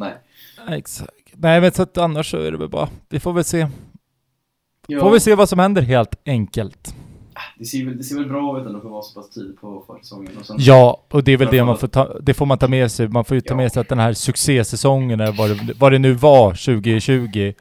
nej. 0.66 0.78
exakt. 0.78 1.12
Nej 1.32 1.60
men 1.60 1.72
så 1.72 1.82
att 1.82 1.98
annars 1.98 2.30
så 2.30 2.36
är 2.38 2.50
det 2.50 2.58
väl 2.58 2.68
bara, 2.68 2.88
vi 3.08 3.20
får 3.20 3.32
väl 3.32 3.44
se. 3.44 3.66
Ja, 4.86 5.00
Får 5.00 5.10
vi 5.10 5.20
se 5.20 5.34
vad 5.34 5.48
som 5.48 5.58
händer 5.58 5.82
helt 5.82 6.14
enkelt. 6.24 6.94
Det, 7.58 7.64
ser 7.64 7.84
väl, 7.84 7.96
det 7.98 8.04
ser 8.04 8.16
väl 8.16 8.28
bra 8.28 8.60
ut 8.60 8.66
ändå 8.66 8.80
för 8.80 8.86
att 8.86 8.92
vara 8.92 9.02
så 9.02 9.20
pass 9.20 9.30
tidigt 9.30 9.60
på 9.60 9.84
försäsongen. 9.86 10.32
Och 10.40 10.46
sen, 10.46 10.56
Ja, 10.58 11.02
och 11.10 11.24
det 11.24 11.32
är 11.32 11.36
väl 11.36 11.48
det 11.50 11.64
man 11.64 11.74
få- 11.74 11.80
får 11.80 11.88
ta, 11.88 12.18
det 12.20 12.34
får 12.34 12.46
man 12.46 12.58
ta 12.58 12.68
med 12.68 12.90
sig. 12.92 13.08
Man 13.08 13.24
får 13.24 13.34
ju 13.34 13.40
ta 13.40 13.54
med 13.56 13.72
sig 13.72 13.80
att 13.80 13.88
den 13.88 13.98
här 13.98 14.12
succésäsongen, 14.12 15.18
vad 15.36 15.50
det, 15.50 15.72
vad 15.78 15.92
det 15.92 15.98
nu 15.98 16.12
var 16.12 16.50
2020, 16.54 17.52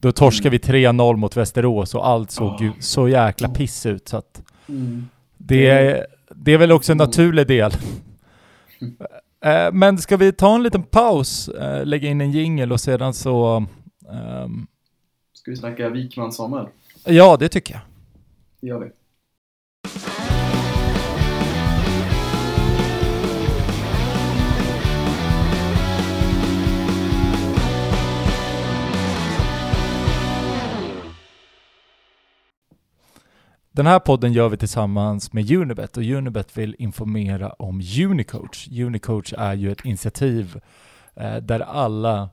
då 0.00 0.12
torskade 0.12 0.50
vi 0.50 0.58
3-0 0.58 1.16
mot 1.16 1.36
Västerås 1.36 1.94
och 1.94 2.06
allt 2.08 2.30
såg 2.30 2.60
ju 2.60 2.66
Ja. 2.66 2.72
så 2.80 3.08
jäkla 3.08 3.48
piss 3.48 3.86
ut 3.86 4.08
så 4.08 4.16
att 4.16 4.42
mm. 4.68 5.08
det 5.38 5.66
är, 5.66 6.06
det 6.34 6.52
är 6.52 6.58
väl 6.58 6.72
också 6.72 6.92
en 6.92 6.98
Mm. 7.00 7.06
naturlig 7.08 7.46
del. 7.46 7.72
Eh, 9.44 9.72
Men 9.72 9.98
ska 9.98 10.16
vi 10.16 10.32
ta 10.32 10.54
en 10.54 10.62
liten 10.62 10.82
paus, 10.82 11.48
eh, 11.48 11.86
lägga 11.86 12.08
in 12.08 12.20
en 12.20 12.30
jingle 12.32 12.72
och 12.74 12.80
sedan 12.80 13.14
så... 13.14 13.56
ehm, 14.12 14.66
Ska 15.32 15.50
vi 15.50 15.56
snacka 15.56 15.88
Wikman 15.88 16.32
Samuel? 16.32 16.66
ja, 17.04 17.36
det 17.36 17.48
tycker 17.48 17.74
jag. 17.74 17.80
Det 18.60 18.66
gör 18.66 18.78
vi. 18.78 18.86
Den 33.76 33.86
här 33.86 33.98
podden 33.98 34.32
gör 34.32 34.48
vi 34.48 34.56
tillsammans 34.56 35.32
med 35.32 35.50
Unibet 35.50 35.96
och 35.96 36.02
Unibet 36.02 36.58
vill 36.58 36.76
informera 36.78 37.48
om 37.48 37.82
Unicoach. 38.04 38.68
Unicoach 38.68 39.32
är 39.38 39.54
ju 39.54 39.72
ett 39.72 39.84
initiativ 39.84 40.60
eh, 41.16 41.36
där 41.36 41.60
alla 41.60 42.28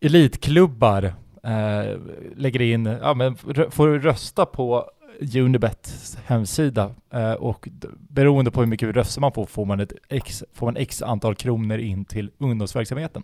elitklubbar 0.00 1.04
eh, 1.42 1.98
lägger 2.36 2.62
in, 2.62 2.86
ja, 2.86 3.14
men 3.14 3.36
får 3.70 3.98
rösta 3.98 4.46
på 4.46 4.90
Unibets 5.34 6.18
hemsida 6.26 6.94
eh, 7.12 7.32
och 7.32 7.68
beroende 8.08 8.50
på 8.50 8.60
hur 8.60 8.66
mycket 8.66 8.94
röster 8.96 9.20
man 9.20 9.32
får 9.32 9.46
får 9.46 9.64
man 9.64 9.80
ett 9.80 9.92
x, 10.08 10.44
får 10.52 10.66
man 10.66 10.76
x 10.76 11.02
antal 11.02 11.34
kronor 11.34 11.78
in 11.78 12.04
till 12.04 12.30
ungdomsverksamheten. 12.38 13.22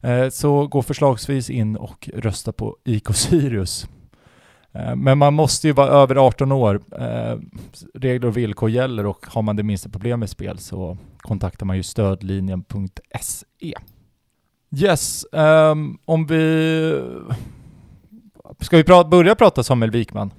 Eh, 0.00 0.28
så 0.28 0.66
gå 0.66 0.82
förslagsvis 0.82 1.50
in 1.50 1.76
och 1.76 2.10
rösta 2.14 2.52
på 2.52 2.76
IK 2.84 3.08
Sirius. 3.14 3.86
Eh, 4.72 4.96
men 4.96 5.18
man 5.18 5.34
måste 5.34 5.66
ju 5.66 5.72
vara 5.72 5.88
över 5.88 6.16
18 6.26 6.52
år. 6.52 6.80
Regler 7.94 8.28
och 8.28 8.36
villkor 8.36 8.70
gäller 8.70 9.06
och 9.06 9.26
har 9.28 9.42
man 9.42 9.56
det 9.56 9.62
minsta 9.62 9.88
problem 9.88 10.20
med 10.20 10.30
spel 10.30 10.58
så 10.58 10.98
kontaktar 11.18 11.66
man 11.66 11.76
ju 11.76 11.82
stödlinjen.se. 11.82 13.74
Yes, 14.76 15.26
um, 15.32 15.98
om 16.04 16.26
vi... 16.26 17.02
Ska 18.60 18.76
vi 18.76 18.82
pra- 18.82 19.08
börja 19.08 19.34
prata 19.34 19.62
Samuel 19.62 19.90
Wikman? 19.90 20.30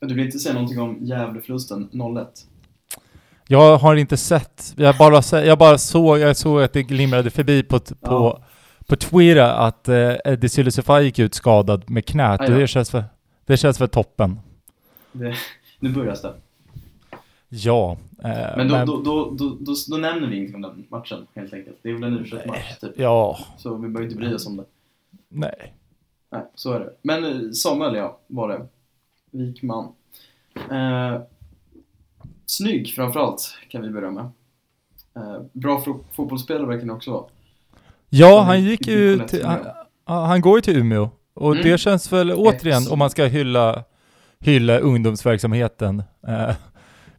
Du 0.00 0.14
vill 0.14 0.24
inte 0.24 0.38
säga 0.38 0.54
någonting 0.54 0.80
om 0.80 0.98
Gävleförlusten 1.00 1.88
0-1? 1.92 2.26
Jag 3.48 3.76
har 3.78 3.96
inte 3.96 4.16
sett, 4.16 4.74
jag 4.76 4.96
bara, 4.98 5.42
jag 5.44 5.58
bara 5.58 5.78
såg, 5.78 6.18
jag 6.18 6.36
såg 6.36 6.62
att 6.62 6.72
det 6.72 6.82
glimrade 6.82 7.30
förbi 7.30 7.62
på, 7.62 7.78
på, 7.80 7.94
Ja. 8.00 8.42
på 8.86 8.96
Twitter 8.96 9.36
att 9.36 9.88
eh, 9.88 10.14
Eddie 10.24 10.48
Sylisify 10.48 10.92
gick 11.00 11.18
ut 11.18 11.34
skadad 11.34 11.90
med 11.90 12.04
knät 12.06 12.40
Aj 12.40 12.46
och 12.46 12.52
då. 12.52 12.58
det 12.58 12.66
känns 12.66 12.90
för, 12.90 13.04
det 13.46 13.56
känns 13.56 13.78
för 13.78 13.86
toppen. 13.86 14.40
Det, 15.12 15.34
nu 15.80 15.92
börjar 15.92 16.16
det. 16.22 16.34
Ja. 17.48 17.96
eh, 18.24 18.56
Men 18.56 18.68
då, 18.68 18.84
Då, 18.84 19.02
då, 19.02 19.30
då, 19.30 19.56
då, 19.60 19.74
då 19.90 19.96
nämner 19.96 20.28
vi 20.28 20.36
ingenting 20.36 20.54
om 20.54 20.62
den 20.62 20.86
matchen 20.88 21.26
helt 21.34 21.52
enkelt. 21.54 21.76
Det 21.82 21.88
är 21.90 21.94
väl 21.94 22.04
en 22.04 22.18
u 22.18 22.26
match 22.46 22.78
typ. 22.80 22.92
Ja, 22.96 23.38
Så 23.58 23.74
vi 23.76 23.88
behöver 23.88 24.02
inte 24.04 24.16
bry 24.16 24.34
oss 24.34 24.46
om 24.46 24.56
det. 24.56 24.64
nej. 25.28 25.74
Nej, 26.32 26.42
så 26.54 26.72
är 26.72 26.80
det. 26.80 26.92
Men 27.02 27.24
eh, 27.24 27.50
Samuel, 27.50 27.94
ja, 27.96 28.18
var 28.26 28.48
det. 28.48 28.66
Wikman. 29.30 29.92
Eh, 30.70 31.20
snygg 32.46 32.94
framförallt, 32.94 33.54
kan 33.68 33.82
vi 33.82 33.90
börja 33.90 34.10
med. 34.10 34.24
Eh, 35.16 35.42
bra 35.52 35.82
fo- 35.86 36.04
fotbollsspelare 36.12 36.66
verkar 36.66 36.80
han 36.86 36.96
också 36.96 37.10
vara. 37.10 37.24
Ja, 38.08 38.38
Han 38.38 38.46
han 38.46 38.62
gick 38.64 38.86
ju 38.86 39.26
till, 39.28 39.44
han, 39.44 39.60
han 40.04 40.40
går 40.40 40.58
ju 40.58 40.62
till 40.62 40.76
Umeå. 40.76 41.10
Och 41.34 41.52
Mm. 41.52 41.64
det 41.64 41.78
känns 41.78 42.12
väl 42.12 42.32
återigen, 42.32 42.82
om 42.90 42.98
man 42.98 43.10
ska 43.10 43.24
hylla, 43.24 43.84
hylla 44.40 44.78
ungdomsverksamheten. 44.78 46.02
Eh, 46.28 46.50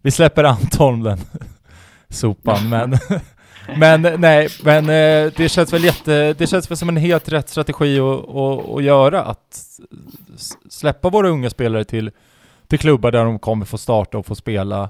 vi 0.02 0.12
släpper 0.12 0.44
Antholm 0.44 1.04
den 1.04 1.18
sopan, 2.10 2.70
men, 2.70 2.98
men 3.78 4.22
nej, 4.22 4.48
men 4.64 4.84
eh, 4.84 5.34
det 5.38 5.50
känns 5.52 5.74
väl 5.74 5.84
jätte, 5.84 6.34
det 6.34 6.48
känns 6.48 6.72
väl 6.72 6.78
som 6.78 6.90
en 6.90 6.98
helt 6.98 7.30
rätt 7.30 7.50
strategi 7.50 8.00
att, 8.00 8.30
att, 8.30 8.70
att 8.70 8.84
göra, 8.84 9.24
att 9.24 9.80
släppa 10.70 11.10
våra 11.10 11.30
unga 11.30 11.50
spelare 11.50 11.84
till, 11.84 12.12
till 12.68 12.80
klubbar 12.80 13.12
där 13.12 13.26
de 13.26 13.40
kommer 13.40 13.66
få 13.66 13.78
starta 13.78 14.18
och 14.18 14.26
få 14.26 14.36
spela. 14.36 14.90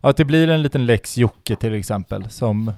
Att 0.00 0.16
det 0.16 0.24
blir 0.24 0.48
en 0.48 0.62
liten 0.62 0.86
Lex 0.86 1.18
Jocke 1.18 1.56
till 1.56 1.74
exempel, 1.74 2.30
som 2.30 2.72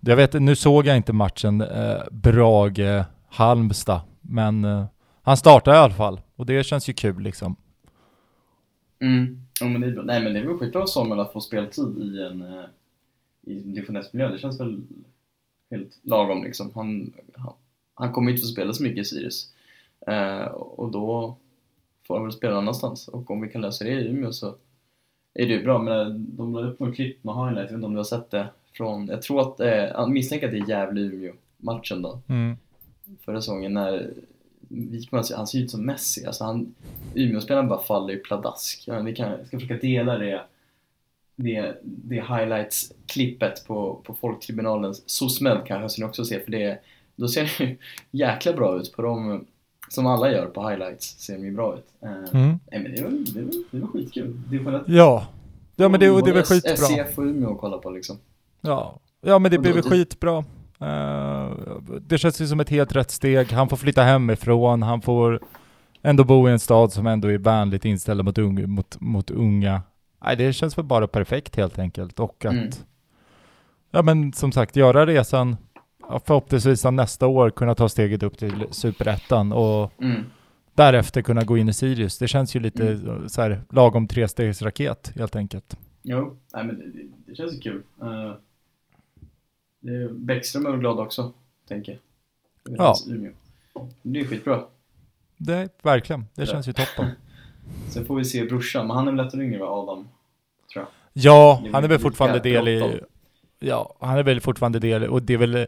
jag 0.00 0.16
vet, 0.16 0.32
nu 0.32 0.56
såg 0.56 0.86
jag 0.86 0.96
inte 0.96 1.12
matchen 1.12 1.60
eh, 1.60 2.02
Brage-Halmstad, 2.10 4.00
men 4.20 4.64
eh, 4.64 4.84
han 5.22 5.36
startar 5.36 5.74
i 5.74 5.76
alla 5.76 5.94
fall 5.94 6.20
och 6.36 6.46
det 6.46 6.64
känns 6.64 6.88
ju 6.88 6.92
kul 6.92 7.22
liksom. 7.22 7.56
Mm. 9.00 9.46
Ja, 9.60 9.66
men 9.66 9.80
det 9.80 9.86
är 9.86 9.92
bra. 9.92 10.02
Nej, 10.02 10.22
men 10.22 10.34
det 10.34 10.40
är 10.40 10.46
väl 10.46 10.58
skitbra 10.58 10.82
av 10.82 10.86
Samuel 10.86 11.20
att 11.20 11.32
få 11.32 11.40
speltid 11.40 11.98
i 11.98 12.22
en 12.22 12.42
eh, 12.42 12.64
i 13.46 13.54
division 13.54 13.96
1-miljö. 13.96 14.28
Det 14.28 14.38
känns 14.38 14.60
väl 14.60 14.82
helt 15.70 15.98
lagom 16.02 16.44
liksom. 16.44 16.70
Han, 16.74 17.12
han, 17.34 17.52
han 17.94 18.12
kommer 18.12 18.30
inte 18.30 18.40
få 18.40 18.46
spela 18.46 18.72
så 18.72 18.82
mycket 18.82 18.98
i 18.98 19.04
Sirius. 19.04 19.52
Eh, 20.06 20.44
och 20.46 20.90
då 20.90 21.36
får 22.06 22.14
han 22.14 22.24
väl 22.24 22.32
spela 22.32 22.54
någon 22.54 22.64
annanstans. 22.64 23.08
Och 23.08 23.30
om 23.30 23.40
vi 23.40 23.48
kan 23.48 23.60
lösa 23.60 23.84
det 23.84 23.90
i 23.90 24.08
Umeå 24.08 24.32
så 24.32 24.54
är 25.34 25.46
det 25.46 25.52
ju 25.52 25.62
bra. 25.62 25.78
Men 25.78 26.00
eh, 26.00 26.14
de 26.14 26.54
la 26.54 26.60
upp 26.60 26.80
något 26.80 26.94
klipp 26.94 27.24
med 27.24 27.34
highlight, 27.34 27.56
jag 27.56 27.62
vet 27.64 27.72
inte 27.72 27.86
om 27.86 27.92
du 27.92 27.98
har 27.98 28.04
sett 28.04 28.30
det? 28.30 28.48
Från, 28.72 29.06
jag 29.06 29.22
tror 29.22 29.40
att, 29.40 29.60
eh, 29.60 29.68
jag 29.68 30.10
misstänker 30.10 30.46
att 30.46 30.52
det 30.52 30.58
är 30.58 30.68
Gävle-Umeå-matchen 30.68 32.02
då. 32.02 32.20
Mm. 32.28 32.56
Förra 33.24 33.40
säsongen 33.40 33.74
när 33.74 34.10
Wikman, 34.68 35.24
han 35.36 35.46
ser 35.46 35.58
ut 35.58 35.70
som 35.70 35.86
Messi. 35.86 36.26
Alltså 36.26 36.44
han, 36.44 36.74
Umeåspelaren 37.14 37.68
bara 37.68 37.82
faller 37.82 38.14
i 38.14 38.16
pladask. 38.16 38.84
Ja, 38.86 39.00
vi 39.00 39.14
kan, 39.14 39.46
ska 39.46 39.60
försöka 39.60 39.86
dela 39.86 40.18
det, 40.18 40.42
det, 41.36 41.80
det 41.82 42.20
highlights-klippet 42.20 43.66
på, 43.66 44.00
på 44.04 44.14
Folktribunalens 44.14 45.02
SOSMED 45.06 45.58
kanske 45.66 46.00
ni 46.02 46.08
också 46.08 46.24
ser 46.24 46.40
för 46.40 46.50
det, 46.50 46.78
då 47.16 47.28
ser 47.28 47.42
det 47.42 47.64
ju 47.64 47.76
jäkla 48.10 48.52
bra 48.52 48.76
ut 48.80 48.92
på 48.92 49.02
dem 49.02 49.46
som 49.88 50.06
alla 50.06 50.32
gör 50.32 50.46
på 50.46 50.68
highlights 50.68 51.18
ser 51.18 51.34
de 51.34 51.44
ju 51.44 51.52
bra 51.52 51.74
ut. 51.78 51.86
Eh, 52.02 52.10
Mm. 52.32 52.58
Nej 52.70 52.80
men 52.82 52.94
det 52.94 53.02
var, 53.02 53.10
det 53.10 53.42
var, 53.42 53.52
det 53.70 53.78
var 53.80 53.88
skitkul. 53.88 54.40
Det 54.50 54.58
var 54.58 54.84
Ja. 54.86 55.26
Ja 55.76 55.88
men 55.88 56.00
det, 56.00 56.06
det 56.06 56.12
både 56.12 56.42
skitbra. 56.42 56.76
SCF 56.76 57.18
och 57.18 57.24
Umeå 57.24 57.52
att 57.52 57.58
kolla 57.58 57.78
på 57.78 57.90
liksom. 57.90 58.16
Ja. 58.60 58.98
ja 59.20 59.38
men 59.38 59.50
det 59.50 59.58
väl 59.58 59.82
skitbra. 59.82 60.44
Eh, 60.80 61.50
det 62.00 62.18
känns 62.18 62.40
ju 62.40 62.46
som 62.46 62.60
ett 62.60 62.68
helt 62.68 62.96
rätt 62.96 63.10
steg. 63.10 63.52
Han 63.52 63.68
får 63.68 63.76
flytta 63.76 64.02
hemifrån, 64.02 64.82
han 64.82 65.02
får 65.02 65.40
ändå 66.02 66.24
bo 66.24 66.48
i 66.48 66.52
en 66.52 66.58
stad 66.58 66.92
som 66.92 67.06
ändå 67.06 67.28
är 67.28 67.38
vänligt 67.38 67.84
inställd 67.84 68.24
mot, 68.24 68.38
ung, 68.38 68.70
mot, 68.70 69.00
mot 69.00 69.30
unga. 69.30 69.82
Nej, 70.24 70.36
det 70.36 70.52
känns 70.52 70.78
väl 70.78 70.84
bara 70.84 71.06
perfekt 71.08 71.56
helt 71.56 71.78
enkelt. 71.78 72.20
Och 72.20 72.44
att, 72.44 72.52
Mm. 72.52 72.70
ja 73.90 74.02
men 74.02 74.32
som 74.32 74.52
sagt, 74.52 74.76
göra 74.76 75.06
resan 75.06 75.56
förhoppningsvis 76.24 76.84
nästa 76.84 77.26
år 77.26 77.50
kunna 77.50 77.74
ta 77.74 77.88
steget 77.88 78.22
upp 78.22 78.38
till 78.38 78.64
superettan 78.70 79.52
och 79.52 79.92
Mm. 80.02 80.22
därefter 80.74 81.22
kunna 81.22 81.44
gå 81.44 81.58
in 81.58 81.68
i 81.68 81.72
Sirius. 81.72 82.18
Det 82.18 82.28
känns 82.28 82.56
ju 82.56 82.60
lite 82.60 82.88
Mm. 82.92 83.28
så 83.28 83.42
här 83.42 83.62
lagom 83.70 84.08
trestegsraket 84.08 85.12
helt 85.16 85.36
enkelt. 85.36 85.76
Jo, 86.02 86.36
nej 86.54 86.64
men 86.64 86.78
det, 86.78 87.02
det, 87.30 87.34
känns 87.36 87.60
kul. 87.60 87.82
Uh, 88.02 88.34
det 89.80 90.08
Bäckström 90.12 90.66
är 90.66 90.70
väl 90.70 90.80
glad 90.80 90.98
också, 90.98 91.32
tänker 91.68 91.92
jag. 91.92 92.00
Ja. 92.78 92.94
Det 94.02 94.20
är 94.20 94.24
skitbra. 94.24 94.64
Det, 95.36 95.68
verkligen, 95.82 96.26
det 96.34 96.46
känns 96.46 96.68
ju 96.68 96.72
toppen. 96.72 97.06
Sen 97.90 98.04
får 98.06 98.16
vi 98.16 98.24
se 98.24 98.44
brorsan, 98.44 98.86
men 98.86 98.96
han 98.96 99.08
är 99.08 99.12
väl 99.12 99.26
ett 99.26 99.34
år 99.34 99.42
yngre 99.42 99.58
va, 99.58 99.66
Adam? 99.66 100.08
Tror 100.72 100.84
jag. 100.84 100.88
Ja, 101.12 101.62
är 101.64 101.72
han 101.72 101.84
är 101.84 101.88
väl 101.88 101.98
fortfarande 101.98 102.38
del 102.40 102.68
i... 102.68 103.00
Ja, 103.58 103.96
han 104.00 104.18
är 104.18 104.22
väl 104.22 104.40
fortfarande 104.40 104.78
del 104.78 105.04
och 105.04 105.22
det 105.22 105.34
är 105.34 105.38
väl... 105.38 105.66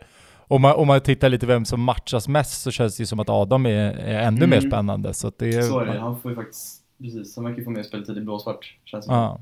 Om 0.50 0.62
man, 0.62 0.74
om 0.74 0.86
man 0.86 1.00
tittar 1.00 1.28
lite 1.28 1.46
vem 1.46 1.64
som 1.64 1.82
matchas 1.82 2.28
mest 2.28 2.62
så 2.62 2.70
känns 2.70 2.96
det 2.96 3.02
ju 3.02 3.06
som 3.06 3.20
att 3.20 3.28
Adam 3.30 3.66
är, 3.66 3.70
är 3.92 4.20
ännu 4.22 4.46
mer 4.46 4.58
Mm. 4.58 4.70
spännande. 4.70 5.14
Så 5.14 5.28
att 5.28 5.38
det 5.38 5.54
är... 5.54 5.62
Så 5.62 5.78
är 5.78 5.86
det, 5.86 5.98
han 5.98 6.20
får 6.20 6.30
ju 6.30 6.34
faktiskt, 6.34 6.82
precis, 7.02 7.36
han 7.36 7.44
verkar 7.44 7.62
få 7.64 7.70
mer 7.70 7.82
speltid 7.82 8.18
i 8.18 8.20
blåsvart, 8.20 8.76
känns 8.84 9.06
det 9.06 9.12
Ja, 9.12 9.40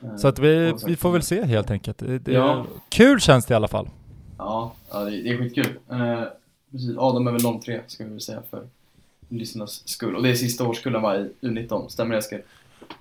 som. 0.00 0.08
Eh, 0.10 0.16
så 0.16 0.28
att 0.28 0.38
vi, 0.38 0.74
vi 0.86 0.96
får 0.96 1.10
väl 1.12 1.22
se 1.22 1.44
helt 1.44 1.70
enkelt. 1.70 1.98
Det, 1.98 2.28
Ja. 2.32 2.66
Kul 2.88 3.20
känns 3.20 3.46
det 3.46 3.52
i 3.52 3.56
alla 3.56 3.68
fall. 3.68 3.88
Ja, 4.38 4.72
ja 4.90 4.98
det, 4.98 5.10
det 5.10 5.28
är 5.30 5.38
skitkul. 5.38 5.78
Eh, 5.90 6.22
precis, 6.72 6.96
Adam 6.98 7.26
är 7.26 7.32
väl 7.32 7.60
03 7.62 7.80
ska 7.86 8.04
vi 8.04 8.10
väl 8.10 8.20
säga 8.20 8.42
för 8.50 8.66
lyssnarnas 9.38 9.88
skull. 9.88 10.16
Och 10.16 10.22
det 10.22 10.30
är 10.30 10.34
sista 10.34 10.64
årskullen 10.64 11.02
va, 11.02 11.16
i 11.16 11.30
U19, 11.40 11.88
stämmer 11.88 12.14
det 12.14 12.18
Eskil? 12.18 12.38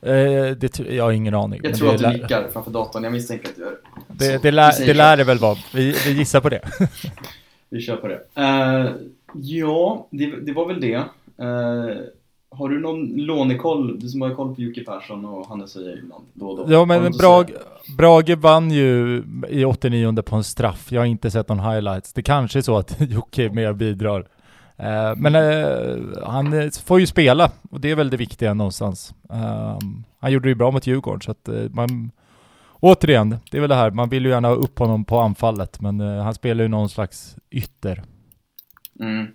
Eh, 0.01 0.11
det, 0.57 0.79
jag 0.79 1.03
har 1.03 1.11
ingen 1.11 1.33
aning. 1.35 1.61
Jag 1.63 1.75
tror 1.75 1.87
det 1.87 1.93
att 1.93 1.99
du 1.99 2.05
lär- 2.05 2.13
nickar 2.13 2.47
framför 2.53 2.71
datorn, 2.71 3.03
jag 3.03 3.13
misstänker 3.13 3.49
att 3.49 3.55
du 3.55 3.61
gör 3.61 3.77
Det, 4.07 4.27
det, 4.31 4.43
vi 4.43 4.51
lär, 4.51 4.85
det 4.85 4.93
lär 4.93 5.17
det 5.17 5.23
väl 5.23 5.37
vara. 5.37 5.57
Vi, 5.73 5.95
vi 6.05 6.11
gissar 6.11 6.41
på 6.41 6.49
det. 6.49 6.61
Vi 7.73 7.81
kör 7.81 7.95
på 7.95 8.07
det. 8.07 8.21
Eh, 8.35 8.91
ja, 9.33 10.07
det, 10.09 10.25
det 10.45 10.53
var 10.53 10.67
väl 10.67 10.81
det. 10.81 10.93
Eh, 10.93 11.97
har 12.49 12.69
du 12.69 12.79
någon 12.79 13.07
lånekoll? 13.07 13.99
Du 13.99 14.09
som 14.09 14.21
har 14.21 14.35
koll 14.35 14.55
på 14.55 14.61
Jocke 14.61 14.83
Persson 14.83 15.25
och 15.25 15.47
Hannes 15.47 15.77
Öje 15.77 15.97
ibland 15.97 16.23
då 16.33 16.47
och 16.47 16.57
då. 16.67 16.73
Ja 16.73 16.85
men 16.85 17.11
Brage? 17.11 17.49
Brage 17.97 18.35
vann 18.37 18.71
ju 18.71 19.23
i 19.49 19.65
89 19.65 20.21
på 20.21 20.35
en 20.35 20.43
straff. 20.43 20.91
Jag 20.91 21.01
har 21.01 21.05
inte 21.05 21.31
sett 21.31 21.49
någon 21.49 21.59
highlights. 21.59 22.13
Det 22.13 22.21
kanske 22.23 22.59
är 22.59 22.63
så 22.63 22.77
att 22.77 22.95
Jocke 22.99 23.43
är 23.43 23.49
med 23.49 23.69
och 23.69 23.75
bidrar. 23.75 24.25
Eh, 24.81 25.13
men 25.17 25.35
eh, 25.35 26.23
han 26.23 26.53
eh, 26.53 26.69
får 26.69 26.99
ju 26.99 27.07
spela 27.07 27.51
och 27.71 27.81
det 27.81 27.91
är 27.91 27.95
väl 27.95 28.09
det 28.09 28.17
viktiga 28.17 28.53
någonstans. 28.53 29.13
Ehm, 29.29 30.03
han 30.19 30.31
gjorde 30.31 30.45
det 30.45 30.49
ju 30.49 30.55
bra 30.55 30.71
mot 30.71 30.87
Djurgården 30.87 31.21
så 31.21 31.31
att 31.31 31.49
man 31.69 32.11
Återigen, 32.79 33.37
det 33.51 33.57
är 33.57 33.61
väl 33.61 33.69
det 33.69 33.75
här, 33.75 33.91
man 33.91 34.09
vill 34.09 34.25
ju 34.25 34.31
gärna 34.31 34.47
ha 34.47 34.55
upp 34.55 34.79
honom 34.79 35.05
på 35.05 35.19
anfallet 35.19 35.81
men 35.81 35.99
han 35.99 36.33
spelar 36.33 36.63
ju 36.63 36.67
någon 36.67 36.89
slags 36.89 37.35
ytter. 37.51 38.03
Mm. 38.99 39.27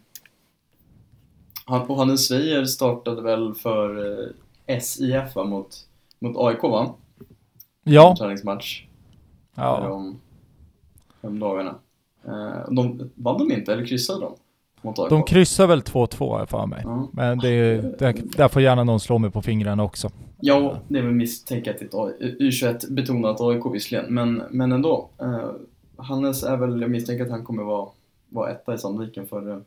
Han, 1.64 1.80
och 1.80 1.96
Hannes 1.96 2.30
Weijer 2.30 2.64
startade 2.64 3.22
väl 3.22 3.54
för 3.54 4.32
SIF 4.80 5.34
va, 5.34 5.44
mot, 5.44 5.68
mot 6.18 6.36
AIK 6.36 6.62
va? 6.62 6.94
Ja, 7.84 8.10
En 8.10 8.16
träningsmatch. 8.16 8.84
ja. 9.54 9.90
Om 9.90 10.20
fem 11.22 11.40
dagarna. 11.40 11.74
De, 12.70 13.10
vann 13.14 13.38
de 13.38 13.52
inte, 13.52 13.72
eller 13.72 13.86
kryssade 13.86 14.20
de? 14.20 14.34
Mot 14.86 14.98
AIK? 14.98 15.10
de 15.10 15.22
kryssar 15.22 15.66
väl 15.66 15.80
2-2 15.80 16.30
har 16.32 16.38
jag 16.38 16.48
för 16.48 16.66
mig. 16.66 16.80
ja. 16.84 17.08
Men 17.12 17.38
det, 17.38 17.48
är- 17.48 17.94
det, 17.98 18.12
där 18.36 18.48
får 18.48 18.62
gärna 18.62 18.84
någon 18.84 19.00
slå 19.00 19.18
mig 19.18 19.30
på 19.30 19.42
fingrarna 19.42 19.82
också. 19.84 20.10
Ja, 20.40 20.78
det 20.88 20.98
är 20.98 21.02
väl 21.02 21.12
misstänkt 21.12 21.68
ett 21.68 21.92
U21-betonat 21.92 23.40
AIK 23.40 23.62
visserligen, 23.74 24.14
men, 24.14 24.42
men 24.50 24.72
ändå. 24.72 25.10
Eh, 25.20 25.50
Hannes 25.96 26.42
är 26.42 26.56
väl, 26.56 26.80
jag 26.80 26.90
misstänker 26.90 27.24
att 27.24 27.30
han 27.30 27.44
kommer 27.44 27.62
vara, 27.62 27.88
vara 28.28 28.50
etta 28.50 28.74
i 28.74 28.78
Sandviken 28.78 29.26
för 29.26 29.50
eh, 29.50 29.58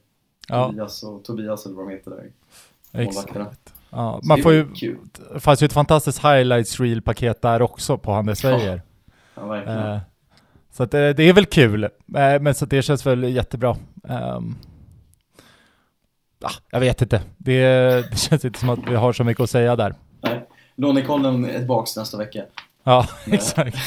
Ja, 0.47 0.65
Tobias 0.67 1.03
och 1.03 1.24
Tobias 1.24 1.65
eller 1.65 1.76
vad 1.76 1.86
de 1.88 1.91
heter 1.91 2.11
där. 2.11 2.32
exakt. 3.01 3.74
Ja, 3.89 4.20
man 4.24 4.41
får 4.41 4.53
ju, 4.53 4.65
det 5.34 5.39
fanns 5.39 5.61
ju 5.63 5.65
ett 5.65 5.74
fantastiskt 5.74 6.20
highlights 6.26 6.80
reel-paket 6.80 7.41
där 7.41 7.61
också 7.61 7.97
på 7.97 8.11
Hannes 8.11 8.43
Weijer. 8.45 8.82
Ja, 9.36 9.45
verkligen. 9.45 9.80
Eh, 9.93 9.99
så 10.72 10.84
att 10.84 10.91
det, 10.91 11.13
det 11.13 11.24
är 11.24 11.34
väl 11.34 11.45
kul, 11.45 11.84
eh, 11.84 11.89
men 12.41 12.53
så 12.55 12.63
att 12.65 12.70
det 12.72 12.82
känns 12.82 13.05
väl 13.05 13.24
jättebra. 13.24 13.78
Um, 14.03 14.55
ah, 16.44 16.52
jag 16.72 16.80
vet 16.80 17.02
inte, 17.02 17.22
det, 17.38 17.62
det 18.12 18.18
känns 18.18 18.46
inte 18.46 18.60
som 18.60 18.70
att 18.70 18.80
vi 18.90 18.96
har 18.96 19.14
så 19.14 19.24
mycket 19.24 19.44
att 19.44 19.50
säga 19.50 19.76
där. 19.76 19.96
Nej. 20.22 20.48
Lånekollen 20.76 21.46
är 21.46 21.58
tillbaks 21.58 21.98
nästa 21.98 22.18
vecka. 22.18 22.44
Ja, 22.84 23.08
exakt. 23.32 23.78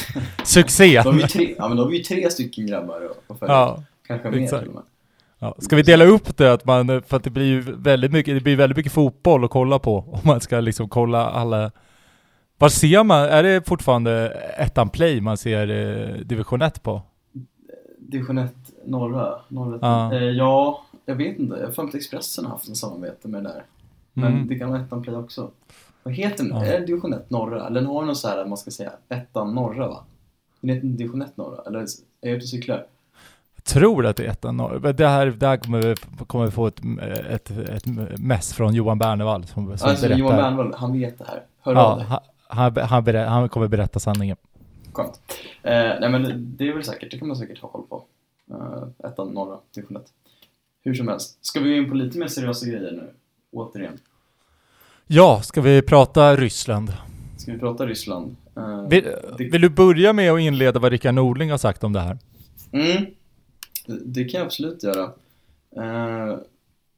Succé! 0.43 0.97
Har 0.97 1.11
vi 1.11 1.23
tre, 1.23 1.55
ja, 1.57 1.67
men 1.69 1.77
har 1.77 1.87
vi 1.87 1.97
ju 1.97 2.03
tre 2.03 2.29
stycken 2.29 2.67
grabbar 2.67 3.01
att 3.27 3.39
följa. 3.39 3.55
Ja, 3.55 3.83
Kanske 4.07 4.29
mer 4.29 4.43
exakt. 4.43 4.61
till 4.61 4.69
och 4.69 4.75
med. 4.75 4.83
ja. 5.39 5.55
Ska 5.59 5.75
vi 5.75 5.81
dela 5.81 6.05
upp 6.05 6.37
det? 6.37 6.53
Att 6.53 6.65
man, 6.65 7.01
för 7.07 7.17
att 7.17 7.23
det 7.23 7.29
blir 7.29 7.45
ju 7.45 7.61
väldigt 7.61 8.11
mycket, 8.11 8.35
det 8.35 8.41
blir 8.41 8.55
väldigt 8.55 8.77
mycket 8.77 8.91
fotboll 8.91 9.43
att 9.43 9.49
kolla 9.51 9.79
på. 9.79 9.97
Om 10.11 10.19
man 10.23 10.41
ska 10.41 10.59
liksom 10.59 10.89
kolla 10.89 11.29
alla... 11.29 11.71
Var 12.57 12.69
ser 12.69 13.03
man? 13.03 13.19
Är 13.25 13.43
det 13.43 13.67
fortfarande 13.67 14.27
ettan 14.57 14.89
play 14.89 15.21
man 15.21 15.37
ser 15.37 15.69
eh, 15.69 16.15
division 16.15 16.61
1 16.61 16.83
på? 16.83 17.01
Division 17.99 18.37
1 18.37 18.53
norra, 18.85 19.35
norra 19.47 19.79
Ja. 19.81 20.13
Eh, 20.15 20.23
ja, 20.23 20.85
jag 21.05 21.15
vet 21.15 21.39
inte. 21.39 21.55
Jag 21.55 21.65
har 21.65 21.71
för 21.71 21.83
mig 21.83 21.89
att 21.89 21.95
Expressen 21.95 22.45
har 22.45 22.51
haft 22.51 22.69
en 22.69 22.75
samarbete 22.75 23.27
med 23.27 23.43
det 23.43 23.49
där. 23.49 23.63
Men 24.13 24.33
Mm. 24.33 24.47
det 24.47 24.59
kan 24.59 24.69
vara 24.69 24.81
ettan 24.81 25.01
play 25.03 25.15
också. 25.15 25.51
Vad 26.03 26.13
heter 26.13 26.45
Ja. 26.49 26.65
Är 26.65 26.79
det 26.79 26.85
division 26.85 27.13
1 27.13 27.29
norra? 27.29 27.67
Eller 27.67 27.81
har 27.83 28.03
någon 28.05 28.15
så 28.15 28.27
här, 28.27 28.45
man 28.45 28.57
ska 28.57 28.71
säga, 28.71 28.91
ettan 29.09 29.55
norra 29.55 29.87
va? 29.87 30.03
Den 30.61 30.69
heter 30.69 30.85
inte 30.87 30.97
division 30.97 31.21
1 31.21 31.37
norra? 31.37 31.61
Eller 31.67 31.79
är 31.79 31.85
jag 32.21 32.31
ute 32.35 32.43
och 32.43 32.49
cyklar? 32.49 32.85
Tror 33.63 34.05
att 34.05 34.17
det 34.17 34.25
är 34.25 34.29
ettan 34.29 34.57
norr. 34.57 34.79
Men 34.83 34.95
Det 34.95 35.07
här, 35.07 35.25
det 35.25 35.47
här 35.47 35.57
kommer, 35.57 35.81
vi, 35.81 35.95
kommer 36.27 36.45
vi 36.45 36.51
få 36.51 36.67
ett, 36.67 36.81
ett, 37.29 37.51
ett 37.51 37.85
mess 38.19 38.53
från 38.53 38.73
Johan 38.73 38.99
Bernevall 38.99 39.43
som, 39.45 39.77
som 39.77 39.89
Alltså 39.89 40.05
berättar. 40.05 40.19
Johan 40.19 40.35
Bernvall, 40.35 40.73
han 40.77 40.93
vet 40.99 41.19
det 41.19 41.25
här. 41.27 41.43
Hör 41.61 41.75
av 41.75 41.77
ja, 41.77 41.95
dig. 41.95 42.05
han, 42.05 42.19
han, 42.47 42.87
han, 42.87 43.03
berä, 43.03 43.19
han 43.25 43.49
kommer 43.49 43.67
berätta 43.67 43.99
sanningen. 43.99 44.37
Skönt. 44.93 45.21
Eh, 45.63 45.73
nej 45.73 46.09
men 46.09 46.53
det 46.57 46.67
är 46.69 46.73
väl 46.73 46.83
säkert, 46.83 47.11
det 47.11 47.17
kan 47.19 47.27
man 47.27 47.37
säkert 47.37 47.59
ha 47.61 47.69
koll 47.69 47.83
på. 47.89 48.03
Eh, 48.51 49.07
ettan 49.09 49.27
norra, 49.27 49.57
division 49.75 49.97
1. 49.97 50.03
Hur 50.83 50.93
som 50.93 51.07
helst. 51.07 51.37
Ska 51.41 51.59
vi 51.59 51.69
gå 51.69 51.75
in 51.75 51.89
på 51.89 51.95
lite 51.95 52.17
mer 52.17 52.27
seriösa 52.27 52.65
grejer 52.65 52.91
nu? 52.91 53.13
Återigen. 53.51 53.99
Ja, 55.07 55.41
ska 55.43 55.61
vi 55.61 55.81
prata 55.81 56.35
Ryssland? 56.35 56.93
Ska 57.37 57.51
vi 57.53 57.59
prata 57.59 57.85
Ryssland? 57.85 58.35
Eh, 58.57 58.87
Vill, 58.89 59.03
det, 59.37 59.43
vill 59.43 59.61
du 59.61 59.69
börja 59.69 60.13
med 60.13 60.31
att 60.31 60.39
inleda 60.39 60.79
vad 60.79 60.91
Rickard 60.91 61.13
Norling 61.15 61.51
har 61.51 61.57
sagt 61.57 61.83
om 61.83 61.93
det 61.93 61.99
här? 61.99 62.17
mm, 62.71 63.05
det, 63.85 63.99
det 64.05 64.23
kan 64.23 64.37
jag 64.39 64.45
absolut 64.45 64.83
göra. 64.83 65.03
Eh, 65.75 66.37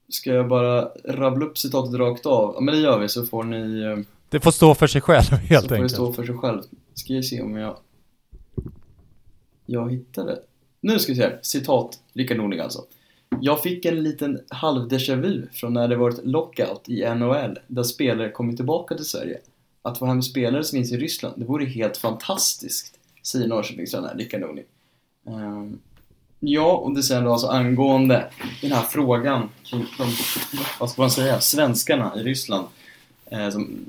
ska 0.09 0.29
jag 0.33 0.47
bara 0.47 0.89
rabbla 1.05 1.45
upp 1.45 1.57
citatet 1.57 1.95
rakt 1.99 2.25
av? 2.25 2.51
Ja 2.55 2.61
men 2.61 2.75
det 2.75 2.81
gör 2.81 2.99
vi 2.99 3.09
så 3.09 3.25
får 3.25 3.43
ni 3.43 3.81
eh, 3.81 3.97
Det 4.29 4.39
får 4.39 4.51
stå 4.51 4.75
för 4.75 4.87
sig 4.87 5.01
själv 5.01 5.23
helt 5.31 5.63
så 5.63 5.67
får 5.67 5.75
det 5.75 5.75
enkelt. 5.75 5.91
stå 5.91 6.13
för 6.13 6.25
sig 6.25 6.35
själv. 6.37 6.61
Ska 6.93 7.13
vi 7.13 7.23
se 7.23 7.41
om 7.41 7.55
jag... 7.57 7.77
Jag 9.65 9.91
hittade. 9.91 10.39
Nu 10.81 10.99
ska 10.99 11.11
vi 11.11 11.15
se 11.15 11.23
här. 11.23 11.39
Citat, 11.41 11.99
Rickard 12.13 12.37
Norling 12.37 12.59
alltså. 12.59 12.83
Jag 13.41 13.63
fick 13.63 13.85
en 13.85 14.03
liten 14.03 14.39
halv 14.49 14.87
déjà 14.87 15.15
vu 15.15 15.47
från 15.51 15.73
när 15.73 15.87
det 15.87 15.95
varit 15.95 16.25
lockout 16.25 16.89
i 16.89 17.09
NHL 17.15 17.59
där 17.67 17.83
spelare 17.83 18.31
kommit 18.31 18.55
tillbaka 18.55 18.95
till 18.95 19.05
Sverige. 19.05 19.37
Att 19.81 19.97
få 19.97 20.05
hem 20.05 20.21
spelare 20.21 20.63
som 20.63 20.77
finns 20.77 20.91
i 20.91 20.97
Ryssland, 20.97 21.35
det 21.37 21.45
vore 21.45 21.65
helt 21.65 21.97
fantastiskt, 21.97 22.99
säger 23.23 23.47
Norrköpingstränaren 23.47 24.17
Rickard 24.17 24.41
Norling. 24.41 24.65
Um, 25.23 25.79
ja, 26.39 26.77
och 26.77 26.95
det 26.95 27.03
säger 27.03 27.21
då 27.21 27.31
alltså 27.31 27.47
angående 27.47 28.31
den 28.61 28.71
här 28.71 28.83
frågan 28.83 29.49
kring 29.63 29.85
de, 29.97 30.07
vad 30.79 30.89
ska 30.89 31.01
man 31.01 31.11
säga, 31.11 31.39
svenskarna 31.39 32.13
i 32.17 32.23
Ryssland 32.23 32.67
eh, 33.25 33.49
som 33.49 33.85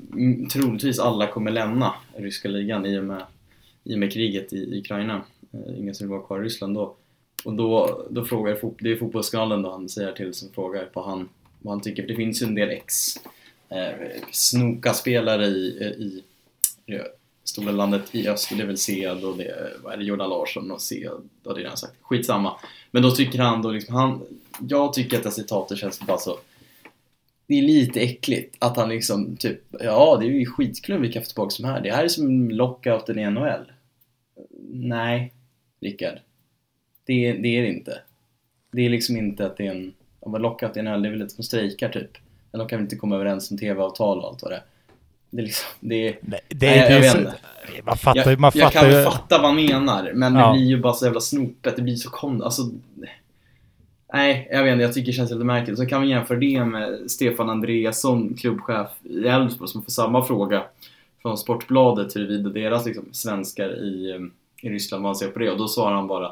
troligtvis 0.53 0.99
alla 0.99 1.27
kommer 1.27 1.51
lämna 1.51 1.93
ryska 2.15 2.49
ligan 2.49 2.85
i 2.85 2.99
och 2.99 3.03
med, 3.03 3.23
i 3.83 3.95
och 3.95 3.99
med 3.99 4.13
kriget 4.13 4.53
i, 4.53 4.57
i 4.57 4.79
Ukraina. 4.79 5.21
Eh, 5.51 5.79
ingen 5.79 5.95
som 5.95 6.07
vill 6.07 6.11
vara 6.11 6.27
kvar 6.27 6.39
i 6.39 6.43
Ryssland 6.43 6.75
då. 6.75 6.95
Och 7.47 7.53
då, 7.53 8.01
då 8.09 8.25
frågar 8.25 8.57
det 8.79 8.91
är 8.91 8.95
fotbollskanalen 8.95 9.61
då 9.61 9.71
han 9.71 9.89
säger 9.89 10.11
till 10.11 10.33
som 10.33 10.49
frågar 10.53 10.85
på 10.85 11.01
han, 11.01 11.29
vad 11.59 11.73
han 11.73 11.81
tycker, 11.81 12.03
för 12.03 12.07
det 12.07 12.15
finns 12.15 12.41
ju 12.41 12.45
en 12.45 12.55
del 12.55 12.69
ex 12.69 13.17
eh, 13.69 14.21
snokaspelare 14.31 15.45
i, 15.45 15.77
eh, 15.81 15.87
i, 15.87 16.23
i 16.85 16.99
stora 17.43 17.71
landet 17.71 18.15
i 18.15 18.27
öst, 18.27 18.51
och 18.51 18.57
det 18.57 18.63
är 18.63 18.67
väl 18.67 18.77
Sead 18.77 19.23
och 19.23 19.37
det 19.37 19.73
vad 19.83 19.93
är 19.93 19.97
det, 19.97 20.03
Jordan 20.03 20.29
Larsson 20.29 20.71
och 20.71 20.81
Sead, 20.81 21.21
det 21.43 21.49
har 21.49 21.55
det 21.55 21.61
redan 21.61 21.77
sagt. 21.77 21.93
Skitsamma. 22.01 22.59
Men 22.91 23.03
då 23.03 23.11
tycker 23.11 23.39
han 23.39 23.61
då 23.61 23.71
liksom, 23.71 23.95
han, 23.95 24.21
jag 24.69 24.93
tycker 24.93 25.17
att 25.17 25.23
det 25.23 25.29
här 25.29 25.33
citatet 25.33 25.77
känns 25.77 25.99
bara 25.99 26.17
så 26.17 26.37
det 27.47 27.57
är 27.57 27.61
lite 27.61 27.99
äckligt 27.99 28.55
att 28.59 28.77
han 28.77 28.89
liksom 28.89 29.37
typ, 29.37 29.61
ja 29.79 30.17
det 30.19 30.25
är 30.25 30.29
ju 30.29 30.45
skitkul 30.45 30.95
om 30.95 31.01
vi 31.01 31.11
kan 31.11 31.23
få 31.23 31.27
tillbaka 31.27 31.49
som 31.49 31.65
här. 31.65 31.81
Det 31.81 31.91
här 31.91 32.03
är 32.03 32.07
som 32.07 32.49
lockouten 32.49 33.19
i 33.19 33.31
NHL. 33.31 33.71
Nej, 34.71 35.33
Rickard. 35.81 36.17
Det, 37.07 37.13
är- 37.29 37.37
det 37.37 37.47
är 37.57 37.61
det 37.61 37.67
inte. 37.67 37.99
Det 38.71 38.85
är 38.85 38.89
liksom 38.89 39.17
inte 39.17 39.45
att 39.45 39.57
det 39.57 39.67
är 39.67 39.71
en, 39.71 39.93
om 40.19 40.35
en 40.35 40.41
lockout 40.41 40.77
i 40.77 40.81
NHL, 40.81 41.01
det 41.01 41.07
är 41.07 41.11
väl 41.11 41.19
lite 41.19 41.33
som 41.35 41.43
strejkar 41.43 41.89
typ. 41.89 42.17
Men 42.51 42.59
de 42.59 42.67
kan 42.67 42.77
väl 42.79 42.83
inte 42.85 42.95
komma 42.95 43.15
överens 43.15 43.51
om 43.51 43.57
TV-avtal 43.57 44.19
och 44.19 44.27
allt 44.27 44.41
vad 44.41 44.51
det 44.51 44.55
är. 44.55 44.63
Det 45.29 45.41
är 45.41 45.45
liksom, 45.45 45.67
det 45.79 46.07
är, 46.07 46.17
Nej, 46.21 46.39
det, 46.49 46.67
Nej, 46.67 46.77
jag 46.77 46.91
är 46.91 47.01
vet 47.01 47.15
inte. 47.17 47.33
man 47.83 47.97
fattar 47.97 48.23
ju, 48.25 48.29
jag, 48.31 48.39
man 48.39 48.51
jag 48.55 48.73
fattar 48.73 48.81
kan 48.81 48.89
ju. 48.89 48.95
väl 48.95 49.05
fatta 49.05 49.37
vad 49.41 49.45
han 49.53 49.55
menar, 49.65 50.11
men 50.13 50.35
Ja. 50.35 50.47
det 50.47 50.53
blir 50.57 50.67
ju 50.67 50.77
bara 50.81 50.93
så 50.93 51.05
jävla 51.05 51.19
snopet. 51.21 51.75
Det 51.75 51.81
blir 51.81 51.95
så 51.95 52.09
konstigt. 52.09 52.43
Alltså, 52.45 52.61
nej, 54.13 54.47
jag 54.51 54.63
vet 54.63 54.71
inte. 54.71 54.83
Jag 54.83 54.93
tycker 54.93 55.05
det 55.05 55.15
känns 55.15 55.31
lite 55.31 55.43
märkligt. 55.45 55.77
Så 55.77 55.85
kan 55.85 56.01
vi 56.01 56.07
jämföra 56.09 56.37
det 56.39 56.65
med 56.65 57.11
Stefan 57.11 57.49
Andreasson, 57.49 58.33
klubbchef 58.33 58.87
i 59.03 59.27
Elfsborg, 59.27 59.69
som 59.69 59.83
får 59.83 59.91
samma 59.91 60.25
fråga 60.25 60.63
från 61.21 61.37
Sportbladet 61.37 62.15
huruvida 62.15 62.49
deras 62.49 62.85
liksom, 62.85 63.05
svenskar 63.11 63.69
i, 63.83 64.11
eh, 64.11 64.67
i 64.69 64.73
Ryssland, 64.73 65.03
vad 65.03 65.09
han 65.09 65.15
ser 65.15 65.27
på 65.27 65.39
det. 65.39 65.51
Och 65.51 65.57
då 65.57 65.67
svarar 65.67 65.95
han 65.95 66.07
bara 66.07 66.31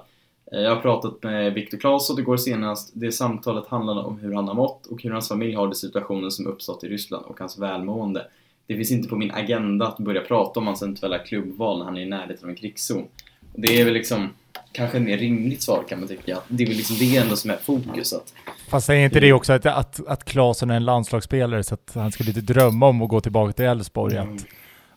jag 0.61 0.75
har 0.75 0.81
pratat 0.81 1.23
med 1.23 1.53
Viktor 1.53 1.77
Claesson 1.77 2.19
igår 2.19 2.37
senast. 2.37 2.91
Det 2.93 3.11
samtalet 3.11 3.67
handlade 3.67 4.01
om 4.01 4.19
hur 4.19 4.33
han 4.33 4.47
har 4.47 4.55
mått 4.55 4.87
och 4.87 5.03
hur 5.03 5.11
hans 5.11 5.27
familj 5.27 5.53
har 5.53 5.67
det 5.67 5.75
situationen 5.75 6.31
som 6.31 6.47
uppstått 6.47 6.83
i 6.83 6.87
Ryssland 6.87 7.25
och 7.25 7.39
hans 7.39 7.59
välmående. 7.59 8.27
Det 8.67 8.75
finns 8.75 8.91
inte 8.91 9.09
på 9.09 9.15
min 9.15 9.31
agenda 9.31 9.87
att 9.87 9.97
börja 9.97 10.21
prata 10.21 10.59
om 10.59 10.67
hans 10.67 10.81
eventuella 10.81 11.17
klubbval 11.17 11.77
när 11.77 11.85
han 11.85 11.97
är 11.97 12.01
i 12.01 12.05
närheten 12.05 12.43
av 12.43 12.49
en 12.49 12.55
krigszon. 12.55 13.07
Det 13.53 13.81
är 13.81 13.85
väl 13.85 13.93
liksom 13.93 14.29
kanske 14.71 14.97
ett 14.97 15.03
mer 15.03 15.17
rimligt 15.17 15.61
svar 15.61 15.83
kan 15.89 15.99
man 15.99 16.07
tycka. 16.07 16.37
Det 16.47 16.63
är 16.63 16.67
väl 16.67 16.77
liksom 16.77 16.95
det 16.99 17.17
ändå 17.17 17.35
som 17.35 17.51
är 17.51 17.57
fokus. 17.57 18.13
Att, 18.13 18.33
Fast 18.69 18.87
säger 18.87 19.05
inte 19.05 19.19
det 19.19 19.33
också 19.33 19.53
att, 19.53 19.65
att, 19.65 20.07
att 20.07 20.25
Claesson 20.25 20.69
är 20.69 20.75
en 20.75 20.85
landslagsspelare 20.85 21.63
så 21.63 21.73
att 21.73 21.91
han 21.93 22.11
skulle 22.11 22.29
inte 22.29 22.53
drömma 22.53 22.87
om 22.87 23.01
att 23.01 23.09
gå 23.09 23.21
tillbaka 23.21 23.53
till 23.53 23.65
Elfsborg? 23.65 24.17
Mm. 24.17 24.35
Att, 24.35 24.45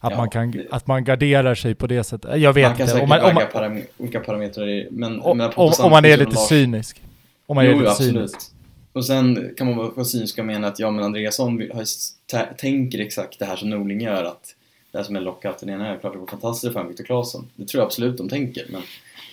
att, 0.01 0.13
Ja, 0.13 0.17
man 0.17 0.31
kan, 0.31 0.63
att 0.71 0.87
man 0.87 1.05
garderar 1.05 1.55
sig 1.55 1.75
på 1.75 1.87
det 1.87 2.05
sättet? 2.05 2.41
Jag 2.41 2.53
vet 2.53 2.69
man 2.69 2.77
kan 2.77 2.87
inte. 2.89 3.01
Om 3.01 3.09
man, 3.09 3.19
om, 3.21 3.25
väga 3.25 3.35
man, 3.35 3.63
param- 3.63 3.85
olika 3.99 4.21
parametrar 4.21 4.69
i, 4.69 4.89
men 4.91 5.21
om, 5.21 5.39
men 5.39 5.51
om, 5.55 5.73
om 5.83 5.91
man 5.91 6.05
är 6.05 6.17
lite 6.17 6.37
cynisk. 6.37 7.03
Om 7.47 7.55
man 7.55 7.67
är 7.67 7.71
jo, 7.71 7.79
lite 7.79 7.91
absolut. 7.91 8.31
cynisk. 8.31 8.51
Och 8.93 9.07
sen 9.07 9.55
kan 9.57 9.67
man 9.67 9.77
vara 9.77 10.05
cynisk 10.05 10.39
och 10.39 10.45
mena 10.45 10.67
att 10.67 10.79
ja, 10.79 10.91
men 10.91 11.05
Andreasson 11.05 11.63
har, 11.75 12.55
tänker 12.55 12.99
exakt 12.99 13.39
det 13.39 13.45
här 13.45 13.57
som 13.57 13.71
Norling 13.71 14.01
gör, 14.01 14.25
att 14.25 14.55
det 14.93 14.99
här 14.99 15.05
som 15.05 15.17
är 15.17 15.21
lockouten 15.21 15.69
ena 15.69 15.89
är 15.89 15.99
klart 15.99 16.13
det 16.13 16.19
var 16.19 16.27
fantastiskt 16.27 16.73
för 16.73 16.85
Viktor 16.85 17.05
Claesson. 17.05 17.51
Det 17.57 17.65
tror 17.65 17.81
jag 17.81 17.87
absolut 17.87 18.19
de 18.19 18.29
tänker, 18.29 18.67
men 18.69 18.83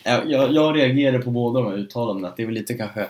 jag, 0.03 0.31
jag, 0.31 0.53
jag 0.53 0.75
reagerar 0.77 1.19
på 1.19 1.31
båda 1.31 1.59
de 1.59 1.71
här 1.71 1.77
uttalandena, 1.77 2.27
att 2.27 2.37
det 2.37 2.43
är 2.43 2.47
väl 2.47 2.55
lite 2.55 2.73
kanske 2.73 3.07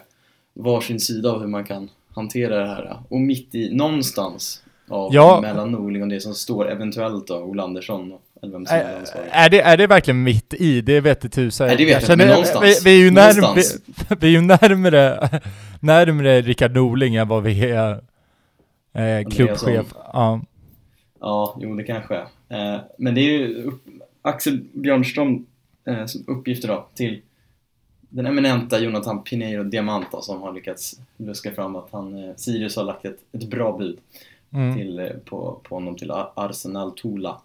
varsin 0.53 0.99
sida 0.99 1.31
av 1.31 1.39
hur 1.39 1.47
man 1.47 1.63
kan 1.63 1.89
hantera 2.15 2.59
det 2.59 2.67
här. 2.67 2.97
Och 3.09 3.19
mitt 3.19 3.55
i, 3.55 3.75
någonstans, 3.75 4.61
av, 4.87 5.13
Ja. 5.13 5.39
mellan 5.41 5.71
Norling 5.71 6.01
och 6.01 6.07
det 6.07 6.19
som 6.19 6.33
står 6.33 6.71
eventuellt 6.71 7.27
då, 7.27 7.37
Ola 7.37 7.63
Andersson, 7.63 8.13
eller 8.41 8.51
vem 8.53 8.65
som 8.65 8.77
är 8.77 8.97
ansvarig. 8.99 9.29
är, 9.31 9.49
det, 9.49 9.61
är 9.61 9.77
det 9.77 9.87
verkligen 9.87 10.23
mitt 10.23 10.53
i? 10.53 10.81
Det 10.81 11.01
vete 11.01 11.29
tusan. 11.29 11.67
Nej, 11.67 11.75
det 11.77 11.85
vet 11.85 11.93
jag 11.93 12.01
inte, 12.01 12.15
men 12.15 12.27
någonstans. 12.27 12.85
Vi, 12.85 12.89
vi, 12.91 12.99
är 12.99 13.03
ju 13.03 13.11
närm, 13.11 13.55
vi, 13.55 13.63
vi 14.19 14.27
är 14.27 14.31
ju 14.31 14.41
närmre, 14.41 15.29
närmre 15.79 16.41
Rickard 16.41 16.75
Norling 16.75 17.15
än 17.15 17.27
vad 17.27 17.43
vi 17.43 17.71
är 17.71 18.01
eh, 18.93 19.29
klubbchef. 19.29 19.85
Ja. 20.13 20.41
Ja, 21.19 21.57
jo 21.61 21.75
det 21.75 21.83
kanske. 21.83 22.15
Eh, 22.49 22.77
men 22.97 23.15
det 23.15 23.21
är 23.21 23.31
ju 23.31 23.63
upp, 23.63 23.83
Axel 24.21 24.63
Björnström 24.73 25.45
eh, 25.87 26.05
som 26.05 26.23
uppgifter 26.27 26.67
då 26.67 26.87
till 26.93 27.21
den 28.09 28.25
eminenta 28.25 28.79
Jonathan 28.79 29.23
Pineiro 29.23 29.63
Diamanta 29.63 30.21
som 30.21 30.41
har 30.41 30.53
lyckats 30.53 30.99
luska 31.17 31.51
fram 31.51 31.75
att 31.75 31.87
han, 31.91 32.23
eh, 32.23 32.35
Sirius 32.35 32.75
har 32.75 32.83
lagt 32.83 33.05
ett, 33.05 33.19
ett 33.31 33.49
bra 33.49 33.77
bud 33.77 33.99
Mm. 34.55 34.75
till, 34.77 34.99
eh, 34.99 35.05
på, 35.25 35.59
på 35.63 35.75
honom 35.75 35.95
till 35.95 36.11
Ar- 36.11 36.31
Arsenal 36.35 36.91
Tola. 36.91 37.41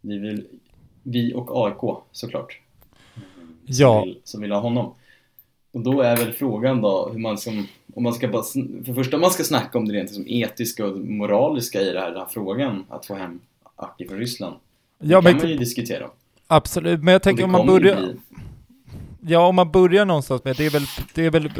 Vi, 0.00 0.18
vill, 0.18 0.44
vi 1.02 1.34
och 1.34 1.66
AIK 1.66 1.96
såklart. 2.12 2.60
Som, 3.14 3.22
Ja. 3.66 4.04
vill, 4.04 4.18
som 4.24 4.40
vill 4.40 4.52
ha 4.52 4.60
honom. 4.60 4.94
Och 5.72 5.80
då 5.80 6.00
är 6.00 6.16
väl 6.16 6.32
frågan 6.32 6.80
då 6.80 7.08
hur 7.12 7.18
man 7.18 7.38
som, 7.38 7.66
om 7.94 8.02
man 8.02 8.12
ska 8.14 8.28
bara, 8.28 8.42
för 8.42 8.60
det 8.60 8.94
första 8.94 9.16
om 9.16 9.20
man 9.20 9.30
ska 9.30 9.44
snacka 9.44 9.78
om 9.78 9.88
det 9.88 9.94
rent 9.94 10.08
liksom 10.10 10.24
etiska 10.28 10.86
och 10.86 10.98
moraliska 10.98 11.80
i 11.80 11.92
det 11.92 12.00
här, 12.00 12.10
den 12.10 12.18
här 12.20 12.28
frågan, 12.30 12.84
att 12.88 13.06
få 13.06 13.14
hem 13.14 13.40
Aki 13.76 14.08
från 14.08 14.18
Ryssland. 14.18 14.56
Det 14.98 15.06
Ja, 15.08 15.22
kan 15.22 15.32
men 15.32 15.42
man 15.42 15.50
ju 15.50 15.56
diskutera. 15.58 16.06
absolut. 16.46 17.02
Men 17.02 17.12
jag 17.12 17.22
tänker 17.22 17.38
det 17.42 17.44
om 17.44 17.52
man 17.52 17.66
börjar... 17.66 17.96
bli- 17.96 18.16
Ja, 19.20 19.46
om 19.46 19.54
man 19.54 19.70
börjar 19.70 20.04
någonstans 20.04 20.44
med 20.44 20.56
det 20.56 20.66
är 20.66 20.70
väl, 20.70 20.82
det 21.14 21.24
är 21.26 21.30
väl, 21.30 21.50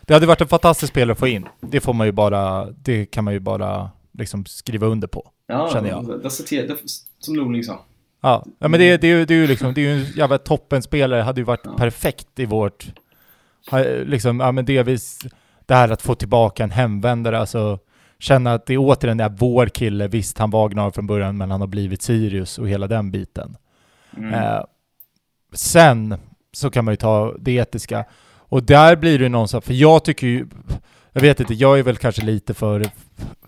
det 0.00 0.14
hade 0.14 0.26
varit 0.26 0.40
en 0.40 0.48
fantastisk 0.48 0.92
spelare 0.92 1.12
att 1.12 1.18
få 1.18 1.28
in. 1.28 1.46
Det 1.60 1.80
får 1.80 1.92
man 1.92 2.06
ju 2.06 2.12
bara, 2.12 2.70
det 2.70 3.06
kan 3.06 3.24
man 3.24 3.34
ju 3.34 3.40
bara 3.40 3.90
liksom 4.18 4.44
skriva 4.46 4.86
under 4.86 5.08
på. 5.08 5.30
Ja, 5.46 5.70
känner 5.72 5.88
jag. 5.88 6.22
Det, 6.22 6.30
citerar, 6.30 6.66
det, 6.68 6.76
som 7.18 7.34
Norling 7.34 7.64
sa. 7.64 7.80
Ja, 8.20 8.44
ja 8.58 8.68
men 8.68 8.80
det, 8.80 8.96
det, 8.96 9.06
är 9.06 9.26
det 9.26 9.34
är 9.34 9.38
ju 9.38 9.46
liksom, 9.46 9.74
det 9.74 9.80
är 9.80 9.94
ju 9.94 10.00
en 10.04 10.12
jävla 10.16 10.38
toppenspelare, 10.38 11.20
hade 11.22 11.40
ju 11.40 11.44
varit 11.44 11.60
Ja. 11.64 11.76
perfekt 11.76 12.38
i 12.38 12.44
vårt, 12.46 12.86
liksom, 14.04 14.40
ja 14.40 14.52
men 14.52 14.64
det 14.64 14.82
vi, 14.82 14.92
s- 14.94 15.18
det 15.66 15.74
här 15.74 15.88
att 15.88 16.02
få 16.02 16.14
tillbaka 16.14 16.64
en 16.64 16.70
hemvändare, 16.70 17.38
alltså 17.38 17.78
känna 18.18 18.52
att 18.54 18.66
det 18.66 18.78
återigen 18.78 19.20
är 19.20 19.28
vår 19.28 19.66
kille, 19.66 20.08
visst 20.08 20.38
han 20.38 20.50
var 20.50 20.68
Gnar 20.68 20.90
från 20.90 21.06
början 21.06 21.36
men 21.36 21.50
han 21.50 21.60
har 21.60 21.68
blivit 21.68 22.02
Sirius 22.02 22.58
och 22.58 22.68
hela 22.68 22.86
den 22.86 23.10
biten. 23.10 23.56
Mm. 24.16 24.34
Eh, 24.34 24.64
sen 25.52 26.14
så 26.52 26.70
kan 26.70 26.84
man 26.84 26.92
ju 26.92 26.96
ta 26.96 27.34
det 27.38 27.52
etiska. 27.52 28.04
Och 28.36 28.62
där 28.62 28.96
blir 28.96 29.18
det 29.18 29.22
ju 29.24 29.28
någonstans, 29.28 29.64
för 29.64 29.74
jag 29.74 30.04
tycker 30.04 30.26
ju, 30.26 30.46
jag 31.12 31.20
vet 31.22 31.40
inte, 31.40 31.54
jag 31.54 31.78
är 31.78 31.82
väl 31.82 31.96
kanske 31.96 32.22
lite 32.22 32.54
för, 32.54 32.86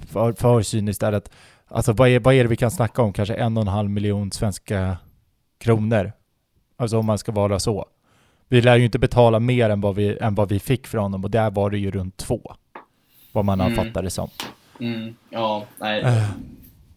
för, 0.06 0.32
för 0.32 0.62
cynisk 0.62 1.00
där 1.00 1.12
att, 1.12 1.30
alltså 1.68 1.92
vad 1.92 2.08
är, 2.08 2.20
vad 2.20 2.34
är 2.34 2.42
det 2.44 2.48
vi 2.48 2.56
kan 2.56 2.70
snacka 2.70 3.02
om? 3.02 3.12
Kanske 3.12 3.34
en 3.34 3.56
och 3.56 3.60
en 3.62 3.68
halv 3.68 3.90
miljon 3.90 4.32
svenska 4.32 4.96
kronor. 5.60 6.12
Alltså 6.76 6.98
om 6.98 7.06
man 7.06 7.18
ska 7.18 7.32
vara 7.32 7.58
så. 7.58 7.86
Vi 8.48 8.60
lär 8.60 8.76
ju 8.76 8.84
inte 8.84 8.98
betala 8.98 9.40
mer 9.40 9.70
än 9.70 9.80
vad 9.80 9.94
vi, 9.94 10.18
än 10.20 10.34
vad 10.34 10.48
vi 10.48 10.60
fick 10.60 10.86
från 10.86 11.02
honom 11.02 11.24
och 11.24 11.30
där 11.30 11.50
var 11.50 11.70
det 11.70 11.78
ju 11.78 11.90
runt 11.90 12.16
två. 12.16 12.54
Vad 13.32 13.44
man 13.44 13.60
Mm. 13.60 13.74
fattat 13.76 14.04
det 14.04 14.10
som. 14.10 14.28
Mm. 14.80 15.14
Ja, 15.30 15.64
nej. 15.80 16.00
Eh. 16.02 16.28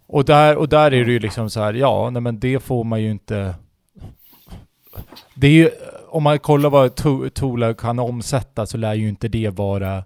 Och 0.07 0.25
där, 0.25 0.55
och 0.55 0.69
där 0.69 0.93
är 0.93 1.05
det 1.05 1.11
ju 1.11 1.19
liksom 1.19 1.49
så 1.49 1.59
här, 1.59 1.73
ja, 1.73 2.09
nej 2.09 2.21
men 2.21 2.39
det 2.39 2.59
får 2.59 2.83
man 2.83 3.01
ju 3.01 3.11
inte... 3.11 3.55
Det 5.35 5.47
är 5.47 5.51
ju, 5.51 5.69
om 6.07 6.23
man 6.23 6.39
kollar 6.39 6.69
vad 6.69 6.91
To- 6.99 7.29
Tola 7.29 7.73
kan 7.73 7.99
omsätta 7.99 8.65
så 8.65 8.77
lär 8.77 8.93
ju 8.93 9.09
inte 9.09 9.27
det 9.27 9.49
vara 9.49 10.03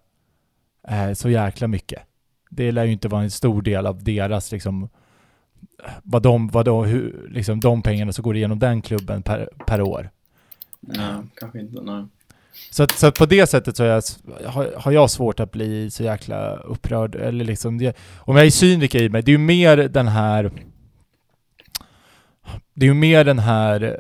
eh, 0.92 1.14
så 1.14 1.30
jäkla 1.30 1.68
mycket. 1.68 2.02
Det 2.50 2.72
lär 2.72 2.84
ju 2.84 2.92
inte 2.92 3.08
vara 3.08 3.24
en 3.24 3.32
stor 3.32 3.62
del 3.62 3.86
av 3.86 4.04
deras 4.04 4.52
liksom, 4.52 4.90
vad 6.04 6.22
de, 6.22 6.48
vad 6.48 6.66
de, 6.66 6.86
hur, 6.86 7.30
liksom 7.32 7.60
de 7.60 7.82
pengarna 7.82 8.14
som 8.14 8.24
går 8.24 8.36
igenom 8.36 8.60
den 8.60 8.82
klubben 8.82 9.24
per, 9.24 9.50
per 9.68 9.82
år. 9.82 10.10
Nej, 10.80 11.16
kanske 11.36 11.60
inte. 11.60 11.82
Nej. 11.82 12.06
Så, 12.72 12.84
att, 12.84 12.92
så 12.92 13.08
att 13.08 13.18
på 13.18 13.26
det 13.26 13.48
sättet 13.48 13.78
så 13.78 13.84
jag, 13.84 14.04
har, 14.46 14.74
har 14.78 14.92
jag 14.92 15.10
svårt 15.10 15.40
att 15.40 15.52
bli 15.52 15.92
så 15.92 16.04
jäkla 16.04 16.56
upprörd. 16.56 17.16
Eller 17.16 17.46
liksom 17.46 17.78
det, 17.78 17.98
om 18.18 18.36
jag 18.36 18.46
är 18.46 18.50
cyniker 18.50 19.02
i 19.02 19.10
mig, 19.10 19.22
det 19.22 19.32
är 19.32 19.34
ju 19.34 19.38
mer 19.38 19.78
den 19.78 20.08
här... 20.08 20.52
Det 22.74 22.86
är 22.86 22.88
ju 22.88 22.94
mer 22.94 23.24
den 23.26 23.40
här 23.40 23.98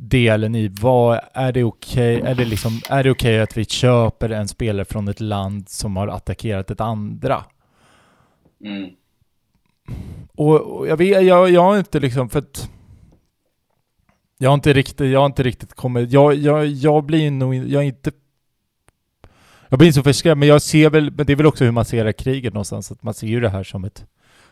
delen 0.00 0.54
i 0.54 0.68
vad 0.68 1.20
är 1.32 1.52
det 1.52 1.64
okej, 1.64 2.20
är 2.20 2.34
det 2.34 2.44
liksom, 2.44 2.80
är 2.88 3.04
det 3.04 3.10
okej 3.10 3.40
att 3.40 3.56
vi 3.56 3.64
köper 3.64 4.30
en 4.30 4.48
spelare 4.48 4.84
från 4.84 5.08
ett 5.08 5.20
land 5.20 5.68
som 5.68 5.96
har 5.96 6.08
attackerat 6.08 6.70
ett 6.70 6.80
andra? 6.80 7.44
Mm. 8.64 8.90
Och, 10.34 10.60
och 10.60 10.88
jag 10.88 10.96
vet, 10.96 11.24
jag, 11.26 11.50
jag 11.50 11.62
har 11.62 11.78
inte 11.78 12.00
liksom, 12.00 12.28
för 12.28 12.38
att 12.38 12.70
jag 14.38 14.50
har 14.50 14.54
inte 14.54 14.72
riktigt, 14.72 15.10
jag 15.10 15.20
har 15.20 15.26
inte 15.26 15.42
riktigt 15.42 15.74
kommit, 15.74 16.12
jag, 16.12 16.34
jag, 16.34 16.66
jag 16.66 17.04
blir 17.04 17.30
nog, 17.30 17.54
jag 17.54 17.82
är 17.82 17.86
inte 17.86 18.10
jag 19.68 19.78
blir 19.78 19.86
inte 19.86 19.96
så 19.96 20.02
förskräckt, 20.02 20.38
men 20.38 20.48
jag 20.48 20.62
ser 20.62 20.90
väl, 20.90 21.10
men 21.10 21.26
det 21.26 21.32
är 21.32 21.36
väl 21.36 21.46
också 21.46 21.64
hur 21.64 21.70
man 21.70 21.84
ser 21.84 22.04
det 22.04 22.12
kriget 22.12 22.54
någonstans, 22.54 22.92
att 22.92 23.02
man 23.02 23.14
ser 23.14 23.26
ju 23.26 23.40
det 23.40 23.48
här 23.48 23.64
som 23.64 23.84
ett, 23.84 24.06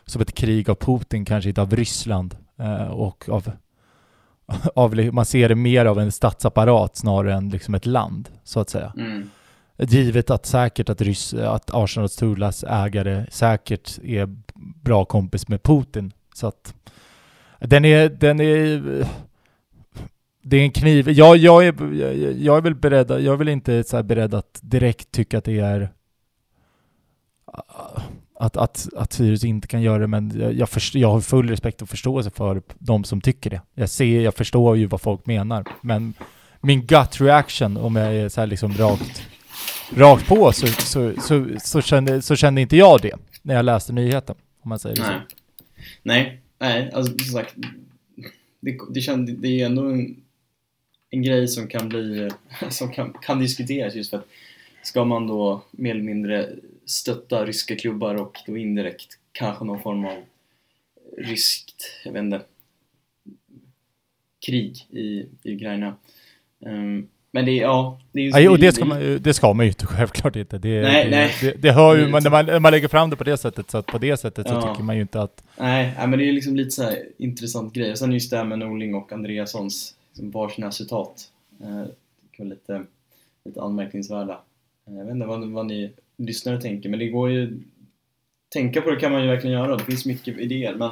som 0.05 0.21
ett 0.21 0.35
krig 0.35 0.69
av 0.69 0.75
Putin, 0.75 1.25
kanske 1.25 1.49
inte 1.49 1.61
av 1.61 1.75
Ryssland, 1.75 2.37
eh, 2.59 2.87
och 2.87 3.29
av, 3.29 3.51
av, 4.75 4.95
man 5.13 5.25
ser 5.25 5.49
det 5.49 5.55
mer 5.55 5.85
av 5.85 5.99
en 5.99 6.11
statsapparat 6.11 6.95
snarare 6.95 7.33
än 7.33 7.49
liksom 7.49 7.75
ett 7.75 7.85
land, 7.85 8.29
så 8.43 8.59
att 8.59 8.69
säga. 8.69 8.93
Mm. 8.97 9.29
Givet 9.77 10.29
att 10.29 10.45
säkert 10.45 10.89
att, 10.89 11.01
Ryss, 11.01 11.33
att 11.33 11.69
Arsenal 11.73 12.09
Tulas 12.09 12.63
ägare 12.63 13.25
säkert 13.29 13.99
är 14.03 14.35
bra 14.83 15.05
kompis 15.05 15.47
med 15.47 15.63
Putin. 15.63 16.11
Så 16.33 16.47
att 16.47 16.73
den 17.59 17.85
är, 17.85 18.09
den 18.09 18.39
är, 18.39 19.07
det 20.41 20.57
är 20.57 20.61
en 20.61 20.71
kniv. 20.71 21.09
Jag, 21.09 21.37
jag, 21.37 21.67
är, 21.67 21.73
jag 22.41 22.57
är 22.57 22.61
väl 22.61 22.75
beredd, 22.75 23.11
jag 23.11 23.33
är 23.33 23.35
väl 23.35 23.49
inte 23.49 23.83
så 23.83 24.03
beredd 24.03 24.33
att 24.33 24.59
direkt 24.61 25.11
tycka 25.11 25.37
att 25.37 25.43
det 25.43 25.59
är 25.59 25.89
att, 28.39 28.57
att, 28.57 28.87
att 28.95 29.13
Sirius 29.13 29.43
inte 29.43 29.67
kan 29.67 29.81
göra 29.81 29.99
det, 29.99 30.07
men 30.07 30.39
jag, 30.39 30.53
jag, 30.53 30.69
först, 30.69 30.95
jag 30.95 31.11
har 31.11 31.21
full 31.21 31.49
respekt 31.49 31.81
och 31.81 31.89
förståelse 31.89 32.29
för 32.29 32.61
de 32.79 33.03
som 33.03 33.21
tycker 33.21 33.49
det. 33.49 33.61
Jag 33.73 33.89
ser, 33.89 34.21
jag 34.21 34.35
förstår 34.35 34.77
ju 34.77 34.85
vad 34.85 35.01
folk 35.01 35.25
menar, 35.25 35.65
men 35.81 36.13
min 36.61 36.85
gut 36.85 37.21
reaction, 37.21 37.77
om 37.77 37.95
jag 37.95 38.15
är 38.15 38.29
så 38.29 38.41
här 38.41 38.47
liksom 38.47 38.73
rakt, 38.73 39.27
rakt 39.95 40.27
på, 40.27 40.51
så, 40.51 40.67
så, 40.67 41.13
så, 41.21 41.47
så, 41.63 41.81
kände, 41.81 42.21
så 42.21 42.35
kände 42.35 42.61
inte 42.61 42.77
jag 42.77 43.01
det 43.01 43.13
när 43.41 43.55
jag 43.55 43.65
läste 43.65 43.93
nyheten, 43.93 44.35
om 44.61 44.69
man 44.69 44.79
säger 44.79 44.95
det 44.95 45.01
Nej. 45.01 45.19
Nej, 46.03 46.41
nej, 46.59 46.91
alltså 46.93 47.11
som 47.11 47.19
sagt, 47.19 47.55
det, 48.59 48.77
det, 48.93 49.01
kände, 49.01 49.31
det 49.31 49.61
är 49.61 49.65
ändå 49.65 49.89
en, 49.89 50.15
en 51.09 51.21
grej 51.21 51.47
som 51.47 51.67
kan 51.67 51.89
bli, 51.89 52.29
som 52.69 52.91
kan, 52.91 53.13
kan 53.13 53.39
diskuteras 53.39 53.95
just 53.95 54.09
för 54.09 54.17
att 54.17 54.27
ska 54.83 55.05
man 55.05 55.27
då 55.27 55.63
mer 55.71 55.91
eller 55.91 56.03
mindre 56.03 56.49
stötta 56.87 57.45
ryska 57.45 57.75
klubbar 57.75 58.15
och 58.15 58.37
då 58.45 58.57
indirekt 58.57 59.19
kanske 59.31 59.65
någon 59.65 59.81
form 59.81 60.05
av 60.05 60.17
ryskt, 61.17 61.83
jag 62.05 62.11
vet 62.11 62.19
inte, 62.23 62.41
krig 64.45 64.87
i, 64.89 65.25
i 65.43 65.55
Ukraina. 65.55 65.95
Um, 66.59 67.07
men 67.31 67.45
det 67.45 67.51
är, 67.51 67.61
ja, 67.61 67.99
det 68.11 68.27
är 68.27 68.31
Nej, 68.31 68.49
och 68.49 68.59
det 68.59 68.71
ska, 68.71 68.85
man, 68.85 69.01
ju- 69.01 69.19
det 69.19 69.33
ska 69.33 69.53
man 69.53 69.65
ju 69.65 69.69
inte, 69.69 69.85
självklart 69.87 70.35
inte. 70.35 70.57
Det, 70.57 70.81
Nej, 70.81 71.03
det, 71.05 71.09
nej. 71.11 71.33
Det, 71.41 71.51
det 71.61 71.71
hör 71.71 71.97
ju, 71.97 72.07
man, 72.07 72.23
när, 72.23 72.29
man, 72.29 72.45
när 72.45 72.59
man 72.59 72.71
lägger 72.71 72.87
fram 72.87 73.09
det 73.09 73.15
på 73.15 73.23
det 73.23 73.37
sättet, 73.37 73.71
så 73.71 73.77
att 73.77 73.85
på 73.85 73.97
det 73.97 74.17
sättet 74.17 74.47
så 74.47 74.53
Ja. 74.53 74.61
tycker 74.61 74.83
man 74.83 74.95
ju 74.95 75.01
inte 75.01 75.21
att... 75.21 75.43
Nej, 75.57 75.93
nej, 75.97 76.07
men 76.07 76.19
det 76.19 76.25
är 76.29 76.31
liksom 76.31 76.55
lite 76.55 76.71
så 76.71 76.83
här 76.83 77.03
intressant 77.17 77.73
grej. 77.73 77.91
Och 77.91 77.97
sen 77.97 78.11
just 78.11 78.31
det 78.31 78.37
här 78.37 78.43
med 78.45 78.59
Norling 78.59 78.95
och 78.95 79.11
Andreassons 79.11 79.95
liksom 80.09 80.31
varsina 80.31 80.71
citat. 80.71 81.31
Eh, 81.61 81.67
det 81.67 82.37
var 82.39 82.45
lite, 82.45 82.83
lite 83.45 83.61
anmärkningsvärda. 83.61 84.41
Eh, 84.87 84.93
jag 84.95 85.05
vet 85.05 85.13
inte 85.13 85.25
vad, 85.27 85.49
vad 85.51 85.65
ni 85.65 85.91
lyssnare 86.17 86.61
tänker, 86.61 86.89
men 86.89 86.99
det 86.99 87.07
går 87.07 87.31
ju... 87.31 87.59
Tänka 88.53 88.81
på 88.81 88.89
det 88.89 88.95
kan 88.99 89.11
man 89.11 89.21
ju 89.21 89.27
verkligen 89.27 89.53
göra. 89.59 89.75
Det 89.77 89.83
finns 89.83 90.05
mycket 90.05 90.37
idéer, 90.37 90.75
men 90.75 90.89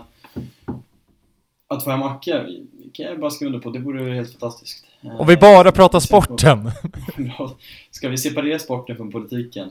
att 1.68 1.84
få 1.84 1.90
hem 1.90 2.04
Acke 2.04 2.46
kan 2.94 3.06
jag 3.06 3.20
bara 3.20 3.32
skriva 3.32 3.48
under 3.48 3.60
på. 3.60 3.70
Det 3.70 3.80
vore 3.80 4.14
helt 4.14 4.32
fantastiskt. 4.32 4.86
Eh, 5.02 5.22
Om 5.22 5.28
vi 5.28 5.38
bara 5.38 5.72
pratar 5.72 6.00
sporten! 6.00 6.72
Bra. 7.18 7.56
Ska 7.92 8.10
vi 8.10 8.18
separera 8.18 8.60
sporten 8.60 8.96
från 8.96 9.12
politiken? 9.12 9.70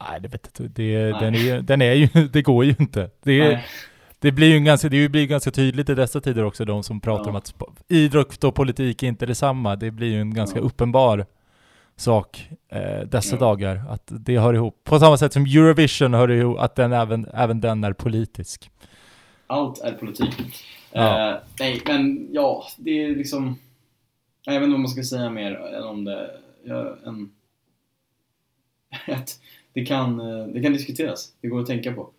Nej, 0.00 0.20
det 0.20 0.28
vet 0.28 0.50
jag. 0.58 0.70
Det, 0.70 1.10
Nej. 1.12 1.20
den, 1.20 1.34
är, 1.34 1.60
den 1.62 1.82
är 1.82 1.92
ju, 1.92 2.08
det 2.32 2.42
går 2.42 2.64
ju 2.64 2.74
inte. 2.78 3.10
Det, 3.22 3.40
är, 3.40 3.66
det 4.18 4.32
blir 4.32 4.48
ju 4.48 4.60
ganska, 4.60 4.88
det 4.88 5.08
blir 5.08 5.26
ganska 5.26 5.50
tydligt 5.50 5.88
i 5.88 5.94
dessa 5.94 6.20
tider 6.20 6.44
också, 6.44 6.64
de 6.64 6.82
som 6.82 7.00
pratar 7.00 7.24
Ja. 7.24 7.30
om 7.30 7.36
att 7.36 7.54
idrott 7.88 8.44
och 8.44 8.54
politik 8.54 9.02
är 9.02 9.06
inte 9.06 9.26
detsamma. 9.26 9.76
Det 9.76 9.90
blir 9.90 10.08
ju 10.08 10.20
en 10.20 10.34
ganska 10.34 10.58
Ja. 10.58 10.64
uppenbar 10.64 11.26
sak 11.96 12.50
eh, 12.68 13.00
dessa 13.08 13.36
Ja. 13.36 13.40
dagar, 13.40 13.82
att 13.88 14.12
det 14.20 14.38
hör 14.38 14.54
ihop. 14.54 14.84
På 14.84 14.98
samma 14.98 15.16
sätt 15.16 15.32
som 15.32 15.42
Eurovision 15.42 16.14
hör 16.14 16.30
ihop, 16.30 16.58
att 16.58 16.74
den 16.74 16.92
även, 16.92 17.26
även 17.34 17.60
den 17.60 17.84
är 17.84 17.92
politisk. 17.92 18.70
Allt 19.46 19.80
är 19.80 19.92
politik. 19.92 20.34
Ja. 20.92 21.30
Eh, 21.30 21.38
nej, 21.60 21.82
men 21.86 22.28
ja, 22.32 22.64
det 22.76 22.90
är 22.90 23.16
liksom... 23.16 23.58
Jag 24.44 24.52
vet 24.54 24.62
inte 24.62 24.70
vad 24.72 24.80
man 24.80 24.88
ska 24.88 25.02
säga 25.02 25.30
mer 25.30 25.54
än 25.54 25.82
om 25.82 26.04
det. 26.04 26.30
Ja, 26.64 26.96
en, 27.04 27.30
det, 29.72 29.84
kan, 29.84 30.20
eh, 30.20 30.46
det 30.46 30.62
kan 30.62 30.72
diskuteras. 30.72 31.32
Det 31.40 31.48
går 31.48 31.60
att 31.60 31.66
tänka 31.66 31.92
på. 31.92 32.10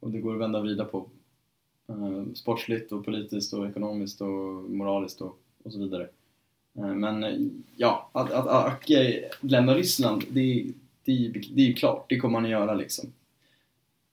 Och 0.00 0.10
det 0.10 0.18
går 0.18 0.34
att 0.34 0.40
vända 0.40 0.58
och 0.58 0.64
vrida 0.64 0.84
på. 0.84 1.06
Eh, 1.88 2.32
sportsligt 2.34 2.92
och 2.92 3.04
politiskt 3.04 3.52
och 3.54 3.68
ekonomiskt 3.68 4.20
och 4.20 4.28
moraliskt 4.70 5.20
och, 5.20 5.38
och 5.64 5.72
så 5.72 5.78
vidare. 5.78 6.08
Eh, 6.78 6.84
men 6.94 7.24
eh, 7.24 7.36
ja, 7.76 8.10
att, 8.12 8.30
att 8.30 8.46
Acke 8.48 9.24
lämnar 9.40 9.74
Ryssland, 9.74 10.24
det, 10.30 10.66
det, 11.04 11.28
det 11.28 11.62
är 11.62 11.66
ju 11.66 11.74
klart. 11.74 12.06
Det 12.08 12.18
kommer 12.18 12.34
han 12.34 12.44
att 12.44 12.50
göra 12.50 12.74
liksom. 12.74 13.12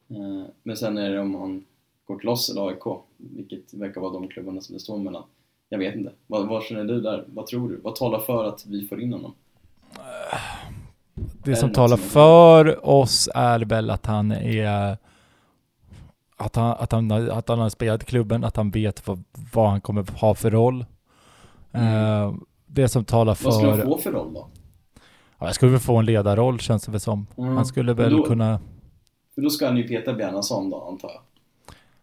Eh, 0.10 0.46
Men 0.64 0.78
sen 0.78 0.98
är 0.98 1.12
det 1.12 1.20
om 1.20 1.36
han 1.36 1.66
går 2.06 2.20
till 2.20 2.30
oss 2.30 2.50
eller 2.50 2.68
AIK, 2.68 3.02
vilket 3.18 3.74
verkar 3.74 4.02
vara 4.02 4.14
de 4.14 4.28
klubbarna 4.28 4.62
som 4.62 4.74
det 4.74 4.80
står 4.80 4.98
mellan. 4.98 5.24
Jag 5.70 5.80
vet 5.80 5.96
inte. 5.96 6.12
Vad, 6.28 6.48
vad 6.48 6.64
känner 6.64 6.84
du 6.84 7.02
där? 7.02 7.26
Vad 7.28 7.48
tror 7.48 7.70
du? 7.70 7.76
Vad 7.76 7.96
talar 7.96 8.20
för 8.20 8.46
att 8.46 8.66
vi 8.66 8.88
får 8.88 9.02
in 9.02 9.14
honom? 9.14 9.34
Det 11.44 11.52
Är 11.52 11.56
som 11.56 11.70
det 11.70 11.76
talar 11.76 11.98
som 11.98 12.10
för 12.10 12.86
oss 12.90 13.30
är 13.36 13.60
väl 13.60 13.90
att 13.90 14.06
han 14.06 14.32
är 14.32 14.98
att 16.38 16.56
han, 16.56 16.72
att 16.72 16.92
han, 16.92 17.12
att 17.12 17.50
han 17.50 17.60
har 17.60 17.70
spelat 17.70 18.04
i 18.04 18.06
klubben, 18.06 18.44
att 18.44 18.56
han 18.56 18.72
vet 18.72 19.08
vad, 19.08 19.24
vad 19.54 19.70
han 19.70 19.82
kommer 19.82 20.20
ha 20.20 20.36
för 20.36 20.52
roll. 20.52 20.86
Mm. 21.72 22.46
Det 22.74 22.88
som 22.90 23.06
talar 23.06 23.38
Vad 23.44 23.54
skulle 23.54 23.70
han 23.72 23.80
för... 23.80 23.86
få 23.86 23.98
för 23.98 24.12
roll 24.12 24.34
då? 24.34 24.48
Ja, 25.40 25.46
jag 25.46 25.56
skulle 25.56 25.72
väl 25.72 25.80
få 25.80 25.96
en 25.98 26.06
ledarroll 26.06 26.60
känns 26.60 26.84
det 26.86 26.92
väl 26.92 27.00
som. 27.02 27.28
Mm. 27.38 27.56
Han 27.56 27.66
skulle 27.66 27.94
väl 27.94 28.12
då- 28.18 28.24
kunna... 28.24 28.60
För 29.36 29.42
då 29.42 29.50
ska 29.50 29.66
han 29.66 29.78
ju 29.78 29.84
peta 29.88 30.14
Bjarnason 30.14 30.70
då, 30.70 30.88
antar 30.88 31.10
jag. 31.10 31.22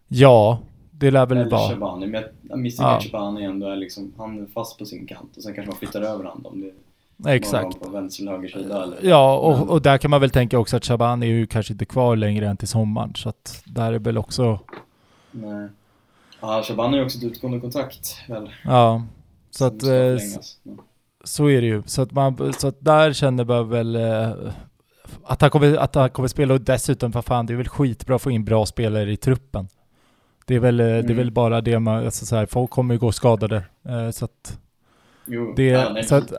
Ja, 0.07 0.59
det 0.91 1.11
lär 1.11 1.25
väl 1.25 1.37
Eller 1.37 1.49
vara. 1.51 1.69
Shabani. 1.69 2.07
Men 2.07 2.23
jag 2.41 2.59
misstänker 2.59 2.91
Ja. 2.91 2.97
att 2.97 3.03
Shabani 3.03 3.43
ändå 3.43 3.67
är 3.67 3.75
liksom, 3.75 4.13
han 4.17 4.39
är 4.41 4.45
fast 4.45 4.77
på 4.79 4.85
sin 4.85 5.07
kant. 5.07 5.37
Och 5.37 5.43
sen 5.43 5.53
kanske 5.53 5.71
man 5.71 5.77
flyttar 5.79 6.01
över 6.01 6.23
honom 6.23 6.45
om 6.45 6.61
det 7.17 7.31
Exakt. 7.33 7.79
på 7.81 7.89
vänster 7.89 8.23
eller 8.23 8.31
höger 8.31 8.49
sida 8.49 8.83
eller? 8.83 8.97
Ja, 9.01 9.37
och, 9.37 9.69
och 9.69 9.81
där 9.81 9.97
kan 9.97 10.11
man 10.11 10.21
väl 10.21 10.29
tänka 10.29 10.59
också 10.59 10.77
att 10.77 10.85
Shaban 10.85 11.23
är 11.23 11.27
ju 11.27 11.47
kanske 11.47 11.73
inte 11.73 11.85
kvar 11.85 12.15
längre 12.15 12.47
än 12.47 12.57
till 12.57 12.67
sommaren. 12.67 13.15
Så 13.15 13.29
att 13.29 13.63
där 13.65 13.93
är 13.93 13.99
väl 13.99 14.17
också... 14.17 14.59
Nej. 15.31 15.67
Ja, 16.41 16.61
Shabani 16.63 16.89
har 16.91 16.97
ju 16.97 17.05
också 17.05 17.17
ett 17.17 17.23
utgående 17.23 17.59
kontrakt 17.59 18.17
väl? 18.29 18.49
Ja. 18.63 19.03
Så 19.51 19.65
att... 19.65 19.83
eh. 19.83 20.17
Så 21.23 21.49
är 21.49 21.61
det 21.61 21.67
ju. 21.67 21.83
Så 21.85 22.01
att, 22.01 22.11
man, 22.11 22.53
så 22.53 22.67
att 22.67 22.75
där 22.79 23.13
känner 23.13 23.45
man 23.45 23.69
väl 23.69 23.95
eh, 23.95 24.29
att, 25.23 25.41
han 25.41 25.49
kommer, 25.49 25.77
att 25.77 25.95
han 25.95 26.09
kommer 26.09 26.27
spela 26.27 26.53
och 26.53 26.61
dessutom, 26.61 27.11
vad 27.11 27.25
fan, 27.25 27.45
det 27.45 27.53
är 27.53 27.57
väl 27.57 27.67
skitbra 27.67 28.15
att 28.15 28.21
få 28.21 28.31
in 28.31 28.45
bra 28.45 28.65
spelare 28.65 29.11
i 29.11 29.17
truppen. 29.17 29.67
Det 30.45 30.55
är 30.55 30.59
väl, 30.59 30.79
eh, 30.79 30.85
det 30.85 30.93
är 30.93 30.99
Mm. 31.03 31.17
väl 31.17 31.31
bara 31.31 31.61
det 31.61 31.79
man, 31.79 32.05
alltså 32.05 32.25
så 32.25 32.35
här, 32.35 32.45
folk 32.45 32.69
kommer 32.71 32.93
ju 32.93 32.99
gå 32.99 33.11
skadade. 33.11 33.63
Så 34.13 34.25
att 34.25 34.59
Jo, 35.25 35.53
det, 35.55 35.63
ja, 35.65 36.03
så 36.03 36.15
att, 36.15 36.33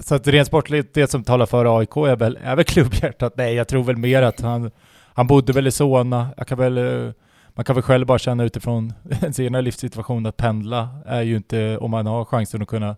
så 0.00 0.14
att 0.14 0.26
rent 0.26 0.46
sportligt, 0.48 0.94
det 0.94 1.10
som 1.10 1.24
talar 1.24 1.46
för 1.46 1.78
AIK 1.78 1.96
är 1.96 2.16
väl, 2.16 2.38
är 2.42 2.56
väl 2.56 2.64
klubbhjärtat. 2.74 3.36
Nej, 3.36 3.54
jag 3.54 3.68
tror 3.68 3.84
väl 3.84 3.96
mer 3.96 4.22
att 4.22 4.40
han, 4.40 4.70
han 5.14 5.26
bodde 5.26 5.52
väl 5.52 5.66
i 5.66 5.70
Solna. 5.70 6.28
Jag 6.36 6.46
kan 6.46 6.58
väl, 6.58 7.12
man 7.56 7.64
kan 7.64 7.74
väl 7.74 7.82
själv 7.82 8.06
bara 8.06 8.18
känna 8.18 8.44
utifrån 8.44 8.92
ens 9.22 9.40
egna 9.40 9.60
livssituation 9.60 10.26
att 10.26 10.36
pendla 10.36 10.88
är 11.06 11.22
ju 11.22 11.36
inte, 11.36 11.78
om 11.78 11.90
man 11.90 12.06
har 12.06 12.24
chansen 12.24 12.62
att 12.62 12.68
kunna 12.68 12.96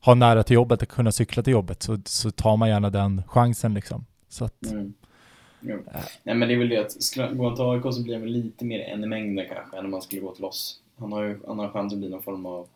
ha 0.00 0.14
nära 0.14 0.42
till 0.42 0.54
jobbet, 0.54 0.82
att 0.82 0.88
kunna 0.88 1.12
cykla 1.12 1.42
till 1.42 1.52
jobbet, 1.52 1.82
så, 1.82 1.98
så 2.04 2.30
tar 2.30 2.56
man 2.56 2.68
gärna 2.68 2.90
den 2.90 3.22
chansen 3.26 3.74
liksom. 3.74 4.04
Så 4.28 4.44
att, 4.44 4.66
Mm. 4.72 4.94
Jo. 5.60 5.78
Nej 6.22 6.34
men 6.34 6.48
det 6.48 6.54
är 6.54 6.58
väl 6.58 6.68
det 6.68 6.78
att 6.78 7.36
går 7.36 7.44
han 7.44 7.56
till 7.56 7.64
AIK 7.88 7.94
så 7.94 8.02
blir 8.02 8.18
väl 8.18 8.28
lite 8.28 8.64
mer 8.64 8.80
en 8.80 9.08
mängden 9.08 9.46
kanske 9.54 9.78
än 9.78 9.84
om 9.84 9.90
man 9.90 10.02
skulle 10.02 10.22
gå 10.22 10.34
till 10.34 10.44
oss. 10.44 10.80
Han 10.98 11.12
har 11.12 11.22
ju 11.22 11.38
han 11.46 11.58
har 11.58 11.68
chans 11.68 11.92
att 11.92 11.98
bli 11.98 12.08
någon 12.08 12.22
form 12.22 12.46
av 12.46 12.66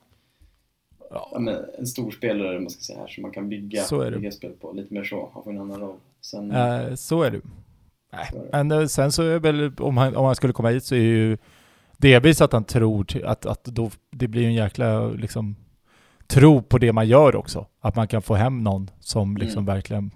Ja. 1.10 1.28
ja, 1.32 1.38
men 1.38 1.56
en 1.78 1.86
stor 1.86 2.10
spelare 2.10 2.60
man 2.60 2.70
ska 2.70 2.80
säga 2.80 2.98
här 2.98 3.06
som 3.06 3.22
man 3.22 3.30
kan 3.30 3.48
bygga, 3.48 3.82
bygga 4.10 4.30
spel 4.30 4.52
på. 4.60 4.72
Lite 4.72 4.94
mer 4.94 5.04
så. 5.04 5.30
Han 5.34 5.44
får 5.44 5.50
en 5.50 5.60
annan 5.60 5.80
roll. 5.80 5.96
Sen, 6.20 6.50
Eh, 6.50 6.94
så 6.94 7.22
är 7.22 7.30
det. 7.30 7.40
Nej. 8.12 8.30
Men 8.52 8.70
eh, 8.70 8.86
sen 8.86 9.12
så 9.12 9.22
är 9.22 9.38
väl, 9.38 9.72
om 9.78 9.96
han, 9.96 10.16
om 10.16 10.24
han 10.24 10.34
skulle 10.36 10.52
komma 10.52 10.68
hit 10.68 10.84
så 10.84 10.94
är 10.94 10.98
ju 10.98 11.38
delvis 11.96 12.40
att 12.40 12.52
han 12.52 12.64
tror 12.64 13.04
till, 13.04 13.24
att, 13.24 13.46
att 13.46 13.64
då, 13.64 13.90
det 14.10 14.28
blir 14.28 14.46
en 14.46 14.54
jäkla 14.54 15.08
liksom 15.08 15.56
tro 16.26 16.62
på 16.62 16.78
det 16.78 16.92
man 16.92 17.08
gör 17.08 17.36
också. 17.36 17.66
Att 17.80 17.96
man 17.96 18.08
kan 18.08 18.22
få 18.22 18.34
hem 18.34 18.64
någon 18.64 18.90
som 19.00 19.36
liksom 19.36 19.62
Mm. 19.64 19.74
verkligen 19.74 20.10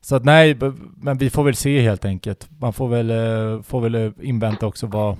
så 0.00 0.16
att 0.16 0.24
nej, 0.24 0.58
men 0.96 1.18
vi 1.18 1.30
får 1.30 1.44
väl 1.44 1.54
se 1.54 1.80
helt 1.80 2.04
enkelt. 2.04 2.48
Man 2.60 2.72
får 2.72 2.88
väl, 2.88 3.10
eh, 3.10 3.62
får 3.62 3.80
väl 3.80 3.94
eh, 3.94 4.10
invänta 4.20 4.66
också 4.66 4.86
vad... 4.86 5.16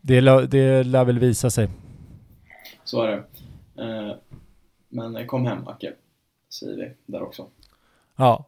Det, 0.00 0.20
det 0.46 0.82
lär 0.82 1.04
väl 1.04 1.18
visa 1.18 1.50
sig. 1.50 1.68
Så 2.84 3.02
är 3.02 3.08
det. 3.08 4.18
Men 4.88 5.26
kom 5.26 5.46
hem 5.46 5.68
Acke, 5.68 5.92
säger 6.60 6.76
vi 6.76 7.12
där 7.12 7.22
också. 7.22 7.46
Ja. 8.16 8.44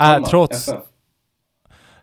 Äh, 0.00 0.24
trots... 0.24 0.68
FF. 0.68 0.82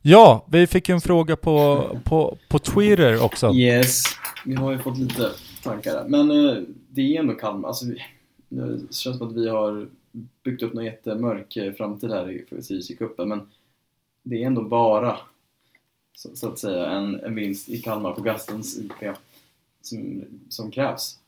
Ja, 0.08 0.46
vi 0.50 0.68
fick 0.68 0.90
ju 0.90 0.96
en 0.96 1.02
fråga 1.02 1.36
på, 1.36 1.88
på, 2.04 2.38
på 2.48 2.60
Twitter 2.60 3.24
också. 3.24 3.54
Yes, 3.54 4.04
vi 4.46 4.56
har 4.56 4.72
ju 4.72 4.80
fått 4.80 4.98
lite 4.98 5.32
tankar 5.64 5.94
där. 5.94 6.06
Men 6.08 6.32
eh, 6.32 6.64
det 6.90 7.02
är 7.02 7.20
ändå 7.20 7.34
Kalmar. 7.34 7.68
Alltså, 7.68 7.86
vi, 7.86 8.04
det 8.50 8.94
känns 8.94 9.18
som 9.18 9.28
att 9.28 9.36
vi 9.36 9.50
har 9.50 9.90
byggt 10.44 10.64
upp 10.64 10.74
någon 10.74 10.86
jättemörk 10.86 11.58
eh, 11.58 11.74
framtid 11.74 12.12
här 12.12 12.32
i 12.92 12.96
cupen. 12.96 13.30
men 13.30 13.50
det 14.24 14.44
är 14.44 14.48
ändå 14.48 14.62
bara 14.62 15.18
så, 16.14 16.36
så 16.36 16.50
att 16.50 16.60
säga 16.60 16.86
en, 16.86 17.20
en 17.20 17.36
vinst 17.36 17.70
i 17.70 17.82
Kalmar 17.82 18.12
på 18.12 18.22
Gastens 18.22 18.78
IP 18.78 19.16
som, 19.82 20.24
som 20.50 20.72
krävs. 20.72 21.20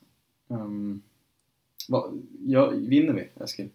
Um, 0.48 1.02
vad, 1.88 2.24
ja, 2.46 2.70
vinner 2.76 3.14
vi, 3.14 3.44
Eskil? 3.44 3.70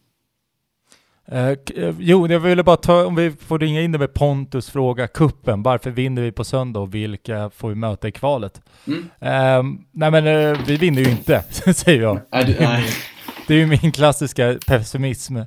Eh, 1.27 1.59
jo, 1.99 2.27
jag 2.29 2.41
ville 2.41 2.63
bara 2.63 2.77
ta, 2.77 3.07
om 3.07 3.15
vi 3.15 3.31
får 3.31 3.59
ringa 3.59 3.81
in 3.81 3.93
det 3.93 3.99
med 3.99 4.15
Pontus 4.15 4.71
fråga, 4.71 5.07
kuppen. 5.07 5.63
Varför 5.63 5.91
vinner 5.91 6.23
vi 6.23 6.33
på 6.33 6.45
söndag 6.45 6.81
och 6.81 6.95
vilka 6.95 7.51
får 7.51 7.69
vi 7.69 7.75
möta 7.75 8.09
i 8.09 8.13
kvalet? 8.13 8.61
Mm? 8.87 9.11
Ehm, 9.21 9.85
nej 9.91 10.11
men 10.11 10.27
eh, 10.27 10.59
vi 10.67 10.77
vinner 10.77 11.03
ju 11.03 11.11
inte, 11.11 11.43
säger 11.75 12.03
jag. 12.03 12.21
Nej, 12.33 12.57
nej. 12.61 12.85
Det 13.47 13.55
är 13.55 13.59
ju 13.59 13.67
min 13.67 13.93
klassiska 13.93 14.59
pessimism. 14.67 15.35
Nej 15.35 15.47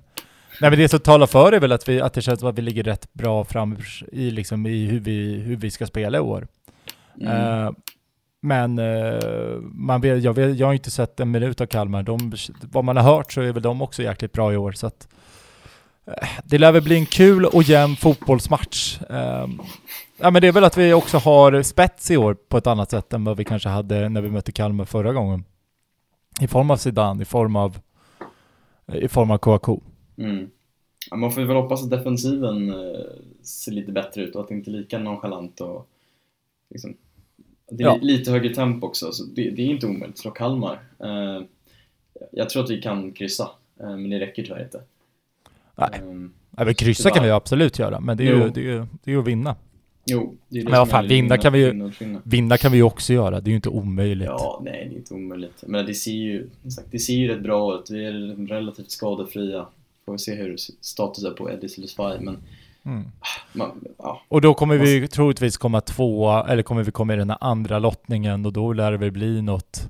men 0.69 0.79
det 0.79 0.89
som 0.89 0.99
talar 0.99 1.27
för 1.27 1.51
är 1.51 1.59
väl 1.59 1.71
att, 1.71 1.89
vi, 1.89 2.01
att 2.01 2.13
det 2.13 2.21
känns 2.21 2.39
som 2.39 2.49
att 2.49 2.57
vi 2.57 2.61
ligger 2.61 2.83
rätt 2.83 3.13
bra 3.13 3.43
fram 3.43 3.77
i, 4.11 4.31
liksom, 4.31 4.65
i 4.65 4.85
hur, 4.85 4.99
vi, 4.99 5.39
hur 5.39 5.55
vi 5.55 5.71
ska 5.71 5.85
spela 5.85 6.17
i 6.17 6.21
år. 6.21 6.47
Mm. 7.21 7.63
Eh, 7.65 7.71
men 8.41 8.81
man 9.61 10.01
vet, 10.01 10.23
jag, 10.23 10.33
vet, 10.33 10.57
jag 10.57 10.67
har 10.67 10.73
inte 10.73 10.91
sett 10.91 11.19
en 11.19 11.31
minut 11.31 11.61
av 11.61 11.65
Kalmar. 11.65 12.03
De, 12.03 12.31
vad 12.61 12.83
man 12.83 12.97
har 12.97 13.03
hört 13.03 13.31
så 13.31 13.41
är 13.41 13.53
väl 13.53 13.61
de 13.61 13.81
också 13.81 14.03
jäkligt 14.03 14.31
bra 14.31 14.53
i 14.53 14.57
år. 14.57 14.71
Så 14.71 14.87
att, 14.87 15.07
det 16.43 16.57
lär 16.57 16.71
väl 16.71 16.83
bli 16.83 16.95
en 16.95 17.05
kul 17.05 17.45
och 17.45 17.63
jämn 17.63 17.95
fotbollsmatch. 17.95 19.01
Eh, 19.09 19.47
ja, 20.17 20.31
men 20.31 20.41
det 20.41 20.47
är 20.47 20.51
väl 20.51 20.63
att 20.63 20.77
vi 20.77 20.93
också 20.93 21.17
har 21.17 21.61
spets 21.61 22.11
i 22.11 22.17
år 22.17 22.33
på 22.33 22.57
ett 22.57 22.67
annat 22.67 22.91
sätt 22.91 23.13
än 23.13 23.23
vad 23.23 23.37
vi 23.37 23.43
kanske 23.45 23.69
hade 23.69 24.09
när 24.09 24.21
vi 24.21 24.29
mötte 24.29 24.51
Kalmar 24.51 24.85
förra 24.85 25.13
gången. 25.13 25.43
I 26.41 26.47
form 26.47 26.71
av 26.71 26.77
Zidane, 26.77 27.21
i 27.21 27.25
form 27.25 27.55
av, 27.55 27.79
i 28.93 29.07
form 29.07 29.31
av 29.31 29.37
Kouakou. 29.37 29.79
Mm. 30.17 30.49
Ja, 31.09 31.17
man 31.17 31.31
får 31.31 31.41
väl 31.41 31.55
hoppas 31.55 31.83
att 31.83 31.89
defensiven 31.89 32.69
eh, 32.69 32.99
ser 33.43 33.71
lite 33.71 33.91
bättre 33.91 34.21
ut 34.21 34.35
och 34.35 34.41
att 34.41 34.47
det 34.47 34.53
inte 34.55 34.69
är 34.69 34.73
lika 34.73 34.99
nonchalant 34.99 35.61
och 35.61 35.87
liksom, 36.69 36.93
det 37.71 37.83
är 37.83 37.87
Ja. 37.87 37.97
lite 38.01 38.31
högre 38.31 38.55
tempo 38.55 38.87
också, 38.87 39.11
så 39.11 39.23
det, 39.23 39.49
det 39.49 39.61
är 39.61 39.65
inte 39.65 39.85
omöjligt 39.87 40.09
att 40.09 40.17
slå 40.17 40.31
Kalmar. 40.31 40.79
Eh, 40.99 41.41
jag 42.31 42.49
tror 42.49 42.63
att 42.63 42.69
vi 42.69 42.81
kan 42.81 43.11
kryssa, 43.11 43.49
eh, 43.79 43.89
men 43.89 44.09
det 44.09 44.19
räcker 44.19 44.43
tyvärr 44.43 44.63
inte. 44.63 44.81
Nej. 45.75 45.89
Ehm, 45.93 46.31
Ja, 46.57 46.65
men 46.65 46.75
kryssa 46.75 47.09
kan 47.09 47.23
vi 47.23 47.31
absolut 47.31 47.79
göra, 47.79 47.99
men 47.99 48.17
det 48.17 48.23
är, 48.23 48.27
ju, 48.27 48.49
det 48.49 48.59
är, 48.59 48.63
ju, 48.63 48.77
det 49.03 49.11
är 49.11 49.13
ju 49.13 49.19
att 49.19 49.27
vinna. 49.27 49.55
jo, 50.05 50.35
det 50.49 50.59
är 50.59 50.63
det 50.63 50.69
Men 50.69 50.79
vad 50.79 50.89
fan, 50.89 51.07
vinna 51.07 51.37
kan 51.37 51.53
vi 51.53 51.59
ju- 51.59 51.91
vinna 52.23 52.57
kan 52.57 52.71
vi 52.71 52.77
ju 52.77 52.83
också 52.83 53.13
göra, 53.13 53.41
det 53.41 53.47
är 53.47 53.51
ju 53.51 53.55
inte 53.55 53.69
omöjligt. 53.69 54.27
Ja, 54.27 54.61
nej, 54.65 54.87
det 54.89 54.95
är 54.95 54.97
inte 54.97 55.13
omöjligt. 55.13 55.63
Men 55.67 55.85
det 55.85 55.93
ser 55.93 56.11
ju, 56.11 56.49
sagt, 56.75 56.87
det 56.91 56.99
ser 56.99 57.13
ju 57.13 57.27
rätt 57.27 57.43
bra 57.43 57.75
ut. 57.79 57.89
Vi 57.91 58.05
är 58.05 58.47
relativt 58.47 58.91
skadefria. 58.91 59.65
Får 60.05 60.11
vi 60.11 60.17
se 60.19 60.35
hur 60.35 60.55
status 60.81 61.23
är 61.23 61.31
på 61.31 61.51
Eddie 61.51 61.69
Silesvaj, 61.69 62.19
men 62.21 62.37
Mm. 62.85 63.03
man, 63.53 63.71
ja, 63.97 64.21
Och 64.27 64.41
då 64.41 64.53
kommer 64.53 64.77
vi 64.77 65.07
troligtvis 65.07 65.57
komma 65.57 65.81
tvåa, 65.81 66.47
eller 66.47 66.63
kommer 66.63 66.83
vi 66.83 66.91
komma 66.91 67.13
i 67.13 67.17
den 67.17 67.29
här 67.29 67.37
andra 67.41 67.79
lottningen 67.79 68.45
och 68.45 68.53
då 68.53 68.73
lär 68.73 68.91
det 68.91 68.97
väl 68.97 69.11
bli 69.11 69.41
något, 69.41 69.89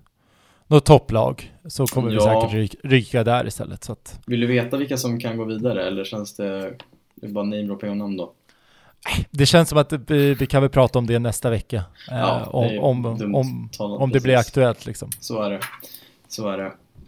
något 0.67 0.85
topplag. 0.85 1.53
Så 1.67 1.87
kommer 1.87 2.09
vi 2.09 2.15
Ja. 2.15 2.21
säkert 2.41 2.53
ryk, 2.55 2.75
ryka 2.83 3.23
där 3.23 3.47
istället. 3.47 3.83
Så 3.83 3.91
att, 3.91 4.19
Vill 4.27 4.39
du 4.39 4.47
veta 4.47 4.77
vilka 4.77 4.97
som 4.97 5.19
kan 5.19 5.37
gå 5.37 5.43
vidare 5.43 5.87
eller 5.87 6.03
känns 6.03 6.35
det, 6.35 6.73
bara 7.15 7.43
namedroppa 7.43 7.89
och 7.89 7.97
namn 7.97 8.17
då? 8.17 8.31
det 9.31 9.45
känns 9.45 9.69
som 9.69 9.77
att 9.77 9.93
vi, 10.07 10.33
vi 10.33 10.45
kan 10.45 10.61
väl 10.61 10.69
prata 10.71 10.99
om 10.99 11.07
det 11.07 11.19
nästa 11.19 11.49
vecka. 11.49 11.77
eh, 12.11 12.17
Ja, 12.17 12.45
om, 12.45 12.67
det 12.67 12.79
om, 13.25 13.35
om, 13.35 13.69
talat, 13.77 14.01
om 14.01 14.09
det 14.11 14.19
blir 14.19 14.37
aktuellt 14.37 14.85
liksom. 14.85 15.09
Så 15.19 15.41
är 15.41 15.49
det. 15.49 15.59
Så 16.27 16.49
är 16.49 16.57
det. 16.57 16.65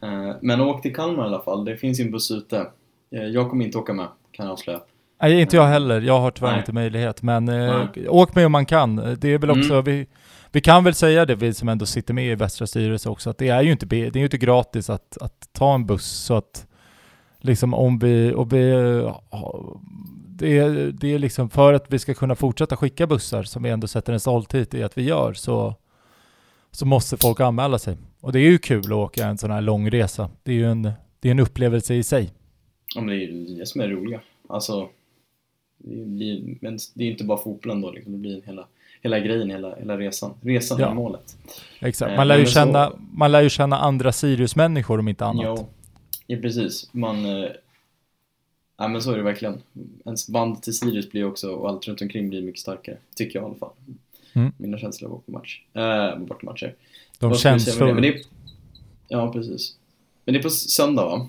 Eh, 0.07 0.35
Men 0.41 0.61
åk 0.61 0.81
till 0.81 0.95
Kalmar 0.95 1.23
i 1.23 1.27
alla 1.27 1.41
fall, 1.43 1.65
det 1.65 1.77
finns 1.77 1.99
ju 1.99 2.03
en 2.03 2.11
buss 2.11 2.31
ute. 2.31 2.57
Eh, 3.11 3.23
Jag 3.23 3.49
kommer 3.49 3.65
inte 3.65 3.77
åka 3.77 3.93
med, 3.93 4.07
kan 4.31 4.45
jag 4.45 4.53
avslöja. 4.53 4.79
Nej, 5.21 5.41
inte 5.41 5.55
jag 5.55 5.65
heller. 5.67 6.01
Jag 6.01 6.19
har 6.19 6.31
tyvärr 6.31 6.51
Nej. 6.51 6.59
inte 6.59 6.73
möjlighet. 6.73 7.21
Men 7.21 7.49
eh, 7.49 7.83
åk 8.07 8.35
med 8.35 8.45
om 8.45 8.51
man 8.51 8.65
kan. 8.65 8.95
Det 9.19 9.33
är 9.33 9.37
väl 9.37 9.51
också, 9.51 9.73
Mm. 9.73 9.83
vi, 9.85 10.05
vi 10.51 10.61
kan 10.61 10.83
väl 10.83 10.93
säga 10.93 11.25
det, 11.25 11.35
vi 11.35 11.53
som 11.53 11.69
ändå 11.69 11.85
sitter 11.85 12.13
med 12.13 12.31
i 12.31 12.35
Västra 12.35 12.67
styrelse 12.67 13.09
också, 13.09 13.29
att 13.29 13.37
det 13.37 13.49
är 13.49 13.61
ju 13.61 13.71
inte, 13.71 13.85
det 13.85 14.07
är 14.07 14.17
ju 14.17 14.23
inte 14.23 14.37
gratis 14.37 14.89
att, 14.89 15.17
att 15.17 15.49
ta 15.51 15.75
en 15.75 15.85
buss. 15.85 16.05
Så 16.05 16.33
att 16.33 16.67
liksom 17.39 17.73
om 17.73 17.99
vi, 17.99 18.33
och 18.33 18.53
vi 18.53 18.71
det, 20.37 20.57
är, 20.57 20.91
det 20.91 21.13
är 21.13 21.19
liksom 21.19 21.49
för 21.49 21.73
att 21.73 21.93
vi 21.93 21.99
ska 21.99 22.13
kunna 22.13 22.35
fortsätta 22.35 22.77
skicka 22.77 23.07
bussar, 23.07 23.43
som 23.43 23.63
vi 23.63 23.69
ändå 23.69 23.87
sätter 23.87 24.13
en 24.13 24.19
stolthet 24.19 24.73
i 24.73 24.83
att 24.83 24.97
vi 24.97 25.03
gör, 25.03 25.33
så, 25.33 25.75
så 26.71 26.85
måste 26.85 27.17
folk 27.17 27.39
anmäla 27.39 27.79
sig. 27.79 27.97
Och 28.21 28.31
det 28.31 28.39
är 28.39 28.49
ju 28.49 28.57
kul 28.57 28.85
att 28.85 28.91
åka 28.91 29.25
en 29.25 29.37
sån 29.37 29.51
här 29.51 29.61
lång 29.61 29.89
resa. 29.89 30.29
Det 30.43 30.51
är 30.51 30.55
ju 30.55 30.71
en, 30.71 30.81
det 31.19 31.27
är 31.29 31.31
en 31.31 31.39
upplevelse 31.39 31.93
i 31.93 32.03
sig. 32.03 32.33
Ja, 32.95 33.01
men 33.01 33.09
det 33.09 33.15
är 33.15 33.27
ju 33.27 33.55
det 33.55 33.65
som 33.65 33.81
är 33.81 33.87
roliga. 33.87 34.21
Alltså, 34.49 34.89
det 35.77 36.05
blir, 36.05 36.57
men 36.61 36.79
det 36.93 37.03
är 37.03 37.11
inte 37.11 37.23
bara 37.23 37.37
fotbollen 37.37 37.81
då, 37.81 37.91
liksom. 37.91 38.11
det 38.11 38.17
blir 38.17 38.41
hela, 38.45 38.67
hela 39.07 39.19
grejen, 39.19 39.49
hela, 39.49 39.75
hela 39.75 39.97
resan. 39.97 40.33
Resan 40.41 40.79
Ja. 40.79 40.89
är 40.89 40.93
målet. 40.93 41.37
Exakt. 41.79 42.11
Eh, 42.11 42.17
Man 42.17 42.27
lär, 42.27 42.35
ju 42.35 42.41
men 42.41 42.47
så- 42.47 42.53
känna, 42.53 42.93
man 43.13 43.31
lär 43.31 43.41
ju 43.41 43.49
känna 43.49 43.77
andra 43.79 44.11
Sirius-människor 44.11 44.99
om 44.99 45.07
inte 45.07 45.25
annat. 45.25 45.43
Ja, 45.43 45.65
ja 46.27 46.37
precis. 46.41 46.89
Man... 46.93 47.25
Eh, 47.25 47.49
ja 48.77 48.87
men 48.87 49.01
så 49.01 49.11
är 49.11 49.17
det 49.17 49.23
verkligen. 49.23 49.61
Ens 50.05 50.29
band 50.29 50.61
till 50.63 50.73
Sirius 50.77 51.11
blir 51.11 51.25
också, 51.25 51.51
och 51.51 51.69
allt 51.69 51.87
runt 51.87 52.01
omkring 52.01 52.29
blir 52.29 52.41
mycket 52.41 52.61
starkare. 52.61 52.97
Tycker 53.15 53.39
jag 53.39 53.43
i 53.43 53.45
alla 53.45 53.55
fall. 53.55 53.71
Mm. 54.33 54.51
Mina 54.57 54.77
känslor 54.77 55.11
av 55.11 55.15
bortamatch. 55.17 55.61
Eh, 55.73 56.19
bortamatcher. 56.19 56.75
De 57.19 57.31
det? 57.31 57.37
känslor. 57.37 58.01
Det 58.01 58.07
är, 58.07 58.21
ja, 59.07 59.31
precis. 59.33 59.75
Men 60.25 60.33
det 60.33 60.39
är 60.39 60.43
på 60.43 60.49
söndag 60.49 61.05
va? 61.05 61.27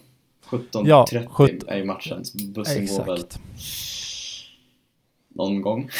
17.30 0.50 0.82
Ja, 0.88 1.06
sjut- 1.30 1.64
är 1.68 1.76
ju 1.76 1.84
matchen. 1.84 2.22
Bussen 2.54 2.86
går 2.86 3.04
väl 3.04 3.14
Exakt. 3.14 3.40
någon 5.28 5.62
gång. 5.62 5.90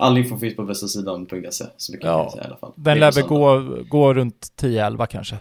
All 0.00 0.18
info 0.18 0.38
finns 0.38 0.56
på 0.56 0.62
västsasidan.se, 0.62 1.64
så 1.76 1.92
mycket 1.92 2.06
Ja, 2.06 2.12
kan 2.16 2.22
jag 2.22 2.32
säga 2.32 2.44
i 2.44 2.46
alla 2.46 2.56
fall. 2.56 2.72
Den 2.76 2.96
är 2.96 3.00
lär 3.00 3.12
väl 3.12 3.24
gå, 3.24 3.76
gå 3.88 4.14
runt 4.14 4.46
10-11 4.60 5.06
kanske. 5.06 5.38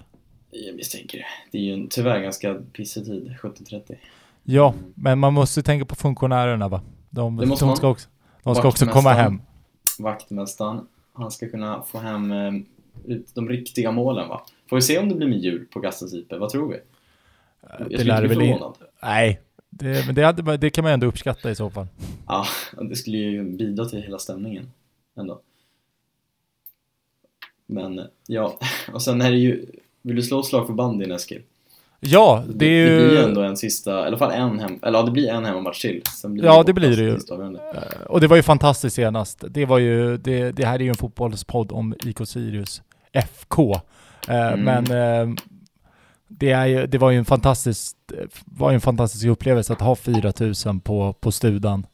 Jag 0.52 0.76
misstänker 0.76 1.18
det. 1.18 1.26
Det 1.52 1.58
är 1.58 1.62
ju 1.62 1.74
en 1.74 1.88
tyvärr 1.88 2.20
ganska 2.20 2.54
pissig 2.74 3.06
tid, 3.06 3.36
17.30. 3.42 3.96
Ja, 4.44 4.74
men 4.96 5.20
man 5.20 5.34
måste 5.34 5.64
tänka 5.64 5.86
på 5.86 5.96
funktionärerna 5.96 6.68
va? 6.68 6.82
De, 7.10 7.38
Det 7.38 7.46
måste 7.46 7.66
de 7.66 7.68
man. 7.68 7.78
ska 7.78 7.88
också, 7.90 8.10
de 8.44 8.56
ska 8.56 8.68
också 8.68 8.86
komma 8.86 9.10
hem. 9.14 9.42
Vaktmästaren, 10.00 10.88
han 11.14 11.32
ska 11.32 11.50
kunna 11.50 11.82
få 11.82 11.98
hem 12.00 12.32
eh, 12.32 12.54
ut 13.06 13.36
de 13.36 13.50
riktiga 13.50 13.92
målen 13.92 14.30
va? 14.30 14.42
Får 14.70 14.76
vi 14.76 14.82
se 14.82 15.00
om 15.00 15.10
det 15.10 15.16
blir 15.16 15.28
med 15.28 15.38
jul 15.40 15.66
på 15.74 15.80
Gastens 15.80 16.14
IP, 16.14 16.32
vad 16.40 16.50
tror 16.50 16.70
vi? 16.70 16.78
Jag 17.80 17.90
Det 17.90 18.04
lär 18.04 18.16
inte 18.16 18.22
det 18.22 18.28
bli 18.28 18.36
väl 18.38 18.42
in. 18.48 18.54
förvånad. 18.54 18.78
Nej, 19.04 19.42
det, 19.80 20.06
men 20.06 20.16
det, 20.16 20.24
hade, 20.24 20.58
det 20.58 20.70
kan 20.70 20.84
man 20.84 20.94
ändå 20.94 21.08
uppskatta 21.08 21.52
i 21.52 21.56
så 21.56 21.70
fall. 21.70 21.88
Ja, 22.28 22.46
det 22.82 22.96
skulle 22.96 23.18
ju 23.18 23.44
bidra 23.44 23.86
till 23.86 24.02
hela 24.02 24.20
stämningen 24.20 24.72
ändå. 25.18 25.42
Men 27.66 28.02
ja, 28.28 28.60
och 28.94 29.02
sen 29.02 29.22
är 29.22 29.32
det 29.32 29.38
ju, 29.38 29.66
vill 30.02 30.16
du 30.16 30.22
slå 30.24 30.40
ett 30.40 30.46
slag 30.46 30.68
för 30.68 30.74
bandyn 30.74 31.12
Eskil? 31.12 31.42
Ja, 32.02 32.44
det 32.56 32.66
är 32.66 32.90
det 32.90 32.98
blir 32.98 33.12
ju 33.12 33.18
ju... 33.18 33.24
ändå 33.24 33.42
en 33.42 33.58
sista, 33.58 34.04
i 34.04 34.08
alla 34.08 34.18
fall 34.18 34.32
en 34.32 34.60
hem, 34.60 34.80
eller 34.84 35.00
ja 35.00 35.06
det 35.06 35.12
blir 35.12 35.30
en 35.30 35.46
hemmamatch 35.46 35.82
till. 35.82 36.02
Sen 36.22 36.34
blir 36.34 36.46
Ja, 36.46 36.64
det 36.64 36.74
blir 36.74 36.90
det 36.98 37.04
ju. 37.04 37.16
Eh, 37.74 38.02
Och 38.08 38.22
det 38.22 38.28
var 38.28 38.36
ju 38.36 38.44
fantastiskt 38.44 38.96
senast. 38.96 39.44
Det 39.50 39.66
var 39.66 39.78
ju, 39.78 40.18
det, 40.18 40.52
det 40.52 40.66
här 40.66 40.76
är 40.76 40.84
ju 40.84 40.90
en 40.90 40.96
fotbollspodd 40.96 41.72
om 41.72 41.96
IK 42.06 42.18
Sirius 42.26 42.82
FK. 43.12 43.76
Eh, 44.28 44.54
Mm. 44.54 44.86
Men 44.86 45.32
eh, 45.32 45.36
det, 46.30 46.52
är 46.52 46.66
ju, 46.66 46.88
det 46.88 46.98
var 46.98 47.12
ju 47.12 47.18
en 47.18 47.26
fantastisk, 47.26 47.96
var 48.46 48.72
ju 48.72 48.76
en 48.76 48.82
fantastisk 48.82 49.26
upplevelse 49.26 49.74
att 49.74 49.82
ha 49.82 49.96
4000 49.96 50.80
på, 50.80 51.14
på 51.14 51.32
studan. 51.32 51.86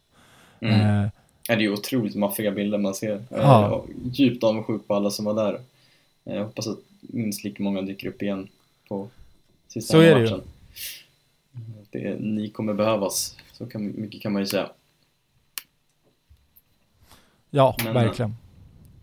Mm. 0.60 1.04
Eh, 1.04 1.10
Ja, 1.48 1.56
det 1.56 1.66
är 1.66 1.74
otroligt 1.74 2.16
maffiga 2.16 2.52
bilder 2.52 2.78
man 2.78 2.96
ser. 2.96 3.24
Ja. 3.30 3.38
Jag 3.38 3.90
är 4.06 4.10
djupt 4.12 4.44
avundsjuk 4.44 4.88
på 4.88 4.96
alla 4.96 5.10
som 5.10 5.26
var 5.26 5.34
där. 5.34 5.60
Jag 6.24 6.44
hoppas 6.44 6.68
att 6.68 6.78
minst 7.02 7.44
lika 7.44 7.64
många 7.64 7.82
dyker 7.82 8.08
upp 8.08 8.22
igen 8.22 8.48
på 8.88 9.08
sista 9.68 9.92
Så 9.92 10.00
är 10.00 10.16
det 10.16 10.22
ju. 10.22 10.30
matchen. 10.32 10.42
Det, 11.92 12.20
ni 12.20 12.50
kommer 12.50 12.74
behövas, 12.74 13.38
så 13.54 13.66
kan, 13.66 14.02
mycket 14.02 14.22
kan 14.22 14.34
man 14.34 14.42
ju 14.42 14.46
säga. 14.46 14.70
Ja, 17.50 17.76
Men, 17.84 17.94
verkligen. 17.94 18.36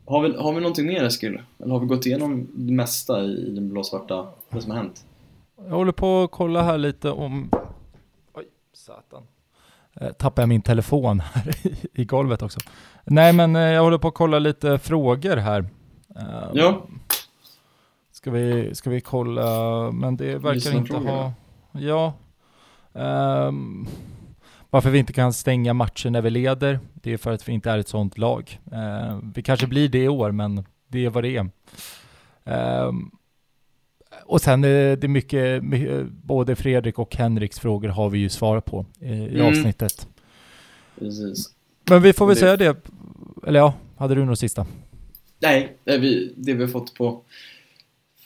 Har 0.04 0.22
vi, 0.22 0.36
har 0.36 0.52
vi 0.52 0.60
någonting 0.60 0.86
mer 0.86 1.04
Eskil? 1.04 1.40
Eller 1.58 1.72
har 1.72 1.80
vi 1.80 1.86
gått 1.86 2.06
igenom 2.06 2.48
det 2.54 2.72
mesta 2.72 3.22
i 3.22 3.50
den 3.50 3.68
blåsvarta, 3.68 4.26
det 4.50 4.62
som 4.62 4.70
har 4.70 4.78
hänt? 4.78 5.04
Jag 5.68 5.74
håller 5.74 5.92
på 5.92 6.22
att 6.22 6.30
kolla 6.30 6.62
här 6.62 6.78
lite 6.78 7.10
om... 7.10 7.50
Oj, 8.34 8.44
satan. 8.72 9.22
Eh, 10.00 10.12
tappade 10.12 10.42
jag 10.42 10.48
min 10.48 10.62
telefon 10.62 11.20
här 11.20 11.66
i, 11.66 11.88
i 11.94 12.04
golvet 12.04 12.42
också. 12.42 12.60
Nej, 13.04 13.32
men 13.32 13.56
eh, 13.56 13.62
jag 13.62 13.82
håller 13.82 13.98
på 13.98 14.08
att 14.08 14.14
kolla 14.14 14.38
lite 14.38 14.78
frågor 14.78 15.36
här. 15.36 15.64
Eh, 16.16 16.50
Ja. 16.52 16.86
Ska 18.12 18.30
vi, 18.30 18.74
ska 18.74 18.90
vi 18.90 19.00
kolla, 19.00 19.50
men 19.92 20.16
det 20.16 20.38
verkar 20.38 20.74
inte 20.76 20.96
ha... 20.96 21.32
Ja. 21.72 22.12
Ehm, 22.94 23.86
varför 24.70 24.90
vi 24.90 24.98
inte 24.98 25.12
kan 25.12 25.32
stänga 25.32 25.74
matcher 25.74 26.10
när 26.10 26.22
vi 26.22 26.30
leder, 26.30 26.80
det 26.94 27.12
är 27.12 27.16
för 27.16 27.32
att 27.32 27.48
vi 27.48 27.52
inte 27.52 27.70
är 27.70 27.78
ett 27.78 27.88
sånt 27.88 28.18
lag. 28.18 28.60
Ehm, 28.72 29.32
vi 29.34 29.42
kanske 29.42 29.66
blir 29.66 29.88
det 29.88 30.02
i 30.04 30.08
år, 30.08 30.30
men 30.32 30.64
det 30.88 31.04
är 31.04 31.10
vad 31.10 31.24
det 31.24 31.36
är. 31.36 31.50
Ehm, 32.44 33.10
och 34.24 34.40
sen 34.40 34.64
är 34.64 34.96
det 34.96 35.08
mycket, 35.08 35.64
my- 35.64 36.04
både 36.24 36.56
Fredrik 36.56 36.98
och 36.98 37.16
Henriks 37.16 37.60
frågor 37.60 37.88
har 37.88 38.10
vi 38.10 38.18
ju 38.18 38.28
svarat 38.28 38.64
på 38.64 38.86
i, 39.00 39.06
i 39.06 39.28
Mm. 39.40 39.46
avsnittet. 39.46 40.08
Precis. 40.98 41.46
Men 41.90 42.02
vi 42.02 42.12
får 42.12 42.26
väl 42.26 42.34
Det- 42.34 42.40
säga 42.40 42.56
det, 42.56 42.76
eller 43.46 43.58
ja, 43.60 43.74
hade 43.96 44.14
du 44.14 44.24
något 44.24 44.38
sista? 44.38 44.66
Nej, 45.38 45.72
det, 45.84 45.90
är 45.94 45.98
vi, 45.98 46.32
det 46.36 46.54
vi 46.54 46.68
fått 46.68 46.94
på 46.94 47.20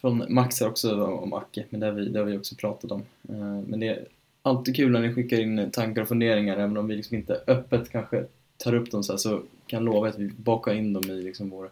från 0.01 0.25
Max 0.29 0.61
här 0.61 0.69
också 0.69 1.05
om 1.05 1.33
Acke, 1.33 1.65
men 1.71 1.81
det 1.81 1.87
har 1.87 1.93
vi, 1.93 2.09
det 2.09 2.19
har 2.19 2.27
vi 2.27 2.39
också 2.39 2.55
pratat 2.55 2.93
om. 2.93 3.03
Eh, 3.29 3.37
Men 3.69 3.81
det 3.81 3.89
är 3.89 4.05
alltid 4.43 4.77
kul 4.77 4.91
när 4.93 5.01
ni 5.01 5.15
skickar 5.15 5.41
in 5.41 5.71
tankar 5.73 6.03
och 6.03 6.09
funderingar, 6.09 6.57
även 6.57 6.77
om 6.77 6.87
vi 6.89 6.97
liksom 6.97 7.17
inte 7.17 7.41
öppet 7.47 7.91
kanske 7.91 8.25
tar 8.57 8.75
upp 8.75 8.91
dem 8.91 9.03
så 9.03 9.13
här, 9.13 9.19
så 9.19 9.31
kan 9.67 9.85
jag 9.85 9.95
lova 9.95 10.09
att 10.09 10.19
vi 10.19 10.29
bakar 10.37 10.75
in 10.75 10.93
dem 10.93 11.11
i 11.11 11.23
liksom 11.23 11.51
vår, 11.51 11.71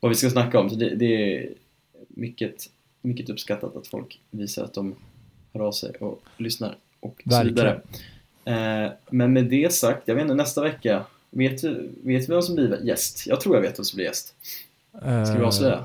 vad 0.00 0.08
vi 0.08 0.14
ska 0.14 0.30
snacka 0.30 0.60
om. 0.60 0.70
Så 0.70 0.76
det, 0.76 0.94
det 0.94 1.36
är 1.36 1.48
mycket, 2.08 2.54
mycket 3.02 3.30
uppskattat 3.30 3.76
att 3.76 3.86
folk 3.86 4.20
visar 4.30 4.64
att 4.64 4.74
de 4.74 4.94
hör 5.54 5.60
av 5.60 5.72
sig 5.72 5.92
och 6.00 6.22
lyssnar 6.36 6.76
och 7.00 7.20
så 7.24 7.30
Verkligen. 7.30 7.54
vidare. 8.44 8.84
Eh, 8.84 8.92
Men 9.10 9.32
med 9.32 9.44
det 9.44 9.72
sagt, 9.72 10.02
jag 10.04 10.14
vet 10.14 10.22
inte, 10.22 10.34
nästa 10.34 10.62
vecka, 10.62 11.04
vet 11.30 11.64
vi, 11.64 11.90
vet 12.02 12.28
vi 12.28 12.32
vem 12.32 12.42
som 12.42 12.54
blir 12.54 12.80
gäst? 12.84 13.26
Jag 13.26 13.40
tror 13.40 13.54
jag 13.56 13.62
vet 13.62 13.78
vem 13.78 13.84
som 13.84 13.96
blir 13.96 14.06
gäst. 14.06 14.34
Ska 15.26 15.38
vi 15.38 15.44
avslöja? 15.44 15.84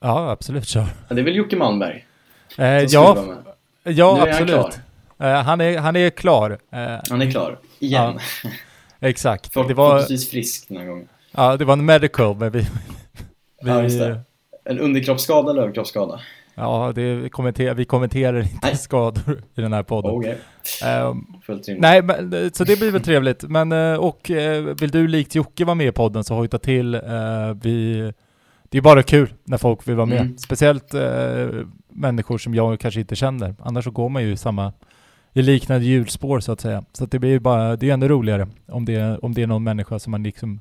Ja, 0.00 0.30
absolut, 0.30 0.66
kör. 0.68 0.86
Ja, 1.08 1.14
det 1.14 1.20
är 1.20 1.24
väl 1.24 1.36
Jocke 1.36 1.56
Malmberg? 1.56 2.06
Eh, 2.58 2.66
ja, 2.66 3.26
ja 3.82 4.16
är 4.16 4.20
han 4.20 4.28
absolut. 4.28 4.50
klar. 4.50 4.72
Eh, 5.18 5.42
han, 5.42 5.60
är, 5.60 5.78
han 5.78 5.96
är 5.96 6.10
klar. 6.10 6.50
Eh, 6.70 6.78
Han 7.10 7.22
är 7.22 7.30
klar. 7.30 7.58
Igen. 7.78 8.18
exakt. 9.00 9.52
För, 9.52 9.64
Det 9.68 9.74
var, 9.74 9.90
Förhoppningsvis 9.90 10.30
frisk 10.30 10.68
den 10.68 10.76
här 10.76 10.84
gången. 10.86 11.08
ja, 11.30 11.56
det 11.56 11.64
var 11.64 11.72
en 11.72 11.84
medical, 11.84 12.36
men 12.36 12.50
vi... 12.50 12.58
vi 12.60 13.70
Ja, 13.70 13.82
just 13.82 13.98
det. 13.98 14.20
En 14.64 14.78
underkroppsskada 14.78 15.50
eller 15.50 15.62
överkroppsskada? 15.62 16.20
Ja, 16.58 16.92
det 16.94 17.14
vi 17.14 17.28
kommenterar, 17.28 17.74
vi 17.74 17.84
kommenterar 17.84 18.42
inte 18.42 18.58
Nej. 18.62 18.76
skador 18.76 19.42
i 19.54 19.60
den 19.60 19.72
här 19.72 19.82
podden. 19.82 20.10
Okej. 20.10 20.38
Ehm, 20.84 21.26
Fullt 21.46 21.68
rimligt. 21.68 21.82
nej, 21.82 22.02
men, 22.02 22.50
så 22.54 22.64
det 22.64 22.78
blir 22.78 22.90
väl 22.90 23.02
trevligt. 23.02 23.42
Men, 23.42 23.72
eh, 23.72 23.94
och 23.94 24.30
eh, 24.30 24.62
vill 24.62 24.90
du 24.90 25.08
likt 25.08 25.34
Jocke 25.34 25.64
vara 25.64 25.74
med 25.74 25.86
i 25.86 25.92
podden 25.92 26.24
så 26.24 26.34
hojta 26.34 26.58
till. 26.58 26.94
Eh, 26.94 27.00
vi, 27.62 28.12
det 28.68 28.78
är 28.78 28.82
bara 28.82 29.02
kul 29.02 29.34
när 29.44 29.58
folk 29.58 29.88
vill 29.88 29.96
vara 29.96 30.06
med. 30.06 30.20
Mm. 30.20 30.38
Speciellt 30.38 30.94
eh, 30.94 31.46
människor 31.88 32.38
som 32.38 32.54
jag 32.54 32.80
kanske 32.80 33.00
inte 33.00 33.16
känner. 33.16 33.54
Annars 33.58 33.84
så 33.84 33.90
går 33.90 34.08
man 34.08 34.22
ju 34.22 34.32
i 34.32 34.36
samma, 34.36 34.72
i 35.32 35.42
liknande 35.42 35.86
hjulspår 35.86 36.40
så 36.40 36.52
att 36.52 36.60
säga. 36.60 36.84
Så 36.92 37.04
att 37.04 37.10
det 37.10 37.18
blir 37.18 37.38
bara, 37.38 37.76
det 37.76 37.88
är 37.88 37.94
ännu 37.94 38.08
roligare 38.08 38.48
om 38.68 38.84
det, 38.84 39.18
om 39.18 39.34
det 39.34 39.42
är 39.42 39.46
någon 39.46 39.64
människa 39.64 39.98
som 39.98 40.10
man 40.10 40.22
liksom 40.22 40.60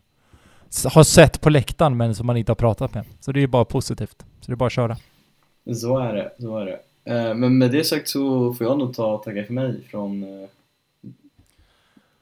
har 0.94 1.04
sett 1.04 1.42
på 1.42 1.50
läktaren 1.50 1.98
men 1.98 2.16
som 2.16 2.28
man 2.28 2.38
inte 2.38 2.52
har 2.52 2.56
pratat 2.56 2.94
med. 2.94 3.06
Så 3.20 3.32
det 3.32 3.44
är 3.44 3.48
bara 3.48 3.66
positivt. 3.66 4.26
Så 4.42 4.52
det 4.52 4.54
är 4.54 4.56
bara 4.56 4.68
att 4.68 4.74
köra. 4.74 4.98
Så 5.76 5.98
är 6.00 6.14
det, 6.14 6.32
så 6.40 6.58
är 6.58 6.66
det. 6.66 6.80
Eh, 7.14 7.36
Men 7.36 7.58
med 7.58 7.72
det 7.72 7.84
sagt 7.84 8.08
så 8.10 8.54
får 8.54 8.68
jag 8.68 8.78
nog 8.80 8.96
ta 8.96 9.06
och 9.14 9.24
tacka 9.24 9.44
för 9.44 9.54
mig 9.54 9.82
från 9.90 10.24
eh, 10.24 10.50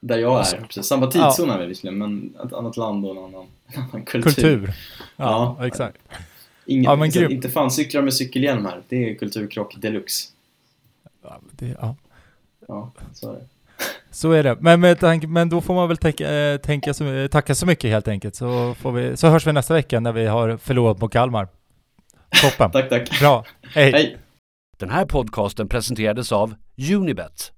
där 0.00 0.18
jag 0.18 0.32
Alltså, 0.32 0.56
är. 0.56 0.60
Precis. 0.60 0.86
Samma 0.86 1.06
tidszon 1.06 1.50
är 1.50 1.58
vi 1.60 1.66
visserligen, 1.66 1.98
men 1.98 2.34
ett 2.46 2.52
annat 2.52 2.76
land 2.76 3.04
och 3.04 3.10
en 3.10 3.18
annan, 3.24 3.46
en 3.66 3.82
annan 3.82 4.02
kultur. 4.04 4.22
Kultur. 4.32 4.74
Ja, 5.16 5.56
Ja. 5.58 5.66
exakt. 5.66 5.98
Ingen, 6.66 6.84
Ja, 6.84 6.96
men 6.96 7.12
så 7.12 7.20
grym. 7.20 7.30
inte 7.30 7.48
fan 7.48 7.70
cyklar 7.70 8.02
med 8.02 8.14
cykelhjälm 8.14 8.64
här. 8.64 8.80
Det 8.88 9.10
är 9.10 9.14
kulturkrock 9.14 9.74
deluxe. 9.76 10.28
Ja, 11.22 11.40
det, 11.50 11.76
ja. 11.80 11.96
Ja, 12.68 12.90
så 13.14 13.30
är 13.30 13.34
det. 13.34 13.44
Så 14.10 14.32
är 14.32 14.42
det. 14.42 14.56
Men, 14.60 14.80
med 14.80 15.00
tanke, 15.00 15.26
men 15.26 15.48
då 15.48 15.60
får 15.60 15.74
man 15.74 15.88
väl 15.88 15.96
tänka, 15.96 16.30
eh, 16.34 16.56
tänka 16.56 16.94
så, 16.94 17.28
tacka 17.30 17.54
så 17.54 17.66
mycket 17.66 17.90
helt 17.90 18.08
enkelt. 18.08 18.34
Så, 18.34 18.74
får 18.74 18.92
vi, 18.92 19.16
så 19.16 19.28
hörs 19.28 19.46
vi 19.46 19.52
nästa 19.52 19.74
vecka 19.74 20.00
när 20.00 20.12
vi 20.12 20.26
har 20.26 20.56
förlorat 20.56 21.00
mot 21.00 21.12
Kalmar. 21.12 21.48
Toppen. 22.42 22.70
Tack, 22.70 22.88
tack. 22.88 23.20
Bra. 23.20 23.44
Hej. 23.74 23.92
Hej! 23.92 24.16
Den 24.78 24.90
här 24.90 25.04
podcasten 25.06 25.68
presenterades 25.68 26.32
av 26.32 26.54
Unibet, 26.92 27.52